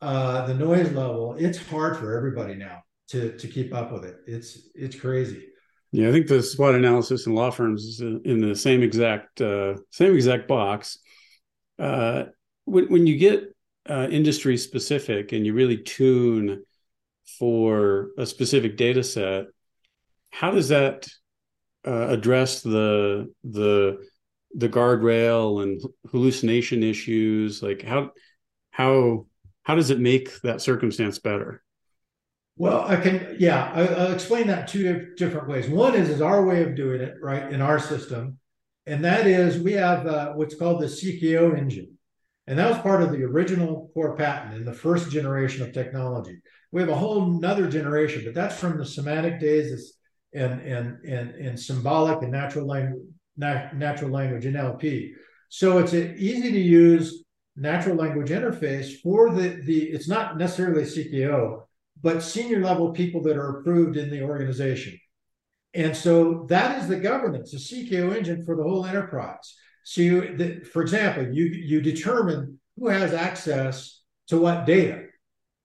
uh, 0.00 0.46
the 0.46 0.54
noise 0.54 0.92
level, 0.92 1.34
it's 1.38 1.58
hard 1.58 1.96
for 1.96 2.16
everybody 2.16 2.54
now 2.54 2.82
to 3.08 3.36
to 3.38 3.48
keep 3.48 3.74
up 3.74 3.92
with 3.92 4.04
it. 4.04 4.16
It's 4.26 4.68
it's 4.74 4.96
crazy. 4.96 5.48
Yeah, 5.92 6.08
I 6.08 6.12
think 6.12 6.26
the 6.26 6.42
SWOT 6.42 6.74
analysis 6.74 7.26
in 7.26 7.34
law 7.34 7.50
firms 7.50 7.84
is 7.84 8.00
in 8.00 8.40
the 8.40 8.54
same 8.54 8.82
exact 8.82 9.40
uh, 9.40 9.76
same 9.90 10.14
exact 10.14 10.48
box. 10.48 10.98
Uh, 11.78 12.24
when 12.64 12.86
when 12.86 13.06
you 13.06 13.16
get 13.16 13.44
uh, 13.88 14.08
industry 14.10 14.56
specific 14.56 15.32
and 15.32 15.46
you 15.46 15.54
really 15.54 15.78
tune 15.78 16.64
for 17.38 18.10
a 18.18 18.26
specific 18.26 18.76
data 18.76 19.02
set, 19.02 19.46
how 20.30 20.50
does 20.50 20.68
that 20.68 21.08
uh, 21.86 22.08
address 22.08 22.60
the 22.60 23.32
the 23.44 24.06
the 24.56 24.68
guardrail 24.68 25.62
and 25.62 25.80
hallucination 26.10 26.82
issues? 26.82 27.62
Like 27.62 27.82
how 27.82 28.10
how 28.70 29.26
how 29.62 29.74
does 29.74 29.90
it 29.90 30.00
make 30.00 30.40
that 30.42 30.62
circumstance 30.62 31.18
better? 31.18 31.62
Well, 32.58 32.86
I 32.86 32.96
can, 32.96 33.36
yeah, 33.38 33.70
I, 33.74 33.82
will 33.82 34.12
explain 34.12 34.46
that 34.46 34.68
two 34.68 35.14
different 35.16 35.48
ways. 35.48 35.68
One 35.68 35.94
is 35.94 36.08
is 36.08 36.22
our 36.22 36.44
way 36.44 36.62
of 36.62 36.74
doing 36.74 37.02
it, 37.02 37.14
right, 37.20 37.52
in 37.52 37.60
our 37.60 37.78
system, 37.78 38.38
and 38.86 39.04
that 39.04 39.26
is 39.26 39.62
we 39.62 39.72
have 39.72 40.06
uh, 40.06 40.32
what's 40.32 40.54
called 40.54 40.80
the 40.80 40.86
CKO 40.86 41.56
engine, 41.56 41.98
and 42.46 42.58
that 42.58 42.70
was 42.70 42.78
part 42.78 43.02
of 43.02 43.12
the 43.12 43.24
original 43.24 43.90
core 43.92 44.16
patent 44.16 44.54
in 44.54 44.64
the 44.64 44.72
first 44.72 45.10
generation 45.10 45.62
of 45.62 45.74
technology. 45.74 46.38
We 46.72 46.80
have 46.80 46.90
a 46.90 46.94
whole 46.94 47.36
another 47.36 47.68
generation, 47.68 48.22
but 48.24 48.34
that's 48.34 48.58
from 48.58 48.78
the 48.78 48.86
semantic 48.86 49.38
days 49.38 49.98
and 50.32 50.60
and 50.62 51.04
and 51.04 51.30
and 51.30 51.60
symbolic 51.60 52.22
and 52.22 52.32
natural 52.32 52.66
language 52.66 53.02
natural 53.36 54.10
language 54.10 54.44
NLP. 54.44 55.12
So 55.48 55.78
it's 55.78 55.92
an 55.92 56.14
easy 56.18 56.50
to 56.52 56.60
use 56.60 57.24
natural 57.56 57.96
language 57.96 58.30
interface 58.30 59.00
for 59.00 59.30
the 59.30 59.60
the 59.64 59.84
it's 59.84 60.08
not 60.08 60.36
necessarily 60.36 60.82
CKO, 60.82 61.62
but 62.02 62.22
senior 62.22 62.60
level 62.60 62.92
people 62.92 63.22
that 63.22 63.36
are 63.36 63.60
approved 63.60 63.96
in 63.96 64.10
the 64.10 64.22
organization. 64.22 64.98
And 65.74 65.96
so 65.96 66.46
that 66.48 66.80
is 66.80 66.88
the 66.88 66.96
governance, 66.96 67.52
the 67.52 67.58
CKO 67.58 68.16
engine 68.16 68.44
for 68.44 68.56
the 68.56 68.62
whole 68.62 68.86
enterprise. 68.86 69.54
So, 69.84 70.00
you, 70.00 70.36
the, 70.36 70.64
for 70.64 70.82
example, 70.82 71.32
you 71.32 71.44
you 71.44 71.80
determine 71.80 72.58
who 72.76 72.88
has 72.88 73.12
access 73.14 74.02
to 74.28 74.38
what 74.38 74.66
data, 74.66 75.04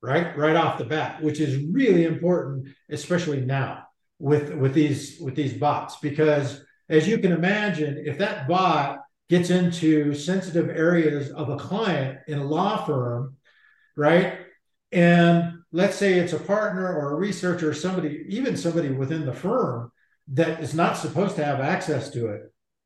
right, 0.02 0.38
right 0.38 0.56
off 0.56 0.78
the 0.78 0.86
bat, 0.86 1.24
which 1.24 1.40
is 1.40 1.66
really 1.72 2.04
important, 2.04 2.68
especially 2.90 3.42
now 3.42 3.86
with 4.20 4.54
with 4.54 4.74
these 4.74 5.20
with 5.20 5.36
these 5.36 5.54
bots, 5.54 5.96
because 5.98 6.64
as 6.92 7.08
you 7.08 7.18
can 7.18 7.32
imagine, 7.32 8.04
if 8.06 8.18
that 8.18 8.48
bot 8.48 9.00
gets 9.30 9.50
into 9.50 10.14
sensitive 10.14 10.70
areas 10.70 11.32
of 11.32 11.50
a 11.50 11.56
client 11.56 12.20
in 12.28 12.38
a 12.38 12.44
law 12.44 12.86
firm, 12.86 13.38
right, 13.96 14.40
and 14.92 15.54
let's 15.72 15.96
say 15.96 16.16
it's 16.16 16.34
a 16.34 16.40
partner 16.40 16.94
or 16.94 17.14
a 17.14 17.16
researcher 17.16 17.74
somebody, 17.74 18.26
even 18.28 18.58
somebody 18.58 18.90
within 18.90 19.26
the 19.26 19.34
firm 19.34 19.92
that 20.34 20.62
is 20.62 20.74
not 20.74 20.98
supposed 20.98 21.38
to 21.38 21.46
have 21.46 21.62
access 21.62 22.10
to 22.12 22.28
it. 22.28 22.42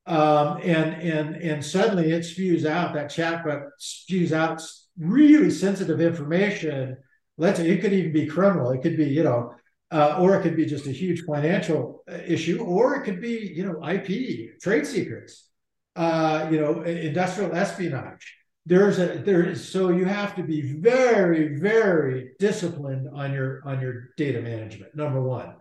Um, 0.08 0.60
and 0.62 1.02
and 1.02 1.36
and 1.38 1.66
suddenly 1.66 2.12
it 2.12 2.24
spews 2.24 2.64
out 2.64 2.94
that 2.94 3.10
chatbot 3.10 3.70
spews 3.80 4.32
out 4.32 4.62
really 5.00 5.50
sensitive 5.50 6.00
information. 6.00 6.98
Let's 7.40 7.58
say 7.58 7.72
it 7.72 7.82
could 7.82 7.92
even 7.92 8.14
be 8.14 8.28
criminal. 8.28 8.70
It 8.70 8.84
could 8.84 8.98
be 8.98 9.06
you 9.06 9.24
know, 9.24 9.56
uh, 9.92 10.18
or 10.20 10.36
it 10.36 10.42
could 10.42 10.56
be 10.56 10.66
just 10.66 10.88
a 10.88 10.92
huge 10.92 11.24
financial 11.24 12.04
uh, 12.10 12.18
issue, 12.26 12.62
or 12.62 12.96
it 12.96 13.04
could 13.04 13.22
be 13.22 13.52
you 13.56 13.66
know 13.66 13.88
IP 13.88 14.60
trade 14.62 14.86
secrets, 14.86 15.50
uh, 15.96 16.48
you 16.52 16.60
know 16.60 16.82
industrial 16.82 17.56
espionage. 17.56 18.36
There's 18.66 19.00
a 19.00 19.20
there 19.20 19.44
is 19.44 19.68
so 19.68 19.90
you 19.90 20.06
have 20.06 20.36
to 20.36 20.44
be 20.44 20.62
very 20.80 21.60
very 21.60 22.32
disciplined 22.40 23.08
on 23.14 23.34
your 23.34 23.62
on 23.66 23.80
your 23.80 24.10
data 24.18 24.42
management. 24.42 24.96
Number 24.96 25.22
one. 25.22 25.56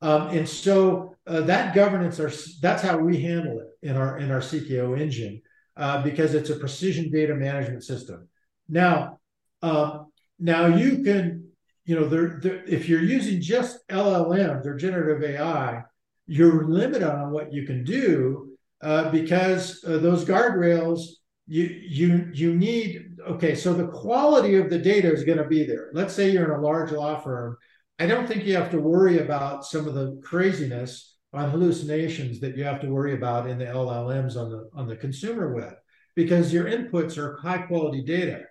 Um, 0.00 0.30
and 0.30 0.48
so 0.48 1.14
uh, 1.28 1.42
that 1.42 1.76
governance, 1.76 2.18
are, 2.18 2.32
that's 2.60 2.82
how 2.82 2.98
we 2.98 3.22
handle 3.22 3.60
it 3.60 3.88
in 3.88 3.96
our 3.96 4.18
in 4.18 4.32
our 4.32 4.40
CKO 4.40 5.00
engine 5.00 5.40
uh, 5.76 6.02
because 6.02 6.34
it's 6.34 6.50
a 6.50 6.56
precision 6.56 7.10
data 7.10 7.34
management 7.34 7.84
system. 7.84 8.28
Now, 8.68 9.20
um, 9.62 10.12
now 10.38 10.66
you 10.66 11.02
can, 11.02 11.41
you 11.84 11.96
know, 11.96 12.06
there, 12.06 12.40
if 12.66 12.88
you're 12.88 13.02
using 13.02 13.40
just 13.40 13.86
LLMs 13.88 14.66
or 14.66 14.76
generative 14.76 15.28
AI, 15.28 15.82
you're 16.26 16.68
limited 16.68 17.02
on 17.02 17.30
what 17.30 17.52
you 17.52 17.66
can 17.66 17.84
do 17.84 18.52
uh, 18.82 19.10
because 19.10 19.82
uh, 19.86 19.98
those 19.98 20.24
guardrails 20.24 21.00
you 21.46 21.64
you 21.64 22.30
you 22.32 22.54
need 22.54 23.16
okay 23.28 23.54
so 23.56 23.74
the 23.74 23.88
quality 23.88 24.54
of 24.54 24.70
the 24.70 24.78
data 24.78 25.12
is 25.12 25.24
going 25.24 25.38
to 25.38 25.46
be 25.46 25.64
there 25.64 25.90
let's 25.92 26.14
say 26.14 26.30
you're 26.30 26.44
in 26.44 26.58
a 26.58 26.62
large 26.62 26.92
law 26.92 27.18
firm 27.18 27.56
I 27.98 28.06
don't 28.06 28.26
think 28.26 28.44
you 28.44 28.56
have 28.56 28.70
to 28.70 28.80
worry 28.80 29.18
about 29.18 29.64
some 29.64 29.86
of 29.86 29.94
the 29.94 30.20
craziness 30.24 31.16
on 31.32 31.50
hallucinations 31.50 32.40
that 32.40 32.56
you 32.56 32.64
have 32.64 32.80
to 32.80 32.88
worry 32.88 33.14
about 33.14 33.48
in 33.48 33.58
the 33.58 33.64
LLMs 33.64 34.36
on 34.36 34.50
the 34.50 34.68
on 34.74 34.86
the 34.86 34.96
consumer 34.96 35.54
web 35.54 35.74
because 36.14 36.52
your 36.52 36.64
inputs 36.64 37.16
are 37.16 37.38
high 37.38 37.58
quality 37.58 38.02
data. 38.02 38.42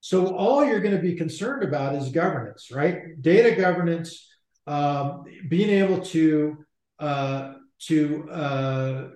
So 0.00 0.34
all 0.34 0.64
you're 0.64 0.80
going 0.80 0.96
to 0.96 1.02
be 1.02 1.14
concerned 1.14 1.62
about 1.62 1.94
is 1.94 2.08
governance, 2.10 2.70
right? 2.72 3.20
Data 3.20 3.54
governance, 3.54 4.26
um, 4.66 5.24
being 5.48 5.70
able 5.70 6.00
to 6.06 6.64
uh, 6.98 7.54
to 7.86 8.30
uh, 8.30 9.08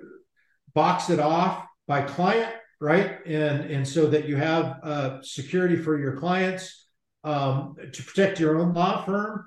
box 0.75 1.11
it 1.11 1.21
off 1.21 1.65
by 1.87 2.03
client, 2.03 2.53
right? 2.81 3.19
And 3.27 3.71
and 3.71 3.89
so 3.89 4.07
that 4.09 4.27
you 4.27 4.37
have 4.37 4.79
uh, 4.83 5.23
security 5.23 5.77
for 5.77 5.99
your 5.99 6.17
clients 6.17 6.87
um, 7.25 7.77
to 7.93 8.03
protect 8.03 8.41
your 8.41 8.59
own 8.59 8.75
law 8.75 9.05
firm 9.05 9.47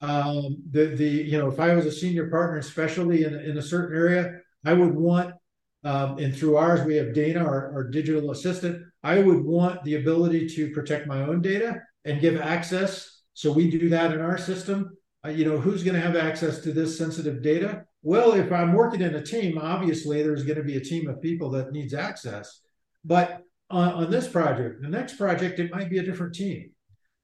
um, 0.00 0.62
the 0.70 0.86
the 0.86 1.08
you 1.08 1.38
know 1.38 1.48
if 1.48 1.58
I 1.58 1.74
was 1.74 1.86
a 1.86 1.92
senior 1.92 2.28
partner, 2.30 2.58
especially 2.58 3.24
in 3.24 3.34
in 3.34 3.58
a 3.58 3.62
certain 3.62 3.96
area, 3.96 4.40
I 4.64 4.72
would 4.72 4.94
want 4.94 5.34
um, 5.84 6.18
and 6.18 6.36
through 6.36 6.56
ours 6.56 6.84
we 6.84 6.96
have 6.96 7.14
Dana, 7.14 7.40
our, 7.40 7.72
our 7.72 7.84
digital 7.84 8.30
assistant. 8.30 8.84
I 9.02 9.20
would 9.20 9.44
want 9.44 9.84
the 9.84 9.96
ability 9.96 10.48
to 10.56 10.72
protect 10.72 11.06
my 11.06 11.22
own 11.22 11.40
data 11.40 11.80
and 12.04 12.20
give 12.20 12.40
access. 12.40 13.22
So 13.34 13.52
we 13.52 13.70
do 13.70 13.88
that 13.90 14.12
in 14.12 14.20
our 14.20 14.38
system. 14.38 14.96
Uh, 15.24 15.30
you 15.30 15.44
know 15.44 15.58
who's 15.58 15.82
going 15.82 15.94
to 15.94 16.00
have 16.00 16.16
access 16.16 16.60
to 16.60 16.72
this 16.72 16.96
sensitive 16.96 17.42
data? 17.42 17.84
Well, 18.02 18.32
if 18.32 18.52
I'm 18.52 18.72
working 18.72 19.00
in 19.00 19.14
a 19.14 19.22
team, 19.22 19.58
obviously 19.58 20.22
there's 20.22 20.44
going 20.44 20.58
to 20.58 20.64
be 20.64 20.76
a 20.76 20.80
team 20.80 21.08
of 21.08 21.20
people 21.20 21.50
that 21.50 21.72
needs 21.72 21.94
access. 21.94 22.60
But 23.04 23.42
on, 23.70 23.92
on 23.92 24.10
this 24.10 24.28
project, 24.28 24.82
the 24.82 24.88
next 24.88 25.14
project, 25.14 25.58
it 25.58 25.72
might 25.72 25.90
be 25.90 25.98
a 25.98 26.02
different 26.02 26.34
team 26.34 26.70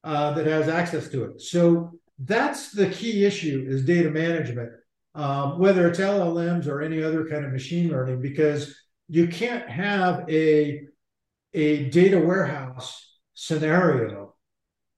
uh, 0.03 0.33
that 0.33 0.47
has 0.47 0.69
access 0.69 1.09
to 1.09 1.25
it. 1.25 1.41
So 1.41 1.93
that's 2.19 2.73
the 2.73 2.91
key 2.91 3.25
issue 3.25 3.65
is 3.69 3.85
data 3.85 4.11
management, 4.11 4.71
um, 5.15 5.59
whether 5.59 5.89
it's 5.89 5.99
LLMs 5.99 6.67
or 6.67 6.83
any 6.83 7.03
other 7.03 7.27
kind 7.29 7.45
of 7.45 7.53
machine 7.53 7.91
learning, 7.91 8.21
because 8.21 8.75
you 9.09 9.29
can't 9.29 9.69
have 9.69 10.29
a, 10.29 10.83
a 11.55 11.89
data 11.91 12.19
warehouse 12.19 13.19
scenario 13.35 14.35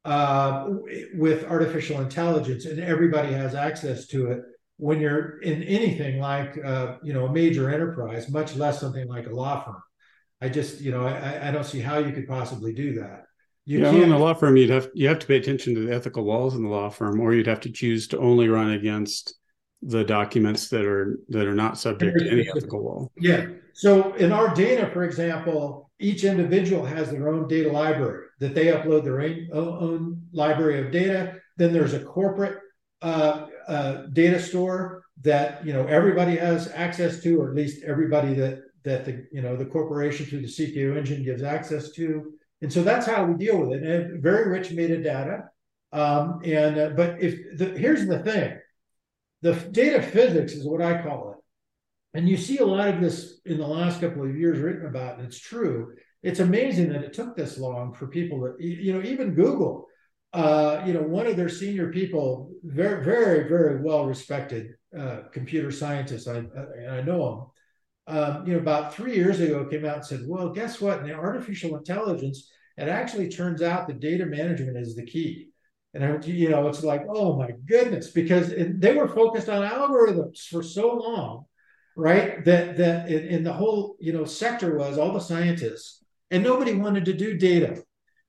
uh, 0.04 0.68
with 1.14 1.44
artificial 1.44 2.00
intelligence 2.00 2.64
and 2.64 2.80
everybody 2.80 3.32
has 3.32 3.54
access 3.54 4.06
to 4.06 4.30
it 4.30 4.40
when 4.78 5.00
you're 5.00 5.40
in 5.40 5.62
anything 5.62 6.20
like 6.20 6.58
uh, 6.64 6.96
you 7.02 7.12
know 7.12 7.26
a 7.26 7.32
major 7.32 7.70
enterprise, 7.70 8.28
much 8.28 8.56
less 8.56 8.80
something 8.80 9.08
like 9.08 9.26
a 9.26 9.34
law 9.34 9.64
firm. 9.64 9.82
I 10.40 10.48
just 10.48 10.80
you 10.80 10.90
know 10.90 11.06
I, 11.06 11.48
I 11.48 11.50
don't 11.50 11.64
see 11.64 11.80
how 11.80 11.98
you 11.98 12.12
could 12.12 12.28
possibly 12.28 12.72
do 12.72 12.94
that. 13.00 13.24
You 13.64 13.80
yeah, 13.80 13.90
in 13.90 14.12
a 14.12 14.18
law 14.18 14.34
firm, 14.34 14.56
you'd 14.56 14.70
have 14.70 14.90
you 14.94 15.08
have 15.08 15.18
to 15.18 15.26
pay 15.26 15.36
attention 15.36 15.74
to 15.74 15.86
the 15.86 15.94
ethical 15.94 16.24
walls 16.24 16.54
in 16.54 16.62
the 16.62 16.68
law 16.68 16.88
firm, 16.90 17.20
or 17.20 17.34
you'd 17.34 17.46
have 17.46 17.60
to 17.60 17.72
choose 17.72 18.06
to 18.08 18.18
only 18.18 18.48
run 18.48 18.72
against 18.72 19.34
the 19.82 20.04
documents 20.04 20.68
that 20.68 20.84
are 20.84 21.18
that 21.30 21.46
are 21.46 21.54
not 21.54 21.78
subject 21.78 22.18
to 22.18 22.30
any 22.30 22.48
ethical 22.48 22.82
wall. 22.82 23.12
Yeah. 23.18 23.46
So 23.72 24.14
in 24.14 24.30
our 24.32 24.54
data, 24.54 24.90
for 24.92 25.04
example, 25.04 25.85
each 25.98 26.24
individual 26.24 26.84
has 26.84 27.10
their 27.10 27.28
own 27.28 27.48
data 27.48 27.70
library 27.70 28.26
that 28.40 28.54
they 28.54 28.66
upload 28.66 29.04
their 29.04 29.20
own, 29.20 29.48
own 29.52 30.22
library 30.32 30.84
of 30.84 30.92
data. 30.92 31.36
Then 31.56 31.72
there's 31.72 31.94
a 31.94 32.04
corporate 32.04 32.58
uh, 33.02 33.46
uh, 33.66 34.06
data 34.12 34.40
store 34.40 35.04
that 35.22 35.64
you 35.66 35.72
know 35.72 35.86
everybody 35.86 36.36
has 36.36 36.70
access 36.72 37.22
to, 37.22 37.40
or 37.40 37.48
at 37.48 37.56
least 37.56 37.82
everybody 37.84 38.34
that 38.34 38.60
that 38.84 39.04
the 39.04 39.26
you 39.32 39.42
know 39.42 39.56
the 39.56 39.64
corporation 39.64 40.26
through 40.26 40.42
the 40.42 40.46
CKO 40.46 40.96
engine 40.96 41.24
gives 41.24 41.42
access 41.42 41.90
to. 41.92 42.32
And 42.62 42.72
so 42.72 42.82
that's 42.82 43.06
how 43.06 43.24
we 43.24 43.34
deal 43.34 43.58
with 43.58 43.82
it. 43.82 43.82
And 43.82 44.22
very 44.22 44.48
rich 44.48 44.70
metadata. 44.70 45.48
Um, 45.92 46.40
and 46.44 46.78
uh, 46.78 46.90
but 46.90 47.20
if 47.22 47.58
the, 47.58 47.66
here's 47.78 48.06
the 48.06 48.18
thing, 48.20 48.58
the 49.42 49.54
data 49.54 50.02
physics 50.02 50.52
is 50.52 50.66
what 50.66 50.82
I 50.82 51.02
call 51.02 51.32
it. 51.32 51.35
And 52.16 52.28
you 52.28 52.36
see 52.36 52.58
a 52.58 52.66
lot 52.66 52.88
of 52.88 53.00
this 53.00 53.40
in 53.44 53.58
the 53.58 53.66
last 53.66 54.00
couple 54.00 54.24
of 54.24 54.36
years 54.36 54.58
written 54.58 54.86
about, 54.86 55.18
and 55.18 55.26
it's 55.26 55.38
true. 55.38 55.94
It's 56.22 56.40
amazing 56.40 56.88
that 56.90 57.04
it 57.04 57.12
took 57.12 57.36
this 57.36 57.58
long 57.58 57.92
for 57.92 58.06
people 58.06 58.40
to, 58.40 58.64
you 58.64 58.92
know, 58.92 59.02
even 59.02 59.34
Google, 59.34 59.86
uh, 60.32 60.82
you 60.86 60.92
know, 60.94 61.02
one 61.02 61.26
of 61.26 61.36
their 61.36 61.48
senior 61.48 61.92
people, 61.92 62.50
very, 62.64 63.04
very, 63.04 63.48
very 63.48 63.82
well 63.82 64.06
respected 64.06 64.74
uh, 64.98 65.22
computer 65.32 65.70
scientist, 65.70 66.26
I, 66.26 66.44
I, 66.88 66.96
I 66.98 67.02
know 67.02 67.32
him 67.32 67.46
um, 68.06 68.46
you 68.46 68.52
know, 68.52 68.60
about 68.60 68.94
three 68.94 69.16
years 69.16 69.40
ago 69.40 69.66
came 69.66 69.84
out 69.84 69.96
and 69.96 70.06
said, 70.06 70.22
well, 70.26 70.50
guess 70.50 70.80
what? 70.80 71.00
In 71.00 71.06
the 71.06 71.14
artificial 71.14 71.76
intelligence, 71.76 72.50
it 72.76 72.88
actually 72.88 73.28
turns 73.28 73.62
out 73.62 73.88
that 73.88 74.00
data 74.00 74.24
management 74.26 74.76
is 74.76 74.94
the 74.94 75.04
key. 75.04 75.48
And, 75.92 76.04
I, 76.04 76.24
you 76.26 76.50
know, 76.50 76.68
it's 76.68 76.84
like, 76.84 77.02
oh 77.08 77.36
my 77.36 77.50
goodness, 77.66 78.10
because 78.10 78.52
they 78.56 78.94
were 78.94 79.08
focused 79.08 79.48
on 79.48 79.68
algorithms 79.68 80.46
for 80.46 80.62
so 80.62 80.94
long, 80.94 81.45
right? 81.96 82.44
That, 82.44 82.76
that 82.76 83.10
in, 83.10 83.42
the 83.42 83.52
whole, 83.52 83.96
you 83.98 84.12
know, 84.12 84.24
sector 84.24 84.76
was 84.76 84.98
all 84.98 85.12
the 85.12 85.20
scientists 85.20 86.04
and 86.30 86.42
nobody 86.42 86.74
wanted 86.74 87.06
to 87.06 87.12
do 87.12 87.36
data. 87.36 87.82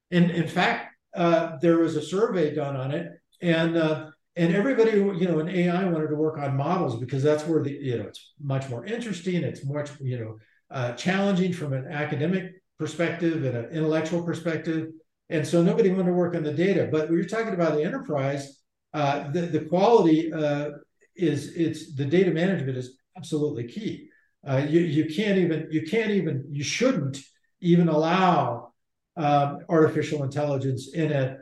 And 0.10 0.32
in 0.32 0.48
fact, 0.48 0.96
uh, 1.16 1.58
there 1.62 1.78
was 1.78 1.96
a 1.96 2.02
survey 2.02 2.56
done 2.56 2.76
on 2.76 2.92
it 2.92 3.12
and 3.42 3.78
uh, 3.78 4.10
and 4.36 4.56
everybody 4.56 4.92
you 4.92 5.28
know 5.28 5.40
in 5.40 5.50
ai 5.50 5.86
wanted 5.86 6.08
to 6.08 6.16
work 6.16 6.38
on 6.38 6.56
models 6.56 7.00
because 7.00 7.24
that's 7.24 7.46
where 7.46 7.64
the 7.64 7.72
you 7.72 7.98
know 7.98 8.06
it's 8.06 8.34
much 8.42 8.70
more 8.70 8.86
interesting 8.86 9.44
it's 9.44 9.66
much 9.66 9.90
you 10.00 10.20
know 10.20 10.38
uh, 10.72 10.94
challenging 10.94 11.54
from 11.54 11.74
an 11.74 11.88
academic 11.88 12.54
perspective 12.78 13.44
and 13.44 13.58
an 13.58 13.66
intellectual 13.72 14.24
perspective 14.24 14.90
and 15.30 15.46
so 15.46 15.62
nobody 15.62 15.90
wanted 15.90 16.06
to 16.06 16.14
work 16.14 16.36
on 16.36 16.44
the 16.44 16.54
data 16.54 16.88
but 16.92 17.10
when 17.10 17.18
you're 17.18 17.28
talking 17.28 17.54
about 17.54 17.74
the 17.76 17.84
enterprise 17.84 18.62
uh, 18.94 19.30
the, 19.32 19.42
the 19.42 19.62
quality 19.62 20.32
uh, 20.32 20.70
is 21.16 21.54
it's 21.56 21.96
the 21.96 22.06
data 22.06 22.32
management 22.32 22.78
is 22.78 22.98
absolutely 23.18 23.66
key 23.66 24.08
uh, 24.48 24.58
you, 24.58 24.80
you 24.80 25.14
can't 25.14 25.38
even 25.38 25.68
you 25.72 25.82
can't 25.82 26.12
even 26.12 26.46
you 26.50 26.64
shouldn't 26.64 27.20
even 27.60 27.90
allow 27.90 28.72
um, 29.18 29.60
artificial 29.68 30.24
intelligence 30.24 30.94
in 30.94 31.12
a 31.12 31.38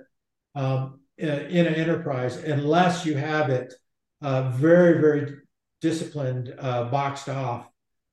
um, 0.55 0.99
in 1.17 1.29
an 1.29 1.75
enterprise 1.75 2.37
unless 2.37 3.05
you 3.05 3.15
have 3.15 3.49
it 3.49 3.73
uh, 4.21 4.49
very, 4.49 4.99
very 4.99 5.37
disciplined, 5.81 6.53
uh, 6.57 6.85
boxed 6.85 7.29
off 7.29 7.67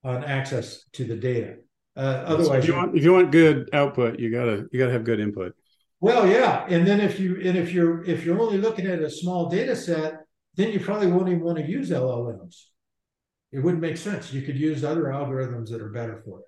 on 0.05 0.25
access 0.25 0.85
to 0.93 1.05
the 1.05 1.17
data. 1.17 1.57
Uh, 1.97 2.25
otherwise, 2.27 2.65
if 2.65 2.69
you 2.69 2.75
want 2.75 2.97
if 2.97 3.05
you 3.05 3.13
want 3.13 3.31
good 3.31 3.69
output, 3.73 4.19
you 4.19 4.31
gotta 4.31 4.67
you 4.73 4.79
gotta 4.79 4.93
have 4.93 5.05
good 5.05 5.21
input. 5.21 5.55
Well, 6.01 6.27
yeah, 6.27 6.67
and 6.69 6.87
then 6.87 7.01
if 7.01 7.21
you 7.21 7.41
and 7.43 7.57
if 7.57 7.73
you're 7.73 8.03
if 8.05 8.25
you're 8.25 8.41
only 8.41 8.59
looking 8.59 8.87
at 8.87 9.01
a 9.01 9.11
small 9.11 9.49
data 9.49 9.77
set, 9.77 10.21
then 10.57 10.73
you 10.73 10.81
probably 10.81 11.07
won't 11.09 11.29
even 11.29 11.43
want 11.43 11.59
to 11.59 11.69
use 11.69 11.91
LLMs. 11.91 12.65
It 13.53 13.61
wouldn't 13.61 13.83
make 13.83 13.97
sense. 13.97 14.33
You 14.33 14.43
could 14.43 14.59
use 14.59 14.85
other 14.85 15.05
algorithms 15.05 15.69
that 15.71 15.83
are 15.83 15.91
better 15.91 16.23
for 16.25 16.41
it, 16.41 16.47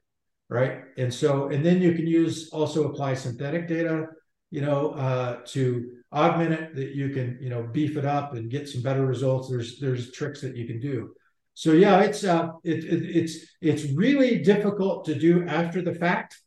right? 0.48 0.82
And 0.96 1.12
so 1.12 1.48
and 1.48 1.64
then 1.64 1.82
you 1.82 1.92
can 1.92 2.06
use 2.06 2.48
also 2.50 2.88
apply 2.90 3.14
synthetic 3.14 3.68
data, 3.68 4.06
you 4.50 4.62
know, 4.62 4.90
uh, 4.92 5.40
to 5.48 5.92
augment 6.12 6.52
it. 6.52 6.74
That 6.74 6.94
you 6.94 7.10
can 7.10 7.38
you 7.40 7.50
know 7.50 7.62
beef 7.62 7.96
it 7.96 8.04
up 8.04 8.34
and 8.34 8.50
get 8.50 8.68
some 8.68 8.82
better 8.82 9.04
results. 9.06 9.50
There's 9.50 9.78
there's 9.78 10.12
tricks 10.12 10.40
that 10.40 10.56
you 10.56 10.66
can 10.66 10.80
do. 10.80 11.14
So 11.54 11.72
yeah, 11.72 12.00
it's 12.00 12.24
uh, 12.24 12.48
it, 12.64 12.84
it, 12.84 13.16
it's 13.16 13.36
it's 13.60 13.84
really 13.92 14.40
difficult 14.40 15.04
to 15.04 15.14
do 15.14 15.46
after 15.46 15.82
the 15.82 15.94
fact, 15.94 16.40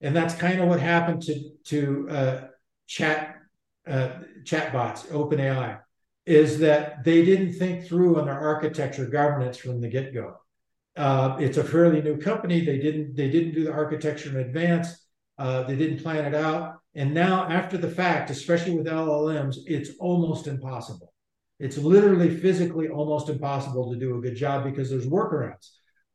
and 0.00 0.14
that's 0.14 0.34
kind 0.34 0.60
of 0.60 0.68
what 0.68 0.80
happened 0.80 1.22
to 1.22 1.50
to 1.66 2.08
uh, 2.10 2.40
chat 2.86 3.36
uh, 3.86 4.10
chatbots, 4.44 5.06
OpenAI, 5.06 5.78
is 6.30 6.58
that 6.60 7.04
they 7.04 7.24
didn't 7.24 7.54
think 7.54 7.86
through 7.86 8.18
on 8.18 8.26
their 8.26 8.38
architecture 8.38 9.06
governance 9.06 9.56
from 9.56 9.80
the 9.80 9.88
get 9.88 10.14
go. 10.14 10.36
Uh, 10.96 11.36
it's 11.40 11.58
a 11.58 11.64
fairly 11.64 12.02
new 12.02 12.16
company. 12.16 12.64
They 12.64 12.78
didn't 12.78 13.16
they 13.16 13.30
didn't 13.30 13.54
do 13.54 13.64
the 13.64 13.72
architecture 13.72 14.30
in 14.30 14.46
advance. 14.46 15.06
Uh, 15.38 15.62
they 15.62 15.76
didn't 15.76 16.02
plan 16.02 16.24
it 16.24 16.34
out, 16.34 16.76
and 16.94 17.14
now 17.14 17.48
after 17.48 17.78
the 17.78 17.88
fact, 17.88 18.30
especially 18.30 18.76
with 18.76 18.86
LLMs, 18.86 19.56
it's 19.66 19.90
almost 19.98 20.46
impossible 20.46 21.10
it's 21.60 21.76
literally 21.76 22.34
physically 22.34 22.88
almost 22.88 23.28
impossible 23.28 23.92
to 23.92 23.98
do 23.98 24.16
a 24.16 24.20
good 24.20 24.34
job 24.34 24.64
because 24.64 24.88
there's 24.88 25.06
workarounds. 25.06 25.68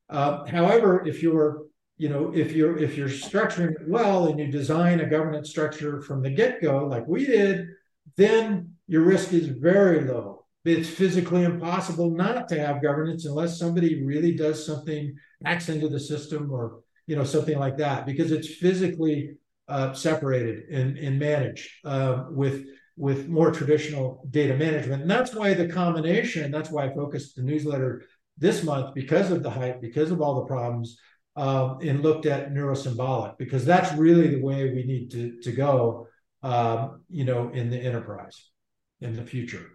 Uh, 0.10 0.44
however, 0.46 1.08
if 1.08 1.22
you're 1.22 1.66
you 1.98 2.10
know 2.10 2.34
if 2.36 2.52
you're 2.52 2.78
if 2.78 2.98
you're 2.98 3.08
structuring 3.08 3.72
it 3.72 3.88
well 3.88 4.28
and 4.28 4.40
you 4.40 4.48
design 4.48 5.00
a 5.00 5.10
governance 5.10 5.50
structure 5.50 6.02
from 6.02 6.22
the 6.22 6.30
get-go 6.30 6.86
like 6.88 7.08
we 7.08 7.26
did 7.26 7.68
then 8.18 8.75
your 8.88 9.02
risk 9.02 9.34
is 9.34 9.48
very 9.48 10.02
low 10.02 10.46
it's 10.66 10.90
physically 10.90 11.44
impossible 11.44 12.10
not 12.10 12.48
to 12.50 12.60
have 12.60 12.82
governance 12.82 13.26
unless 13.26 13.60
somebody 13.60 14.04
really 14.04 14.34
does 14.34 14.66
something 14.66 15.16
hacks 15.44 15.70
into 15.70 15.88
the 15.88 16.00
system 16.00 16.52
or 16.52 16.80
you 17.08 17.16
know 17.16 17.24
something 17.24 17.60
like 17.60 17.78
that 17.78 18.06
because 18.06 18.32
it's 18.32 18.56
physically 18.56 19.36
uh, 19.68 19.94
separated 19.94 20.64
and, 20.70 20.98
and 20.98 21.20
managed 21.20 21.70
uh, 21.86 22.26
with 22.30 22.66
with 22.98 23.28
more 23.28 23.52
traditional 23.52 24.26
data 24.30 24.56
management. 24.56 25.02
And 25.02 25.12
that's 25.12 25.36
why 25.36 25.54
the 25.54 25.68
combination, 25.68 26.50
that's 26.50 26.72
why 26.72 26.86
I 26.86 26.94
focused 26.94 27.36
the 27.36 27.44
newsletter 27.44 28.04
this 28.38 28.64
month 28.64 28.96
because 28.96 29.32
of 29.32 29.44
the 29.44 29.50
hype, 29.50 29.82
because 29.82 30.12
of 30.12 30.22
all 30.22 30.36
the 30.36 30.46
problems, 30.46 30.98
um, 31.36 31.80
and 31.82 32.02
looked 32.02 32.26
at 32.26 32.54
neurosymbolic, 32.54 33.38
because 33.38 33.66
that's 33.66 33.94
really 33.98 34.30
the 34.30 34.42
way 34.42 34.70
we 34.74 34.86
need 34.86 35.12
to, 35.12 35.38
to 35.42 35.52
go, 35.52 36.08
um, 36.42 37.02
you 37.10 37.26
know, 37.26 37.50
in 37.50 37.70
the 37.70 37.78
enterprise 37.78 38.50
in 39.02 39.16
the 39.16 39.24
future. 39.24 39.72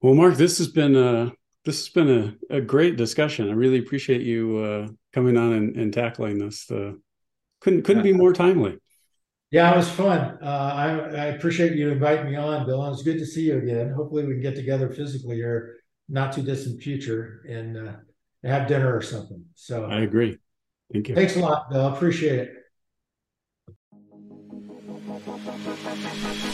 Well, 0.00 0.14
Mark, 0.14 0.36
this 0.36 0.58
has 0.58 0.68
been 0.68 0.96
a 0.96 1.32
this 1.64 1.84
has 1.84 1.88
been 1.88 2.36
a, 2.50 2.56
a 2.56 2.60
great 2.60 2.96
discussion. 2.96 3.50
I 3.50 3.52
really 3.52 3.78
appreciate 3.78 4.22
you 4.22 4.58
uh, 4.58 4.88
coming 5.12 5.36
on 5.36 5.52
and, 5.52 5.76
and 5.76 5.92
tackling 5.92 6.38
this. 6.38 6.70
Uh, 6.70 6.92
couldn't 7.60 7.82
couldn't 7.82 8.04
be 8.04 8.12
more 8.12 8.32
timely. 8.32 8.78
Yeah, 9.50 9.72
it 9.72 9.76
was 9.76 9.90
fun. 9.90 10.38
Uh, 10.42 10.72
I, 10.74 10.88
I 10.90 11.24
appreciate 11.26 11.72
you 11.72 11.90
inviting 11.90 12.30
me 12.30 12.36
on, 12.36 12.66
Bill. 12.66 12.84
And 12.84 12.92
it's 12.92 13.02
good 13.02 13.18
to 13.18 13.26
see 13.26 13.46
you 13.46 13.58
again. 13.58 13.90
Hopefully, 13.90 14.24
we 14.24 14.34
can 14.34 14.42
get 14.42 14.54
together 14.54 14.90
physically 14.90 15.36
here, 15.36 15.76
not 16.08 16.32
too 16.32 16.42
distant 16.42 16.82
future, 16.82 17.42
and 17.48 17.76
uh, 17.76 17.92
have 18.44 18.68
dinner 18.68 18.94
or 18.94 19.02
something. 19.02 19.44
So 19.54 19.86
I 19.86 20.00
agree. 20.00 20.38
Thank 20.92 21.08
you. 21.08 21.14
Thanks 21.14 21.36
a 21.36 21.40
lot, 21.40 21.70
Bill. 21.70 21.88
Appreciate 21.88 22.38
it. 22.38 22.52
Thank 26.00 26.44
you. 26.44 26.47